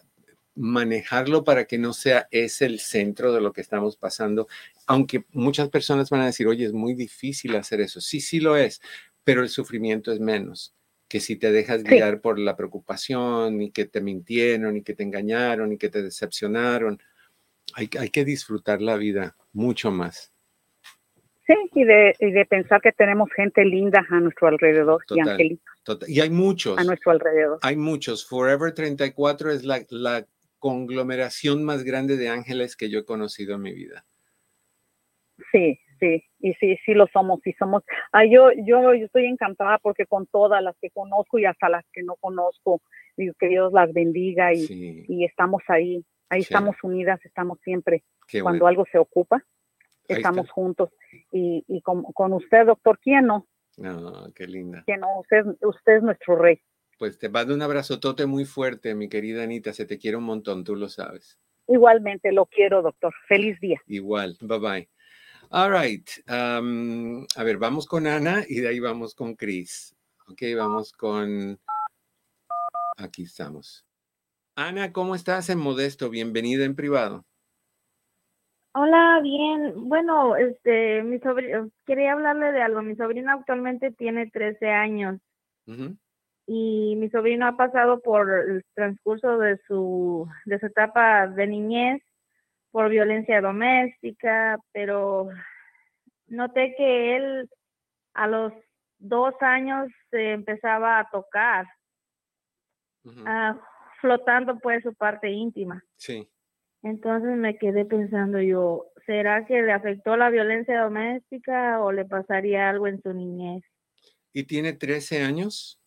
manejarlo 0.55 1.43
para 1.43 1.65
que 1.65 1.77
no 1.77 1.93
sea 1.93 2.29
ese 2.31 2.67
el 2.67 2.79
centro 2.79 3.33
de 3.33 3.41
lo 3.41 3.53
que 3.53 3.63
estamos 3.63 3.97
pasando, 3.97 4.47
aunque 4.87 5.25
muchas 5.33 5.71
personas 5.71 6.11
van 6.11 6.21
a 6.21 6.27
decir, 6.27 6.47
oye, 6.47 6.67
es 6.67 6.73
muy 6.73 6.95
difícil 6.95 7.57
hacer 7.57 7.81
eso. 7.81 8.01
Sí, 8.01 8.21
sí 8.21 8.39
lo 8.39 8.57
es, 8.57 8.81
pero 9.25 9.43
el 9.43 9.49
sufrimiento 9.49 10.13
es 10.13 10.21
menos 10.21 10.73
que 11.09 11.21
si 11.21 11.37
te 11.37 11.51
dejas 11.51 11.83
guiar 11.83 12.21
por 12.21 12.39
la 12.39 12.57
preocupación 12.57 13.63
y 13.63 13.71
que 13.71 13.87
te 13.87 14.01
mintieron 14.01 14.77
y 14.77 14.83
que 14.83 14.95
te 14.95 15.03
engañaron 15.03 15.73
y 15.73 15.79
que 15.79 15.89
te 15.89 16.03
decepcionaron. 16.03 17.01
Hay, 17.75 17.89
hay 17.99 18.11
que 18.11 18.25
disfrutar 18.25 18.83
la 18.83 18.97
vida 18.97 19.37
mucho 19.53 19.91
más. 19.91 20.33
Sí, 21.47 21.55
y 21.75 21.85
de, 21.85 22.15
de, 22.21 22.45
pensar 22.45 22.83
que 22.83 22.93
tenemos 22.93 23.31
gente 23.35 23.65
linda 23.65 24.07
a 24.11 24.21
nuestro 24.21 24.49
alrededor 24.49 25.03
y 25.09 25.21
angelitos. 25.21 25.65
Y 26.07 26.21
hay 26.21 26.29
muchos. 26.29 26.77
A 26.77 26.85
nuestro 26.85 27.13
alrededor. 27.13 27.59
Hay 27.63 27.77
muchos. 27.77 28.27
Forever 28.27 28.75
34 28.75 29.53
es 29.53 29.65
la, 29.65 29.81
la 29.89 30.27
conglomeración 30.59 31.65
más 31.65 31.85
grande 31.85 32.19
de 32.19 32.29
ángeles 32.29 32.77
que 32.77 32.91
yo 32.91 32.99
he 32.99 33.05
conocido 33.07 33.55
en 33.55 33.63
mi 33.63 33.73
vida. 33.73 34.05
Sí, 35.51 35.81
sí, 35.99 36.25
y 36.41 36.55
sí, 36.55 36.79
sí 36.85 36.95
lo 36.95 37.07
somos, 37.09 37.41
sí 37.43 37.53
somos. 37.59 37.83
Ah, 38.13 38.25
yo, 38.25 38.51
yo, 38.53 38.95
yo 38.95 39.07
estoy 39.07 39.27
encantada 39.27 39.79
porque 39.79 40.07
con 40.07 40.27
todas 40.27 40.63
las 40.63 40.77
que 40.81 40.91
conozco 40.91 41.39
y 41.39 41.45
hasta 41.45 41.69
las 41.69 41.85
que 41.93 42.03
no 42.03 42.17
conozco, 42.17 42.81
digo 43.17 43.35
que 43.39 43.49
Dios 43.49 43.73
las 43.73 43.93
bendiga 43.93 44.53
y, 44.53 45.05
y 45.09 45.25
estamos 45.25 45.63
ahí, 45.69 46.05
ahí 46.29 46.41
estamos 46.41 46.77
unidas, 46.83 47.21
estamos 47.25 47.59
siempre. 47.63 48.05
Cuando 48.43 48.67
algo 48.67 48.85
se 48.91 48.99
ocupa, 48.99 49.43
estamos 50.07 50.51
juntos. 50.51 50.91
Y, 51.33 51.65
y 51.67 51.81
con, 51.83 52.03
con, 52.13 52.33
usted, 52.33 52.67
doctor, 52.67 52.99
¿quién 53.03 53.27
no? 53.27 53.47
No, 53.77 54.33
qué 54.35 54.47
linda. 54.47 54.85
Que 54.87 54.97
no, 54.97 55.21
usted, 55.21 55.45
usted 55.63 55.97
es 55.97 56.03
nuestro 56.03 56.37
rey. 56.37 56.61
Pues 56.99 57.19
te 57.19 57.29
mando 57.29 57.55
un 57.55 57.63
abrazotote 57.63 58.27
muy 58.27 58.45
fuerte, 58.45 58.95
mi 58.95 59.09
querida 59.09 59.45
Anita. 59.45 59.73
Se 59.73 59.87
te 59.87 59.99
quiere 59.99 60.17
un 60.17 60.25
montón, 60.25 60.65
tú 60.65 60.75
lo 60.75 60.89
sabes. 60.89 61.39
Igualmente, 61.69 62.33
lo 62.33 62.47
quiero, 62.47 62.83
doctor. 62.83 63.15
Feliz 63.29 63.61
día. 63.61 63.81
Igual, 63.87 64.37
bye 64.41 64.59
bye. 64.59 64.89
All 65.51 65.71
right. 65.71 66.07
a 66.29 67.43
ver, 67.43 67.57
vamos 67.57 67.87
con 67.87 68.07
Ana 68.07 68.45
y 68.47 68.61
de 68.61 68.69
ahí 68.69 68.81
vamos 68.81 69.15
con 69.15 69.35
Chris. 69.35 69.97
Ok, 70.29 70.43
vamos 70.55 70.93
con. 70.93 71.59
Aquí 72.99 73.23
estamos. 73.23 73.87
Ana, 74.57 74.93
¿cómo 74.93 75.15
estás 75.15 75.49
en 75.49 75.59
Modesto? 75.59 76.11
Bienvenida 76.11 76.65
en 76.65 76.77
privado. 76.77 77.25
Hola, 78.75 79.21
bien. 79.23 79.89
Bueno, 79.89 80.37
este, 80.37 81.03
mi 81.03 81.19
sobrino, 81.21 81.71
quería 81.87 82.13
hablarle 82.13 82.53
de 82.53 82.61
algo. 82.61 82.83
Mi 82.83 82.95
sobrino 82.97 83.33
actualmente 83.33 83.91
tiene 83.93 84.29
13 84.31 84.69
años 84.69 85.19
y 86.47 86.95
mi 86.97 87.09
sobrino 87.11 87.47
ha 87.47 87.57
pasado 87.57 88.01
por 88.01 88.31
el 88.31 88.65
transcurso 88.75 89.39
de 89.39 89.59
su, 89.67 90.29
de 90.45 90.59
su 90.59 90.67
etapa 90.67 91.27
de 91.27 91.47
niñez 91.47 92.03
por 92.79 92.91
violencia 92.91 93.41
doméstica, 93.41 94.57
pero 94.71 95.31
noté 96.29 96.77
que 96.77 97.17
él 97.17 97.51
a 98.15 98.29
los 98.29 98.53
dos 99.01 99.35
años 99.41 99.91
se 100.13 100.31
empezaba 100.31 101.01
a 101.01 101.11
tocar, 101.11 101.67
ah, 103.27 103.61
flotando 104.01 104.61
pues 104.61 104.85
su 104.85 104.95
parte 104.95 105.29
íntima. 105.29 105.83
Sí. 105.97 106.31
Entonces 106.85 107.37
me 107.37 107.59
quedé 107.59 107.85
pensando 107.85 108.41
yo, 108.41 108.87
¿será 109.07 109.45
que 109.45 109.61
le 109.61 109.73
afectó 109.73 110.17
la 110.17 110.31
violencia 110.31 110.83
doméstica 110.83 111.81
o 111.81 111.91
le 111.91 112.05
pasaría 112.05 112.71
algo 112.71 112.87
en 112.87 113.03
su 113.03 113.13
niñez? 113.13 113.65
¿Y 114.33 114.45
tiene 114.45 114.73
13 114.73 115.25
años? 115.25 115.83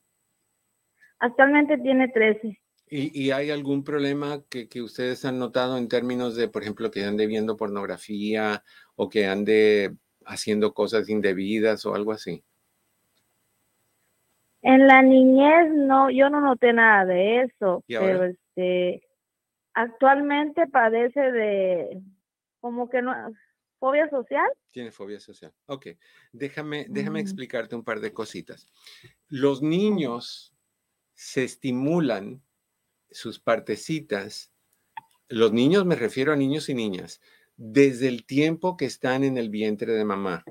Actualmente 1.20 1.78
tiene 1.78 2.10
13. 2.10 2.62
¿Y, 2.94 3.18
¿Y, 3.18 3.32
hay 3.32 3.52
algún 3.52 3.86
problema 3.86 4.44
que, 4.50 4.68
que, 4.68 4.82
ustedes 4.82 5.24
han 5.24 5.40
notado 5.40 5.78
en 5.78 5.88
términos 5.88 6.36
de, 6.36 6.50
por 6.50 6.62
ejemplo, 6.62 6.92
que 6.92 7.06
ande 7.06 7.26
viendo 7.26 7.56
pornografía 7.56 8.64
o 8.98 9.08
que 9.08 9.28
ande 9.28 9.96
haciendo 10.26 10.74
cosas 10.74 11.08
indebidas 11.08 11.86
o 11.86 11.96
algo 11.96 12.12
así? 12.12 12.44
En 14.62 14.88
la 14.88 15.02
niñez 15.02 15.72
no, 15.74 16.10
yo 16.12 16.30
no 16.30 16.42
noté 16.42 16.74
nada 16.74 17.06
de 17.06 17.44
eso, 17.44 17.82
pero 17.88 18.26
este, 18.26 19.02
actualmente 19.74 20.68
padece 20.68 21.32
de, 21.32 22.02
como 22.60 22.90
que 22.90 23.02
no, 23.02 23.14
fobia 23.80 24.10
social. 24.10 24.50
Tiene 24.70 24.92
fobia 24.92 25.22
social. 25.22 25.54
Ok, 25.68 25.88
déjame, 26.34 26.88
déjame 26.90 27.22
explicarte 27.22 27.74
un 27.74 27.86
par 27.86 28.02
de 28.02 28.12
cositas. 28.12 28.68
Los 29.30 29.62
niños 29.62 30.54
se 31.14 31.46
estimulan 31.46 32.44
sus 33.12 33.40
partecitas, 33.40 34.52
los 35.28 35.54
niños, 35.54 35.86
me 35.86 35.96
refiero 35.96 36.34
a 36.34 36.36
niños 36.36 36.70
y 36.70 36.74
niñas, 36.74 37.22
desde 37.58 38.08
el 38.08 38.26
tiempo 38.26 38.78
que 38.78 38.86
están 38.86 39.24
en 39.24 39.38
el 39.38 39.50
vientre 39.50 39.94
de 39.94 40.06
mamá. 40.06 40.44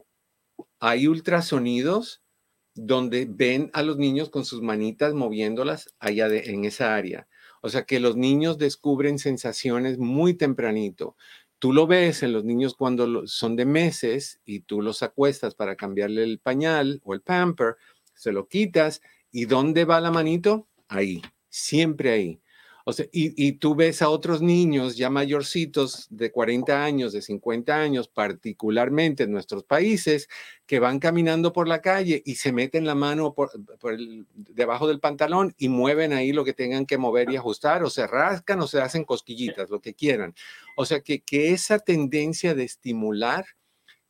Hay 0.79 1.07
ultrasonidos 1.07 2.23
donde 2.75 3.27
ven 3.29 3.71
a 3.73 3.83
los 3.83 3.99
niños 3.99 4.31
con 4.31 4.45
sus 4.45 4.63
manitas 4.63 5.13
moviéndolas 5.13 5.95
allá 5.99 6.29
en 6.29 6.65
esa 6.65 6.95
área. 6.95 7.29
O 7.63 7.69
sea 7.69 7.85
que 7.85 8.01
los 8.01 8.17
niños 8.17 8.59
descubren 8.59 9.19
sensaciones 9.19 9.99
muy 9.99 10.35
tempranito. 10.35 11.17
Tú 11.59 11.73
lo 11.75 11.87
ves 11.87 12.23
en 12.23 12.33
los 12.33 12.45
niños 12.45 12.75
cuando 12.75 13.27
son 13.27 13.57
de 13.57 13.67
meses 13.67 14.41
y 14.47 14.61
tú 14.61 14.81
los 14.81 15.03
acuestas 15.03 15.55
para 15.55 15.77
cambiarle 15.77 16.23
el 16.23 16.39
pañal 16.39 17.01
o 17.05 17.13
el 17.13 17.21
pamper, 17.21 17.77
se 18.15 18.33
lo 18.33 18.49
quitas 18.49 19.03
¿Y 19.33 19.45
dónde 19.45 19.85
va 19.85 20.01
la 20.01 20.11
manito? 20.11 20.69
Ahí, 20.89 21.23
siempre 21.49 22.11
ahí. 22.11 22.41
Y, 23.13 23.53
tú 23.53 23.75
ves 23.75 24.03
a 24.03 24.09
otros 24.09 24.43
niños 24.43 24.97
ya 24.97 25.11
mayorcitos 25.11 26.07
de 26.11 26.31
40 26.31 26.85
años, 26.85 27.13
de 27.13 27.23
50 27.23 27.75
años, 27.75 28.09
particularmente 28.09 29.25
en 29.25 29.33
nuestros 29.33 29.65
países, 29.65 30.29
que 30.67 30.79
van 30.79 30.99
caminando 30.99 31.53
por 31.53 31.69
la 31.69 31.81
calle 31.81 32.23
y 32.25 32.37
se 32.37 32.53
meten 32.53 32.87
la 32.87 32.95
mano 32.95 33.35
por, 33.35 33.51
debajo 34.35 34.89
del 34.89 35.01
pantalón 35.01 35.55
y 35.59 35.69
mueven 35.69 36.13
ahí 36.13 36.33
lo 36.33 36.45
que 36.45 36.53
tengan 36.53 36.87
que 36.87 36.99
mover 36.99 37.31
y 37.31 37.37
ajustar, 37.37 37.83
o 37.83 37.91
se 37.91 38.07
rascan 38.07 38.61
o 38.61 38.67
se 38.67 38.81
hacen 38.81 39.05
cosquillitas, 39.05 39.71
lo 39.71 39.81
que 39.81 39.95
quieran. 39.95 40.35
O 40.77 40.85
sea, 40.85 41.01
que, 41.01 41.21
que 41.21 41.53
esa 41.53 41.79
tendencia 41.79 42.55
de 42.55 42.65
estimular 42.65 43.47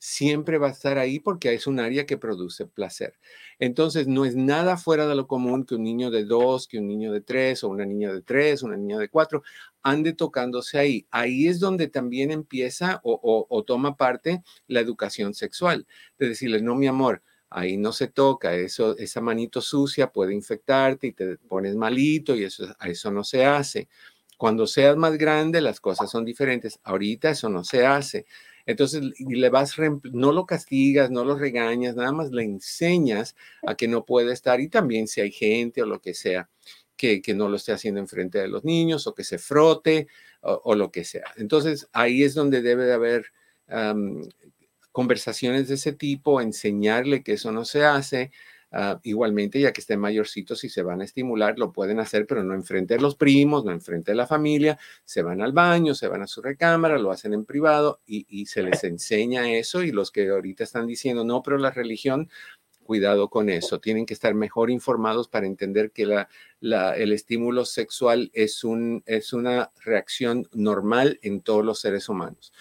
siempre 0.00 0.56
va 0.56 0.68
a 0.68 0.70
estar 0.70 0.96
ahí 0.96 1.20
porque 1.20 1.52
es 1.52 1.66
un 1.66 1.78
área 1.78 2.06
que 2.06 2.16
produce 2.16 2.66
placer. 2.66 3.18
Entonces, 3.58 4.08
no 4.08 4.24
es 4.24 4.34
nada 4.34 4.78
fuera 4.78 5.06
de 5.06 5.14
lo 5.14 5.26
común 5.26 5.66
que 5.66 5.74
un 5.74 5.84
niño 5.84 6.10
de 6.10 6.24
dos, 6.24 6.66
que 6.66 6.78
un 6.78 6.88
niño 6.88 7.12
de 7.12 7.20
tres, 7.20 7.62
o 7.62 7.68
una 7.68 7.84
niña 7.84 8.10
de 8.10 8.22
tres, 8.22 8.62
una 8.62 8.78
niña 8.78 8.98
de 8.98 9.10
cuatro, 9.10 9.42
ande 9.82 10.14
tocándose 10.14 10.78
ahí. 10.78 11.06
Ahí 11.10 11.46
es 11.48 11.60
donde 11.60 11.86
también 11.88 12.30
empieza 12.30 13.00
o, 13.04 13.62
toma 13.66 13.96
parte 13.96 14.42
la 14.66 14.80
educación 14.80 15.34
sexual. 15.34 15.86
De 16.18 16.28
decirles, 16.28 16.62
no, 16.62 16.74
mi 16.76 16.86
amor, 16.86 17.22
ahí 17.50 17.76
no 17.76 17.92
se 17.92 18.08
toca, 18.08 18.54
eso, 18.54 18.96
esa 18.96 19.20
manito 19.20 19.60
sucia 19.60 20.10
puede 20.10 20.34
infectarte 20.34 21.08
y 21.08 21.12
te 21.12 21.36
pones 21.36 21.76
malito 21.76 22.34
y 22.34 22.44
eso, 22.44 22.64
eso 22.86 23.10
no 23.10 23.22
se 23.22 23.44
hace. 23.44 23.88
Cuando 24.38 24.66
seas 24.66 24.96
más 24.96 25.18
grande, 25.18 25.60
las 25.60 25.78
cosas 25.80 26.10
son 26.10 26.24
diferentes. 26.24 26.80
Ahorita 26.84 27.28
eso 27.28 27.50
no 27.50 27.62
se 27.62 27.84
hace. 27.84 28.24
Entonces, 28.66 29.02
le 29.18 29.48
vas, 29.50 29.74
no 30.12 30.32
lo 30.32 30.46
castigas, 30.46 31.10
no 31.10 31.24
lo 31.24 31.36
regañas, 31.36 31.96
nada 31.96 32.12
más 32.12 32.30
le 32.30 32.42
enseñas 32.44 33.36
a 33.66 33.74
que 33.74 33.88
no 33.88 34.04
puede 34.04 34.32
estar 34.32 34.60
y 34.60 34.68
también 34.68 35.08
si 35.08 35.20
hay 35.20 35.32
gente 35.32 35.82
o 35.82 35.86
lo 35.86 36.00
que 36.00 36.14
sea. 36.14 36.48
Que, 36.96 37.22
no 37.34 37.48
lo 37.48 37.56
esté 37.56 37.72
haciendo 37.72 37.98
enfrente 37.98 38.38
de 38.38 38.48
los 38.48 38.62
niños 38.62 39.06
o 39.06 39.14
que 39.14 39.24
se 39.24 39.38
frote 39.38 40.06
o, 40.42 40.74
lo 40.74 40.90
que 40.90 41.04
sea. 41.04 41.32
Entonces, 41.36 41.88
ahí 41.92 42.22
es 42.22 42.34
donde 42.34 42.60
debe 42.60 42.84
de 42.84 42.92
haber 42.92 43.32
conversaciones 44.92 45.68
de 45.68 45.74
ese 45.74 45.92
tipo, 45.92 46.40
enseñarle 46.40 47.22
que 47.22 47.34
eso 47.34 47.52
no 47.52 47.64
se 47.64 47.84
hace, 47.84 48.32
Ah, 48.72 49.00
igualmente, 49.02 49.60
ya 49.60 49.72
que 49.72 49.80
estén 49.80 49.98
mayorcitos 49.98 50.62
y 50.62 50.68
se 50.68 50.82
van 50.82 51.00
a 51.00 51.04
estimular, 51.04 51.58
lo 51.58 51.72
pueden 51.72 51.98
hacer, 51.98 52.24
pero 52.26 52.44
no 52.44 52.54
enfrente 52.54 52.94
de 52.94 53.00
los 53.00 53.16
primos, 53.16 53.64
no 53.64 53.72
enfrente 53.72 54.12
de 54.12 54.16
la 54.16 54.28
familia, 54.28 54.78
se 55.04 55.22
van 55.22 55.42
al 55.42 55.52
baño, 55.52 55.92
se 55.94 56.06
van 56.06 56.22
a 56.22 56.28
su 56.28 56.40
recámara, 56.40 56.96
lo 56.96 57.10
hacen 57.10 57.34
en 57.34 57.44
privado 57.44 58.00
y, 58.06 58.46
se 58.46 58.62
les 58.62 58.84
enseña 58.84 59.52
eso 59.52 59.82
y 59.82 59.90
los 59.90 60.10
que 60.12 60.28
ahorita 60.28 60.64
están 60.64 60.86
diciendo, 60.86 61.24
no, 61.24 61.42
pero 61.42 61.58
la 61.58 61.70
religión 61.70 62.28
cuidado 62.84 63.28
con 63.28 63.48
eso. 63.50 63.80
Tienen 63.80 64.06
que 64.06 64.14
estar 64.14 64.34
mejor 64.34 64.70
informados 64.70 65.28
para 65.28 65.46
entender 65.46 65.92
que 65.92 66.02
el 66.02 67.12
estímulo 67.12 67.64
sexual 67.64 68.30
es, 68.34 68.62
es 69.06 69.32
una 69.32 69.70
reacción 69.84 70.48
normal 70.52 71.18
en 71.22 71.40
todos 71.40 71.64
los 71.64 71.80
seres 71.80 72.08
humanos. 72.08 72.52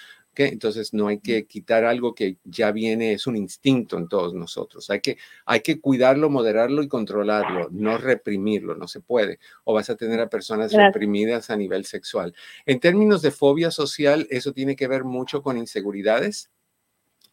Entonces 0.48 0.94
no 0.94 1.08
hay 1.08 1.20
que 1.20 1.46
quitar 1.46 1.84
algo 1.84 2.16
que 2.16 2.38
ya 2.44 2.72
viene, 2.72 3.14
es 3.14 3.28
un 3.28 3.36
instinto 3.36 3.98
en 3.98 4.08
todos 4.08 4.34
nosotros. 4.34 4.90
Hay 4.90 5.02
que, 5.02 5.18
hay 5.46 5.62
que 5.62 5.80
cuidarlo, 5.80 6.30
moderarlo 6.30 6.82
y 6.82 6.88
controlarlo, 6.88 7.68
no 7.72 7.98
reprimirlo, 7.98 8.76
no 8.76 8.88
se 8.88 9.02
puede. 9.02 9.40
O 9.66 9.74
vas 9.74 9.90
a 9.90 9.96
tener 9.96 10.20
a 10.20 10.30
personas 10.30 10.74
reprimidas 10.74 11.50
a 11.50 11.58
nivel 11.58 11.86
sexual. 11.86 12.34
En 12.66 12.80
términos 12.80 13.22
de 13.22 13.32
fobia 13.32 13.72
social, 13.72 14.28
eso 14.30 14.54
tiene 14.54 14.76
que 14.76 14.88
ver 14.88 15.04
mucho 15.04 15.42
con 15.42 15.58
inseguridades. 15.58 16.50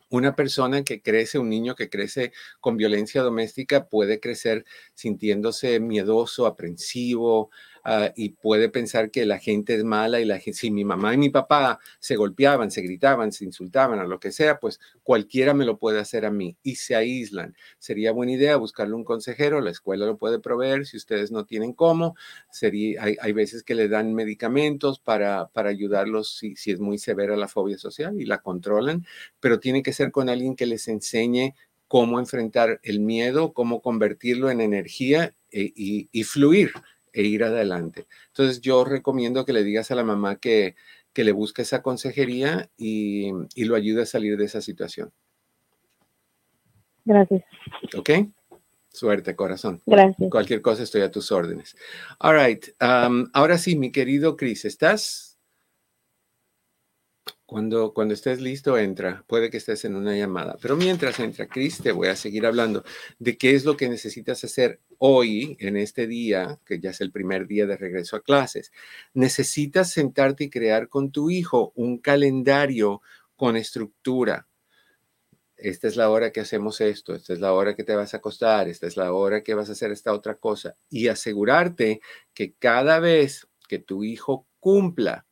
Una 0.09 0.37
persona 0.37 0.85
que 0.85 1.03
crece, 1.03 1.39
un 1.39 1.49
niño 1.49 1.75
que 1.75 1.91
crece 1.91 2.33
con 2.61 2.77
violencia 2.77 3.23
doméstica 3.23 3.89
puede 3.89 4.21
crecer 4.21 4.65
sintiéndose 4.95 5.81
miedoso, 5.81 6.47
aprensivo, 6.47 7.51
Ah, 7.89 8.13
y 8.17 8.31
puede 8.31 8.69
pensar 8.69 9.13
que 9.13 9.25
la 9.27 9.39
gente 9.39 9.77
es 9.77 9.85
mala 9.85 10.19
y 10.19 10.25
la 10.25 10.41
gente, 10.41 10.59
si 10.59 10.73
mi 10.73 10.85
mamá 10.85 11.15
y 11.15 11.19
mi 11.19 11.31
papá 11.31 11.79
se 12.01 12.17
golpeaban, 12.17 12.73
se 12.73 12.83
gritaban, 12.83 13.31
se 13.31 13.45
insultaban 13.45 14.01
o 14.01 14.09
lo 14.09 14.19
que 14.19 14.33
sea, 14.33 14.59
pues 14.59 14.81
cualquiera 15.05 15.55
me 15.55 15.65
lo 15.65 15.79
puede 15.79 16.01
hacer 16.01 16.27
a 16.27 16.33
mí 16.33 16.57
y 16.65 16.75
se 16.75 16.97
aíslan. 16.97 17.55
Sería 17.79 18.11
buena 18.11 18.33
idea 18.33 18.57
buscarle 18.57 18.97
un 18.97 19.05
consejero, 19.05 19.61
la 19.61 19.71
escuela 19.71 20.05
lo 20.05 20.19
puede 20.19 20.41
proveer 20.41 20.85
si 20.85 20.97
ustedes 20.97 21.31
no 21.31 21.45
tienen 21.45 21.73
cómo. 21.75 22.17
Sería, 22.51 23.05
hay, 23.05 23.17
hay 23.21 23.33
veces 23.33 23.63
que 23.63 23.77
le 23.77 23.87
dan 23.87 24.15
medicamentos 24.15 24.99
para, 24.99 25.47
para 25.53 25.71
ayudarlos 25.71 26.37
si, 26.37 26.57
si 26.57 26.73
es 26.73 26.81
muy 26.81 26.99
severa 26.99 27.37
la 27.37 27.47
fobia 27.47 27.79
social 27.79 28.21
y 28.21 28.25
la 28.25 28.39
controlan, 28.39 29.07
pero 29.39 29.61
tiene 29.61 29.85
que 29.85 29.93
ser 29.93 30.11
con 30.11 30.29
alguien 30.29 30.57
que 30.57 30.67
les 30.67 30.89
enseñe 30.89 31.55
cómo 31.87 32.19
enfrentar 32.19 32.81
el 32.83 32.99
miedo, 32.99 33.53
cómo 33.53 33.81
convertirlo 33.81 34.51
en 34.51 34.61
energía 34.61 35.37
eh, 35.53 35.73
y, 35.77 36.09
y 36.11 36.25
fluir 36.25 36.73
e 37.17 37.23
ir 37.23 37.43
adelante. 37.45 38.07
Entonces 38.27 38.61
yo 38.61 38.85
recomiendo 38.85 39.47
que 39.47 39.55
le 39.55 39.65
digas 39.65 39.91
a 39.91 39.95
la 39.95 40.05
mamá 40.05 40.37
que, 40.37 40.77
que 41.15 41.25
le 41.25 41.33
busque 41.33 41.63
esa 41.63 41.81
consejería 41.81 42.69
y, 42.77 43.31
y 43.55 43.65
lo 43.65 43.75
ayude 43.75 44.03
a 44.03 44.07
salir 44.07 44.37
de 44.37 44.45
esa 44.45 44.61
situación. 44.61 45.11
Gracias. 47.07 47.43
¿Ok? 47.97 48.11
Suerte, 48.91 49.35
corazón. 49.35 49.81
Gracias. 49.87 50.31
Cualquier 50.31 50.61
cosa 50.61 50.83
estoy 50.83 51.01
a 51.01 51.11
tus 51.11 51.33
órdenes. 51.33 51.75
All 52.19 52.37
right. 52.37 52.67
Um, 52.83 53.31
ahora 53.33 53.57
sí, 53.57 53.77
mi 53.77 53.91
querido 53.91 54.37
Chris, 54.37 54.67
¿estás? 54.67 55.26
Cuando, 57.47 57.95
cuando 57.95 58.13
estés 58.13 58.41
listo, 58.41 58.77
entra. 58.77 59.25
Puede 59.29 59.51
que 59.51 59.59
estés 59.59 59.85
en 59.85 59.95
una 59.95 60.17
llamada. 60.17 60.57
Pero 60.61 60.77
mientras 60.77 61.21
entra, 61.21 61.47
Cris, 61.47 61.79
te 61.79 61.93
voy 61.93 62.09
a 62.09 62.17
seguir 62.17 62.45
hablando 62.45 62.83
de 63.21 63.39
qué 63.39 63.55
es 63.55 63.65
lo 63.65 63.77
que 63.77 63.89
necesitas 63.89 64.43
hacer 64.43 64.81
hoy, 64.99 65.57
en 65.61 65.77
este 65.77 66.09
día, 66.09 66.59
que 66.67 66.81
ya 66.81 66.91
es 66.91 67.01
el 67.01 67.13
primer 67.13 67.47
día 67.47 67.67
de 67.67 67.77
regreso 67.77 68.17
a 68.17 68.23
clases. 68.23 68.73
Necesitas 69.15 69.93
sentarte 69.93 70.45
y 70.45 70.51
crear 70.51 70.89
con 70.89 71.13
tu 71.13 71.31
hijo 71.31 71.73
un 71.77 71.99
calendario 71.99 73.01
con 73.37 73.57
estructura. 73.57 74.49
Esta 75.57 75.87
es 75.87 75.95
la 75.95 76.11
hora 76.11 76.33
que 76.33 76.41
hacemos 76.41 76.81
esto, 76.81 77.15
esta 77.15 77.33
es 77.33 77.39
la 77.41 77.53
hora 77.53 77.77
que 77.77 77.85
te 77.85 77.95
vas 77.95 78.13
a 78.13 78.17
acostar, 78.17 78.69
esta 78.69 78.89
es 78.89 78.97
la 78.97 79.13
hora 79.13 79.43
que 79.43 79.55
vas 79.55 79.69
a 79.69 79.73
hacer 79.73 79.93
esta 79.93 80.13
otra 80.13 80.35
cosa. 80.35 80.77
Y 80.91 81.07
asegurarte 81.07 82.01
que 82.35 82.55
cada 82.55 82.99
vez 82.99 83.47
que 83.69 83.79
tu 83.79 84.03
hijo 84.03 84.49
cumpla 84.59 85.27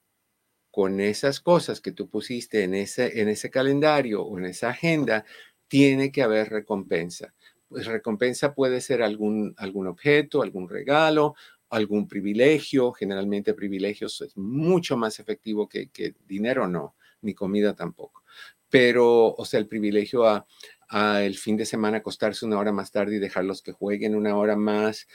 con 0.74 0.98
esas 0.98 1.38
cosas 1.38 1.80
que 1.80 1.92
tú 1.92 2.08
pusiste 2.08 2.64
en 2.64 2.74
ese, 2.74 3.20
en 3.20 3.28
ese 3.28 3.48
calendario 3.48 4.24
o 4.24 4.36
en 4.40 4.46
esa 4.46 4.70
agenda, 4.70 5.24
tiene 5.68 6.10
que 6.10 6.20
haber 6.20 6.48
recompensa. 6.50 7.32
Pues 7.68 7.86
recompensa 7.86 8.54
puede 8.56 8.80
ser 8.80 9.00
algún, 9.00 9.54
algún 9.56 9.86
objeto, 9.86 10.42
algún 10.42 10.68
regalo, 10.68 11.36
algún 11.70 12.08
privilegio. 12.08 12.90
Generalmente 12.90 13.54
privilegios 13.54 14.20
es 14.22 14.36
mucho 14.36 14.96
más 14.96 15.20
efectivo 15.20 15.68
que, 15.68 15.90
que 15.90 16.16
dinero, 16.26 16.66
no, 16.66 16.96
ni 17.22 17.34
comida 17.34 17.74
tampoco. 17.76 18.23
Pero, 18.70 19.34
o 19.34 19.44
sea, 19.44 19.60
el 19.60 19.68
privilegio 19.68 20.26
a, 20.26 20.46
el 21.22 21.36
fin 21.36 21.56
de 21.56 21.66
semana 21.66 21.98
acostarse 21.98 22.46
una 22.46 22.58
hora 22.58 22.70
más 22.70 22.92
tarde 22.92 23.16
y 23.16 23.18
dejarlos 23.18 23.62
que 23.62 23.72
jueguen 23.72 24.14
una 24.14 24.36
hora 24.36 24.54
más, 24.54 25.08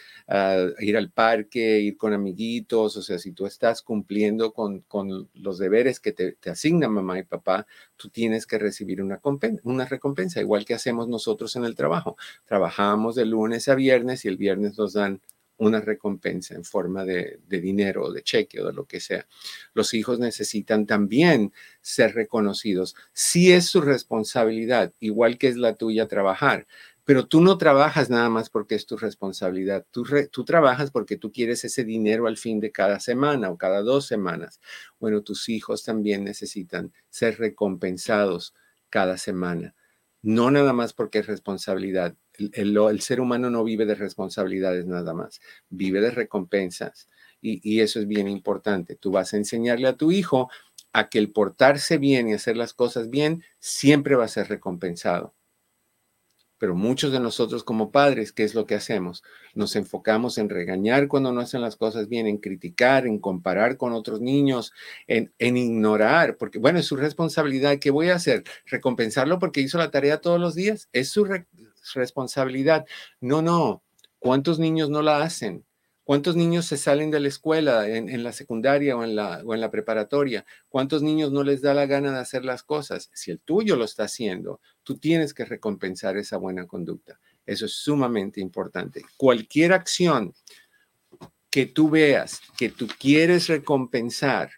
ir 0.79 0.97
al 0.97 1.09
parque, 1.11 1.79
ir 1.79 1.95
con 1.95 2.13
amiguitos, 2.13 2.97
o 2.97 3.01
sea, 3.01 3.17
si 3.17 3.31
tú 3.31 3.45
estás 3.45 3.81
cumpliendo 3.81 4.51
con, 4.51 4.83
los 5.33 5.57
deberes 5.57 5.99
que 6.01 6.11
te, 6.11 6.33
te, 6.33 6.49
asignan 6.49 6.91
mamá 6.91 7.19
y 7.19 7.23
papá, 7.23 7.65
tú 7.95 8.09
tienes 8.09 8.45
que 8.45 8.57
recibir 8.57 9.01
una, 9.01 9.21
una 9.63 9.85
recompensa, 9.85 10.41
igual 10.41 10.65
que 10.65 10.73
hacemos 10.73 11.07
nosotros 11.07 11.55
en 11.55 11.63
el 11.63 11.75
trabajo. 11.75 12.17
Trabajamos 12.45 13.15
de 13.15 13.25
lunes 13.25 13.69
a 13.69 13.75
viernes 13.75 14.25
y 14.25 14.27
el 14.27 14.37
viernes 14.37 14.77
nos 14.77 14.93
dan 14.93 15.21
una 15.59 15.81
recompensa 15.81 16.55
en 16.55 16.63
forma 16.63 17.05
de, 17.05 17.39
dinero 17.47 18.05
o 18.05 18.11
de 18.11 18.23
cheque 18.23 18.61
o 18.61 18.65
de 18.65 18.73
lo 18.73 18.85
que 18.85 18.99
sea. 18.99 19.27
Los 19.73 19.93
hijos 19.93 20.19
necesitan 20.19 20.85
también 20.85 21.53
ser 21.81 22.15
reconocidos. 22.15 22.95
Sí 23.13 23.51
es 23.51 23.65
su 23.67 23.81
responsabilidad, 23.81 24.93
igual 24.99 25.37
que 25.37 25.49
es 25.49 25.57
la 25.57 25.75
tuya 25.75 26.07
trabajar, 26.07 26.65
pero 27.03 27.27
tú 27.27 27.41
no 27.41 27.57
trabajas 27.57 28.09
nada 28.09 28.29
más 28.29 28.49
porque 28.49 28.75
es 28.75 28.85
tu 28.85 28.95
responsabilidad. 28.95 29.85
Tú, 29.91 30.05
tú 30.31 30.45
trabajas 30.45 30.91
porque 30.91 31.17
tú 31.17 31.31
quieres 31.31 31.65
ese 31.65 31.83
dinero 31.83 32.27
al 32.27 32.37
fin 32.37 32.59
de 32.59 32.71
cada 32.71 32.99
semana 32.99 33.49
o 33.49 33.57
cada 33.57 33.81
dos 33.81 34.05
semanas. 34.05 34.61
Bueno, 34.99 35.21
tus 35.23 35.49
hijos 35.49 35.83
también 35.83 36.23
necesitan 36.23 36.93
ser 37.09 37.37
recompensados 37.37 38.53
cada 38.89 39.17
semana. 39.17 39.75
No 40.21 40.51
nada 40.51 40.73
más 40.73 40.93
porque 40.93 41.19
es 41.19 41.27
responsabilidad, 41.27 42.15
el, 42.53 43.01
ser 43.01 43.21
humano 43.21 43.49
no 43.49 43.63
vive 43.63 43.85
de 43.85 43.95
responsabilidades 43.95 44.85
nada 44.85 45.13
más, 45.13 45.39
vive 45.69 46.01
de 46.01 46.11
recompensas. 46.11 47.07
Y, 47.41 47.79
eso 47.79 47.99
es 47.99 48.07
bien 48.07 48.27
importante. 48.27 48.95
Tú 48.95 49.11
vas 49.11 49.33
a 49.33 49.37
enseñarle 49.37 49.87
a 49.87 49.95
tu 49.95 50.11
hijo 50.11 50.49
a 50.91 51.09
que 51.09 51.19
el 51.19 51.31
portarse 51.31 51.97
bien 51.97 52.27
y 52.27 52.33
hacer 52.33 52.57
las 52.57 52.73
cosas 52.73 53.09
bien 53.09 53.43
siempre 53.59 54.15
va 54.15 54.25
a 54.25 54.29
ser 54.29 54.49
recompensado. 54.49 55.33
Pero 56.59 56.75
muchos 56.75 57.11
de 57.11 57.19
nosotros 57.19 57.63
como 57.63 57.91
padres, 57.91 58.31
¿qué 58.31 58.43
es 58.43 58.53
lo 58.53 58.65
que 58.67 58.75
hacemos? 58.75 59.23
Nos 59.55 59.75
enfocamos 59.75 60.37
en 60.37 60.49
regañar 60.49 61.07
cuando 61.07 61.31
no 61.31 61.41
hacen 61.41 61.61
las 61.61 61.75
cosas 61.75 62.07
bien, 62.07 62.27
en 62.27 62.37
criticar, 62.37 63.07
en 63.07 63.17
comparar 63.17 63.77
con 63.77 63.93
otros 63.93 64.21
niños, 64.21 64.73
en, 65.07 65.31
ignorar, 65.39 66.37
porque 66.37 66.59
bueno, 66.59 66.79
es 66.79 66.85
su 66.85 66.95
responsabilidad. 66.95 67.79
¿Qué 67.79 67.89
voy 67.89 68.09
a 68.09 68.15
hacer? 68.15 68.43
¿Recompensarlo 68.67 69.39
porque 69.39 69.61
hizo 69.61 69.79
la 69.79 69.89
tarea 69.89 70.21
todos 70.21 70.39
los 70.39 70.53
días? 70.53 70.89
Es 70.93 71.09
su 71.09 71.25
responsabilidad. 71.95 72.85
No, 73.19 73.41
no, 73.41 73.81
¿Cuántos 74.19 74.59
niños 74.59 74.89
no 74.89 75.01
la 75.01 75.21
hacen? 75.21 75.65
¿Cuántos 76.09 76.35
niños 76.35 76.65
se 76.65 76.75
salen 76.75 77.11
de 77.11 77.19
la 77.19 77.27
escuela 77.27 77.87
en, 77.87 78.23
la 78.23 78.31
secundaria 78.31 78.97
o 78.97 79.03
en 79.03 79.15
la, 79.15 79.43
o 79.45 79.53
en 79.53 79.61
la 79.61 79.69
preparatoria? 79.69 80.43
¿Cuántos 80.67 81.03
niños 81.03 81.31
no 81.31 81.43
les 81.43 81.61
da 81.61 81.75
la 81.75 81.85
gana 81.85 82.11
de 82.11 82.17
hacer 82.17 82.43
las 82.43 82.63
cosas? 82.63 83.11
Si 83.13 83.29
el 83.29 83.39
tuyo 83.39 83.75
lo 83.75 83.85
está 83.85 84.05
haciendo, 84.05 84.59
tú 84.81 84.97
tienes 84.97 85.35
que 85.35 85.45
recompensar 85.45 86.17
esa 86.17 86.37
buena 86.37 86.65
conducta. 86.65 87.19
Eso 87.45 87.67
es 87.67 87.73
sumamente 87.73 88.41
importante. 88.41 89.05
Cualquier 89.17 89.71
acción 89.71 90.33
que 91.51 91.67
tú 91.67 91.91
veas 91.91 92.41
que 92.57 92.69
tú 92.69 92.87
quieres 92.87 93.47
recompensar, 93.47 94.49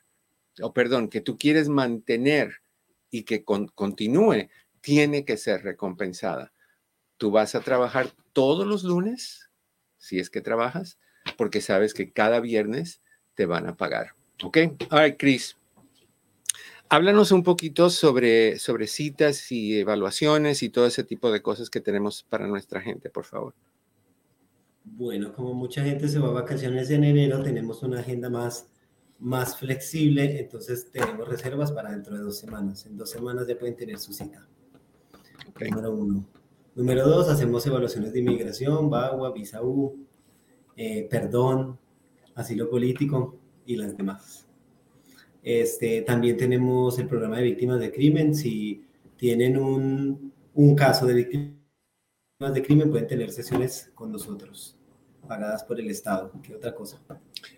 o 0.62 0.72
perdón, 0.72 1.10
que 1.10 1.20
tú 1.20 1.38
quieres 1.38 1.68
mantener 1.68 2.62
y 3.10 3.24
que 3.24 3.44
continúe, 3.44 4.48
tiene 4.80 5.26
que 5.26 5.36
ser 5.36 5.64
recompensada. 5.64 6.54
Tú 7.18 7.30
vas 7.30 7.56
a 7.56 7.60
trabajar 7.60 8.10
todos 8.32 8.66
los 8.66 8.86
lunes, 8.86 9.50
si 9.98 10.18
es 10.18 10.30
que 10.30 10.40
trabajas, 10.40 10.98
porque 11.42 11.60
sabes 11.60 11.96
que 11.96 12.12
cada 12.12 12.40
viernes 12.40 13.02
te 13.34 13.48
van 13.48 13.66
a 13.66 13.76
pagar. 13.76 14.10
¿Ok? 14.44 14.58
All 14.92 15.04
right, 15.06 15.16
Chris. 15.18 15.58
Háblanos 16.88 17.32
un 17.32 17.42
poquito 17.42 17.90
sobre, 17.90 18.60
sobre 18.60 18.86
citas 18.86 19.52
y 19.52 19.80
evaluaciones 19.80 20.62
y 20.62 20.70
todo 20.70 20.86
ese 20.86 21.04
tipo 21.04 21.32
de 21.32 21.42
cosas 21.42 21.72
que 21.72 21.82
tenemos 21.82 22.22
para 22.22 22.46
nuestra 22.46 22.80
gente, 22.80 23.10
por 23.10 23.26
favor. 23.26 23.56
Bueno, 24.84 25.34
como 25.34 25.56
mucha 25.56 25.84
gente 25.84 26.08
se 26.08 26.20
va 26.20 26.28
a 26.28 26.32
vacaciones 26.34 26.92
en 26.92 27.06
enero, 27.06 27.42
tenemos 27.42 27.82
una 27.82 28.02
agenda 28.02 28.30
más, 28.30 28.68
más 29.18 29.58
flexible, 29.58 30.42
entonces 30.42 30.92
tenemos 30.92 31.28
reservas 31.28 31.72
para 31.72 31.90
dentro 31.90 32.16
de 32.16 32.22
dos 32.22 32.38
semanas. 32.38 32.86
En 32.86 32.98
dos 32.98 33.10
semanas 33.10 33.48
ya 33.48 33.58
pueden 33.58 33.76
tener 33.76 33.98
su 33.98 34.14
cita. 34.14 34.48
Número 35.60 35.92
uno. 35.92 36.24
Número 36.76 37.10
dos, 37.10 37.30
hacemos 37.30 37.66
evaluaciones 37.66 38.14
de 38.14 38.20
inmigración, 38.20 38.92
BAGUA, 38.92 39.32
visa 39.34 39.64
U, 39.64 40.06
eh, 40.76 41.08
perdón, 41.10 41.78
asilo 42.36 42.70
político 42.70 43.38
y 43.66 43.76
las 43.76 43.96
demás. 43.96 44.48
Este, 45.44 46.02
también 46.04 46.38
tenemos 46.38 47.00
el 47.00 47.08
programa 47.08 47.38
de 47.38 47.44
víctimas 47.44 47.80
de 47.80 47.92
crimen. 47.92 48.36
Si 48.36 48.86
tienen 49.18 49.58
un, 49.58 50.32
un 50.54 50.76
caso 50.76 51.06
de 51.06 51.14
víctimas 51.14 52.54
de 52.54 52.62
crimen, 52.64 52.90
pueden 52.90 53.08
tener 53.08 53.32
sesiones 53.32 53.92
con 53.96 54.12
nosotros, 54.12 54.78
pagadas 55.28 55.64
por 55.64 55.80
el 55.80 55.90
Estado. 55.90 56.32
¿Qué 56.44 56.56
otra 56.56 56.74
cosa? 56.74 57.00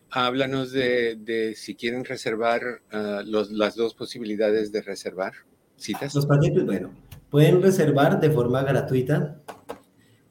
Háblanos 0.09 0.71
de, 0.71 1.15
de 1.15 1.55
si 1.55 1.75
quieren 1.75 2.05
reservar 2.05 2.61
uh, 2.93 3.25
los, 3.25 3.51
las 3.51 3.75
dos 3.75 3.95
posibilidades 3.95 4.71
de 4.71 4.81
reservar 4.81 5.33
citas. 5.75 6.13
Los 6.13 6.25
pacientes, 6.25 6.65
bueno, 6.65 6.91
pueden 7.29 7.61
reservar 7.61 8.19
de 8.19 8.29
forma 8.29 8.63
gratuita. 8.63 9.41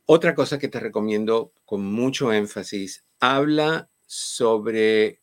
Otra 0.06 0.34
cosa 0.34 0.58
que 0.58 0.66
te 0.68 0.80
recomiendo 0.80 1.52
con 1.64 1.84
mucho 1.84 2.32
énfasis, 2.32 3.04
habla 3.20 3.88
sobre, 4.06 5.20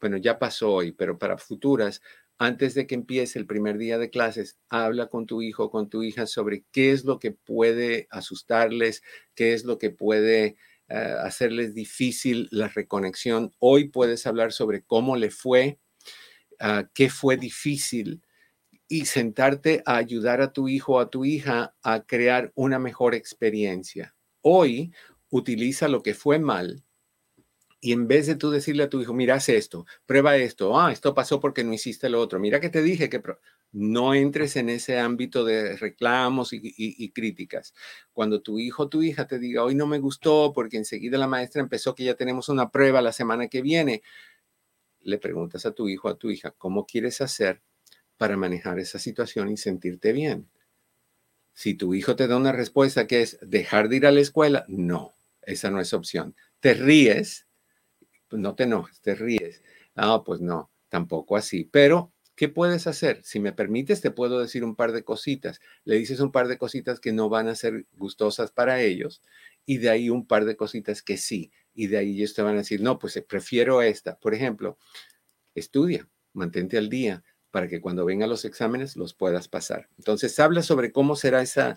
bueno, 0.00 0.18
ya 0.18 0.38
pasó 0.38 0.74
hoy, 0.74 0.92
pero 0.92 1.18
para 1.18 1.36
futuras, 1.36 2.00
antes 2.36 2.74
de 2.74 2.86
que 2.86 2.94
empiece 2.94 3.40
el 3.40 3.46
primer 3.46 3.78
día 3.78 3.98
de 3.98 4.10
clases, 4.10 4.56
habla 4.68 5.08
con 5.08 5.26
tu 5.26 5.42
hijo 5.42 5.70
con 5.70 5.88
tu 5.88 6.04
hija 6.04 6.26
sobre 6.26 6.64
qué 6.70 6.92
es 6.92 7.04
lo 7.04 7.18
que 7.18 7.32
puede 7.32 8.06
asustarles, 8.10 9.02
qué 9.34 9.54
es 9.54 9.64
lo 9.64 9.78
que 9.78 9.90
puede 9.90 10.56
hacerles 10.94 11.74
difícil 11.74 12.48
la 12.50 12.68
reconexión. 12.68 13.52
Hoy 13.58 13.88
puedes 13.88 14.26
hablar 14.26 14.52
sobre 14.52 14.82
cómo 14.82 15.16
le 15.16 15.30
fue, 15.30 15.78
uh, 16.60 16.86
qué 16.94 17.10
fue 17.10 17.36
difícil 17.36 18.22
y 18.88 19.04
sentarte 19.04 19.82
a 19.84 19.96
ayudar 19.96 20.40
a 20.40 20.52
tu 20.52 20.68
hijo 20.68 20.94
o 20.94 21.00
a 21.00 21.10
tu 21.10 21.24
hija 21.24 21.74
a 21.82 22.04
crear 22.04 22.52
una 22.54 22.78
mejor 22.78 23.14
experiencia. 23.14 24.14
Hoy 24.40 24.92
utiliza 25.30 25.88
lo 25.88 26.02
que 26.02 26.14
fue 26.14 26.38
mal 26.38 26.82
y 27.80 27.92
en 27.92 28.08
vez 28.08 28.26
de 28.26 28.34
tú 28.34 28.50
decirle 28.50 28.84
a 28.84 28.90
tu 28.90 29.00
hijo, 29.00 29.14
mira, 29.14 29.36
haz 29.36 29.48
esto, 29.48 29.86
prueba 30.04 30.36
esto, 30.36 30.78
ah, 30.78 30.90
esto 30.90 31.14
pasó 31.14 31.38
porque 31.38 31.62
no 31.62 31.72
hiciste 31.72 32.08
lo 32.08 32.20
otro, 32.20 32.40
mira 32.40 32.60
que 32.60 32.70
te 32.70 32.82
dije 32.82 33.08
que 33.08 33.22
no 33.72 34.14
entres 34.14 34.56
en 34.56 34.68
ese 34.68 34.98
ámbito 34.98 35.44
de 35.44 35.76
reclamos 35.76 36.50
y, 36.52 37.10
críticas. 37.10 37.74
Cuando 38.12 38.40
tu 38.40 38.58
hijo 38.58 38.84
o 38.84 38.88
tu 38.88 39.02
hija 39.02 39.26
te 39.26 39.38
diga, 39.38 39.62
hoy 39.62 39.74
no 39.74 39.86
me 39.86 39.98
gustó 39.98 40.52
porque 40.54 40.76
enseguida 40.76 41.18
la 41.18 41.26
maestra 41.26 41.60
empezó 41.60 41.94
que 41.94 42.04
ya 42.04 42.14
tenemos 42.14 42.48
una 42.48 42.70
prueba 42.70 43.02
la 43.02 43.12
semana 43.12 43.48
que 43.48 43.62
viene, 43.62 44.02
le 45.00 45.18
preguntas 45.18 45.66
a 45.66 45.72
tu 45.72 45.88
hijo 45.88 46.08
o 46.08 46.10
a 46.10 46.18
tu 46.18 46.30
hija, 46.30 46.52
¿cómo 46.52 46.86
quieres 46.86 47.20
hacer 47.20 47.62
para 48.16 48.36
manejar 48.36 48.78
esa 48.78 48.98
situación 48.98 49.50
y 49.50 49.56
sentirte 49.56 50.12
bien? 50.12 50.48
Si 51.52 51.74
tu 51.74 51.94
hijo 51.94 52.16
te 52.16 52.28
da 52.28 52.36
una 52.36 52.52
respuesta 52.52 53.06
que 53.06 53.22
es 53.22 53.38
dejar 53.42 53.88
de 53.88 53.96
ir 53.96 54.06
a 54.06 54.12
la 54.12 54.20
escuela, 54.20 54.64
no, 54.68 55.16
esa 55.42 55.70
no 55.70 55.80
es 55.80 55.92
opción. 55.92 56.34
Te 56.60 56.74
ríes, 56.74 57.46
pues 58.28 58.40
no 58.40 58.54
te 58.54 58.64
enojes, 58.64 59.00
te 59.00 59.14
ríes. 59.14 59.62
Ah, 59.94 60.22
pues 60.24 60.40
no, 60.40 60.70
tampoco 60.88 61.36
así. 61.36 61.64
Pero, 61.64 62.12
¿qué 62.38 62.48
puedes 62.48 62.86
hacer? 62.86 63.20
Si 63.24 63.40
me 63.40 63.52
permites, 63.52 64.00
te 64.00 64.12
puedo 64.12 64.38
decir 64.38 64.62
un 64.62 64.76
par 64.76 64.92
de 64.92 65.02
cositas. 65.02 65.60
Le 65.84 65.96
dices 65.96 66.20
un 66.20 66.30
par 66.30 66.46
de 66.46 66.56
cositas 66.56 67.00
que 67.00 67.12
no 67.12 67.28
van 67.28 67.48
a 67.48 67.56
ser 67.56 67.86
gustosas 67.96 68.52
para 68.52 68.80
ellos 68.80 69.22
y 69.66 69.78
de 69.78 69.90
ahí 69.90 70.08
un 70.08 70.24
par 70.24 70.44
de 70.44 70.56
cositas 70.56 71.02
que 71.02 71.16
sí. 71.16 71.50
Y 71.74 71.88
de 71.88 71.98
ahí 71.98 72.12
ellos 72.16 72.34
te 72.34 72.42
van 72.42 72.54
a 72.54 72.58
decir, 72.58 72.80
no, 72.80 73.00
pues 73.00 73.20
prefiero 73.28 73.82
esta. 73.82 74.20
Por 74.20 74.34
ejemplo, 74.34 74.78
estudia, 75.56 76.08
mantente 76.32 76.78
al 76.78 76.88
día, 76.88 77.24
para 77.50 77.66
que 77.66 77.80
cuando 77.80 78.04
vengan 78.04 78.30
los 78.30 78.44
exámenes 78.44 78.94
los 78.96 79.14
puedas 79.14 79.48
pasar. 79.48 79.88
Entonces, 79.98 80.38
habla 80.38 80.62
sobre 80.62 80.92
cómo 80.92 81.16
será 81.16 81.42
esa, 81.42 81.76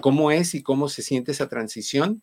cómo 0.00 0.32
es 0.32 0.56
y 0.56 0.62
cómo 0.64 0.88
se 0.88 1.02
siente 1.02 1.30
esa 1.30 1.48
transición 1.48 2.20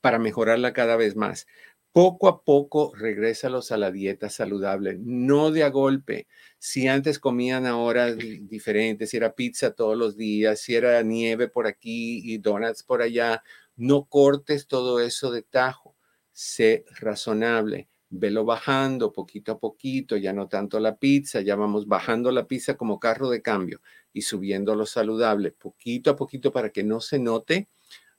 para 0.00 0.18
mejorarla 0.18 0.72
cada 0.72 0.96
vez 0.96 1.14
más. 1.14 1.46
Poco 1.94 2.26
a 2.28 2.42
poco 2.42 2.94
regrésalos 2.94 3.70
a 3.70 3.76
la 3.76 3.90
dieta 3.90 4.30
saludable, 4.30 4.96
no 4.98 5.50
de 5.50 5.62
a 5.62 5.68
golpe. 5.68 6.26
Si 6.58 6.88
antes 6.88 7.18
comían 7.18 7.66
ahora 7.66 8.14
diferente, 8.14 9.06
si 9.06 9.18
era 9.18 9.34
pizza 9.34 9.74
todos 9.74 9.94
los 9.98 10.16
días, 10.16 10.60
si 10.60 10.74
era 10.74 11.02
nieve 11.02 11.48
por 11.48 11.66
aquí 11.66 12.22
y 12.24 12.38
donuts 12.38 12.82
por 12.82 13.02
allá, 13.02 13.42
no 13.76 14.06
cortes 14.06 14.66
todo 14.68 15.00
eso 15.00 15.30
de 15.30 15.42
tajo. 15.42 15.94
Sé 16.32 16.86
razonable 16.98 17.88
velo 18.14 18.44
bajando 18.44 19.12
poquito 19.12 19.52
a 19.52 19.58
poquito, 19.58 20.16
ya 20.16 20.32
no 20.34 20.46
tanto 20.48 20.78
la 20.80 20.96
pizza, 20.96 21.40
ya 21.40 21.56
vamos 21.56 21.86
bajando 21.88 22.30
la 22.30 22.46
pizza 22.46 22.76
como 22.76 23.00
carro 23.00 23.30
de 23.30 23.40
cambio 23.42 23.80
y 24.12 24.22
subiendo 24.22 24.74
lo 24.74 24.84
saludable 24.86 25.50
poquito 25.52 26.10
a 26.10 26.16
poquito 26.16 26.52
para 26.52 26.70
que 26.70 26.84
no 26.84 27.00
se 27.00 27.18
note 27.18 27.68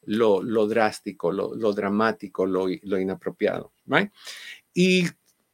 lo, 0.06 0.68
drástico, 0.68 1.32
lo, 1.32 1.74
dramático, 1.74 2.46
lo, 2.46 2.68
lo 2.82 3.00
inapropiado. 3.00 3.72
Y 4.74 5.06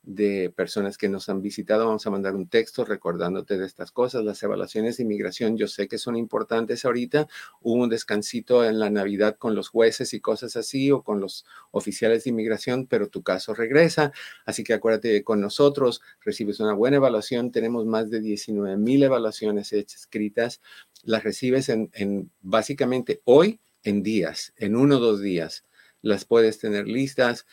de 0.08 0.50
personas 0.56 0.98
que 0.98 1.10
nos 1.10 1.28
han 1.28 1.42
visitado. 1.42 1.86
Vamos 1.86 2.08
a 2.08 2.10
mandar 2.10 2.34
un 2.34 2.48
texto 2.48 2.86
recordándote 2.86 3.58
de 3.58 3.66
estas 3.66 3.92
cosas. 3.92 4.24
Las 4.24 4.42
evaluaciones 4.42 4.96
de 4.96 5.04
inmigración 5.04 5.58
yo 5.58 5.68
sé 5.68 5.90
que 5.90 5.98
son 5.98 6.16
importantes 6.16 6.86
ahorita. 6.86 7.28
Hubo 7.60 7.84
un 7.84 7.90
descansito 7.90 8.64
en 8.64 8.80
la 8.80 8.90
Navidad 8.90 9.36
con 9.38 9.54
los 9.54 9.68
jueces 9.68 10.14
y 10.14 10.22
cosas 10.22 10.56
así 10.56 10.92
o 10.92 11.04
con 11.04 11.20
los 11.20 11.46
oficiales 11.72 12.24
de 12.24 12.30
inmigración, 12.30 12.88
pero 12.88 13.10
tu 13.10 13.22
caso 13.22 13.54
regresa. 13.54 14.14
Así 14.46 14.64
que 14.64 14.74
acuérdate 14.74 15.26
con 15.26 15.42
nosotros, 15.42 16.02
recibes 16.22 16.62
una 16.62 16.74
buena 16.74 16.98
evaluación. 16.98 17.52
Tenemos 17.52 17.86
más 17.86 18.10
de 18.10 18.22
19 18.22 18.78
mil 18.78 19.04
evaluaciones 19.04 19.74
hechas, 19.74 20.02
escritas. 20.02 20.62
Las 21.04 21.26
recibes 21.26 21.68
en, 21.68 21.90
en 21.94 22.32
básicamente 22.40 23.22
hoy 23.26 23.60
en 23.84 24.04
días, 24.04 24.54
en 24.56 24.78
uno 24.78 24.98
o 24.98 25.00
dos 25.00 25.22
días. 25.22 25.66
Las 26.02 26.24
puedes 26.24 26.60
tener 26.60 26.88
listas 26.88 27.46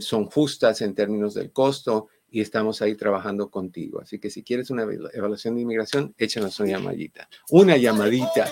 son 0.00 0.26
justas 0.26 0.80
en 0.80 0.94
términos 0.94 1.34
del 1.34 1.52
costo 1.52 2.08
y 2.30 2.40
estamos 2.40 2.82
ahí 2.82 2.94
trabajando 2.96 3.50
contigo. 3.50 4.00
Así 4.00 4.18
que 4.18 4.30
si 4.30 4.42
quieres 4.42 4.70
una 4.70 4.82
evaluación 4.82 5.54
de 5.54 5.62
inmigración, 5.62 6.14
échanos 6.18 6.58
una 6.60 6.70
llamadita. 6.70 7.28
Una 7.50 7.76
llamadita. 7.76 8.50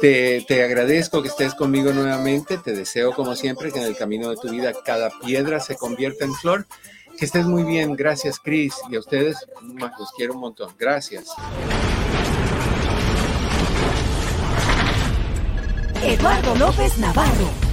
Te, 0.00 0.44
te 0.48 0.64
agradezco 0.64 1.22
que 1.22 1.28
estés 1.28 1.54
conmigo 1.54 1.92
nuevamente. 1.92 2.58
Te 2.58 2.72
deseo, 2.72 3.12
como 3.12 3.36
siempre, 3.36 3.70
que 3.70 3.78
en 3.78 3.86
el 3.86 3.96
camino 3.96 4.30
de 4.30 4.36
tu 4.36 4.50
vida 4.50 4.72
cada 4.84 5.10
piedra 5.24 5.60
se 5.60 5.76
convierta 5.76 6.24
en 6.24 6.34
flor. 6.34 6.66
Que 7.18 7.26
estés 7.26 7.46
muy 7.46 7.62
bien. 7.62 7.94
Gracias, 7.94 8.38
Cris. 8.38 8.74
Y 8.90 8.96
a 8.96 9.00
ustedes, 9.00 9.36
los 9.62 10.10
quiero 10.16 10.34
un 10.34 10.40
montón. 10.40 10.74
Gracias. 10.78 11.28
Eduardo 16.02 16.54
López 16.56 16.98
Navarro 16.98 17.69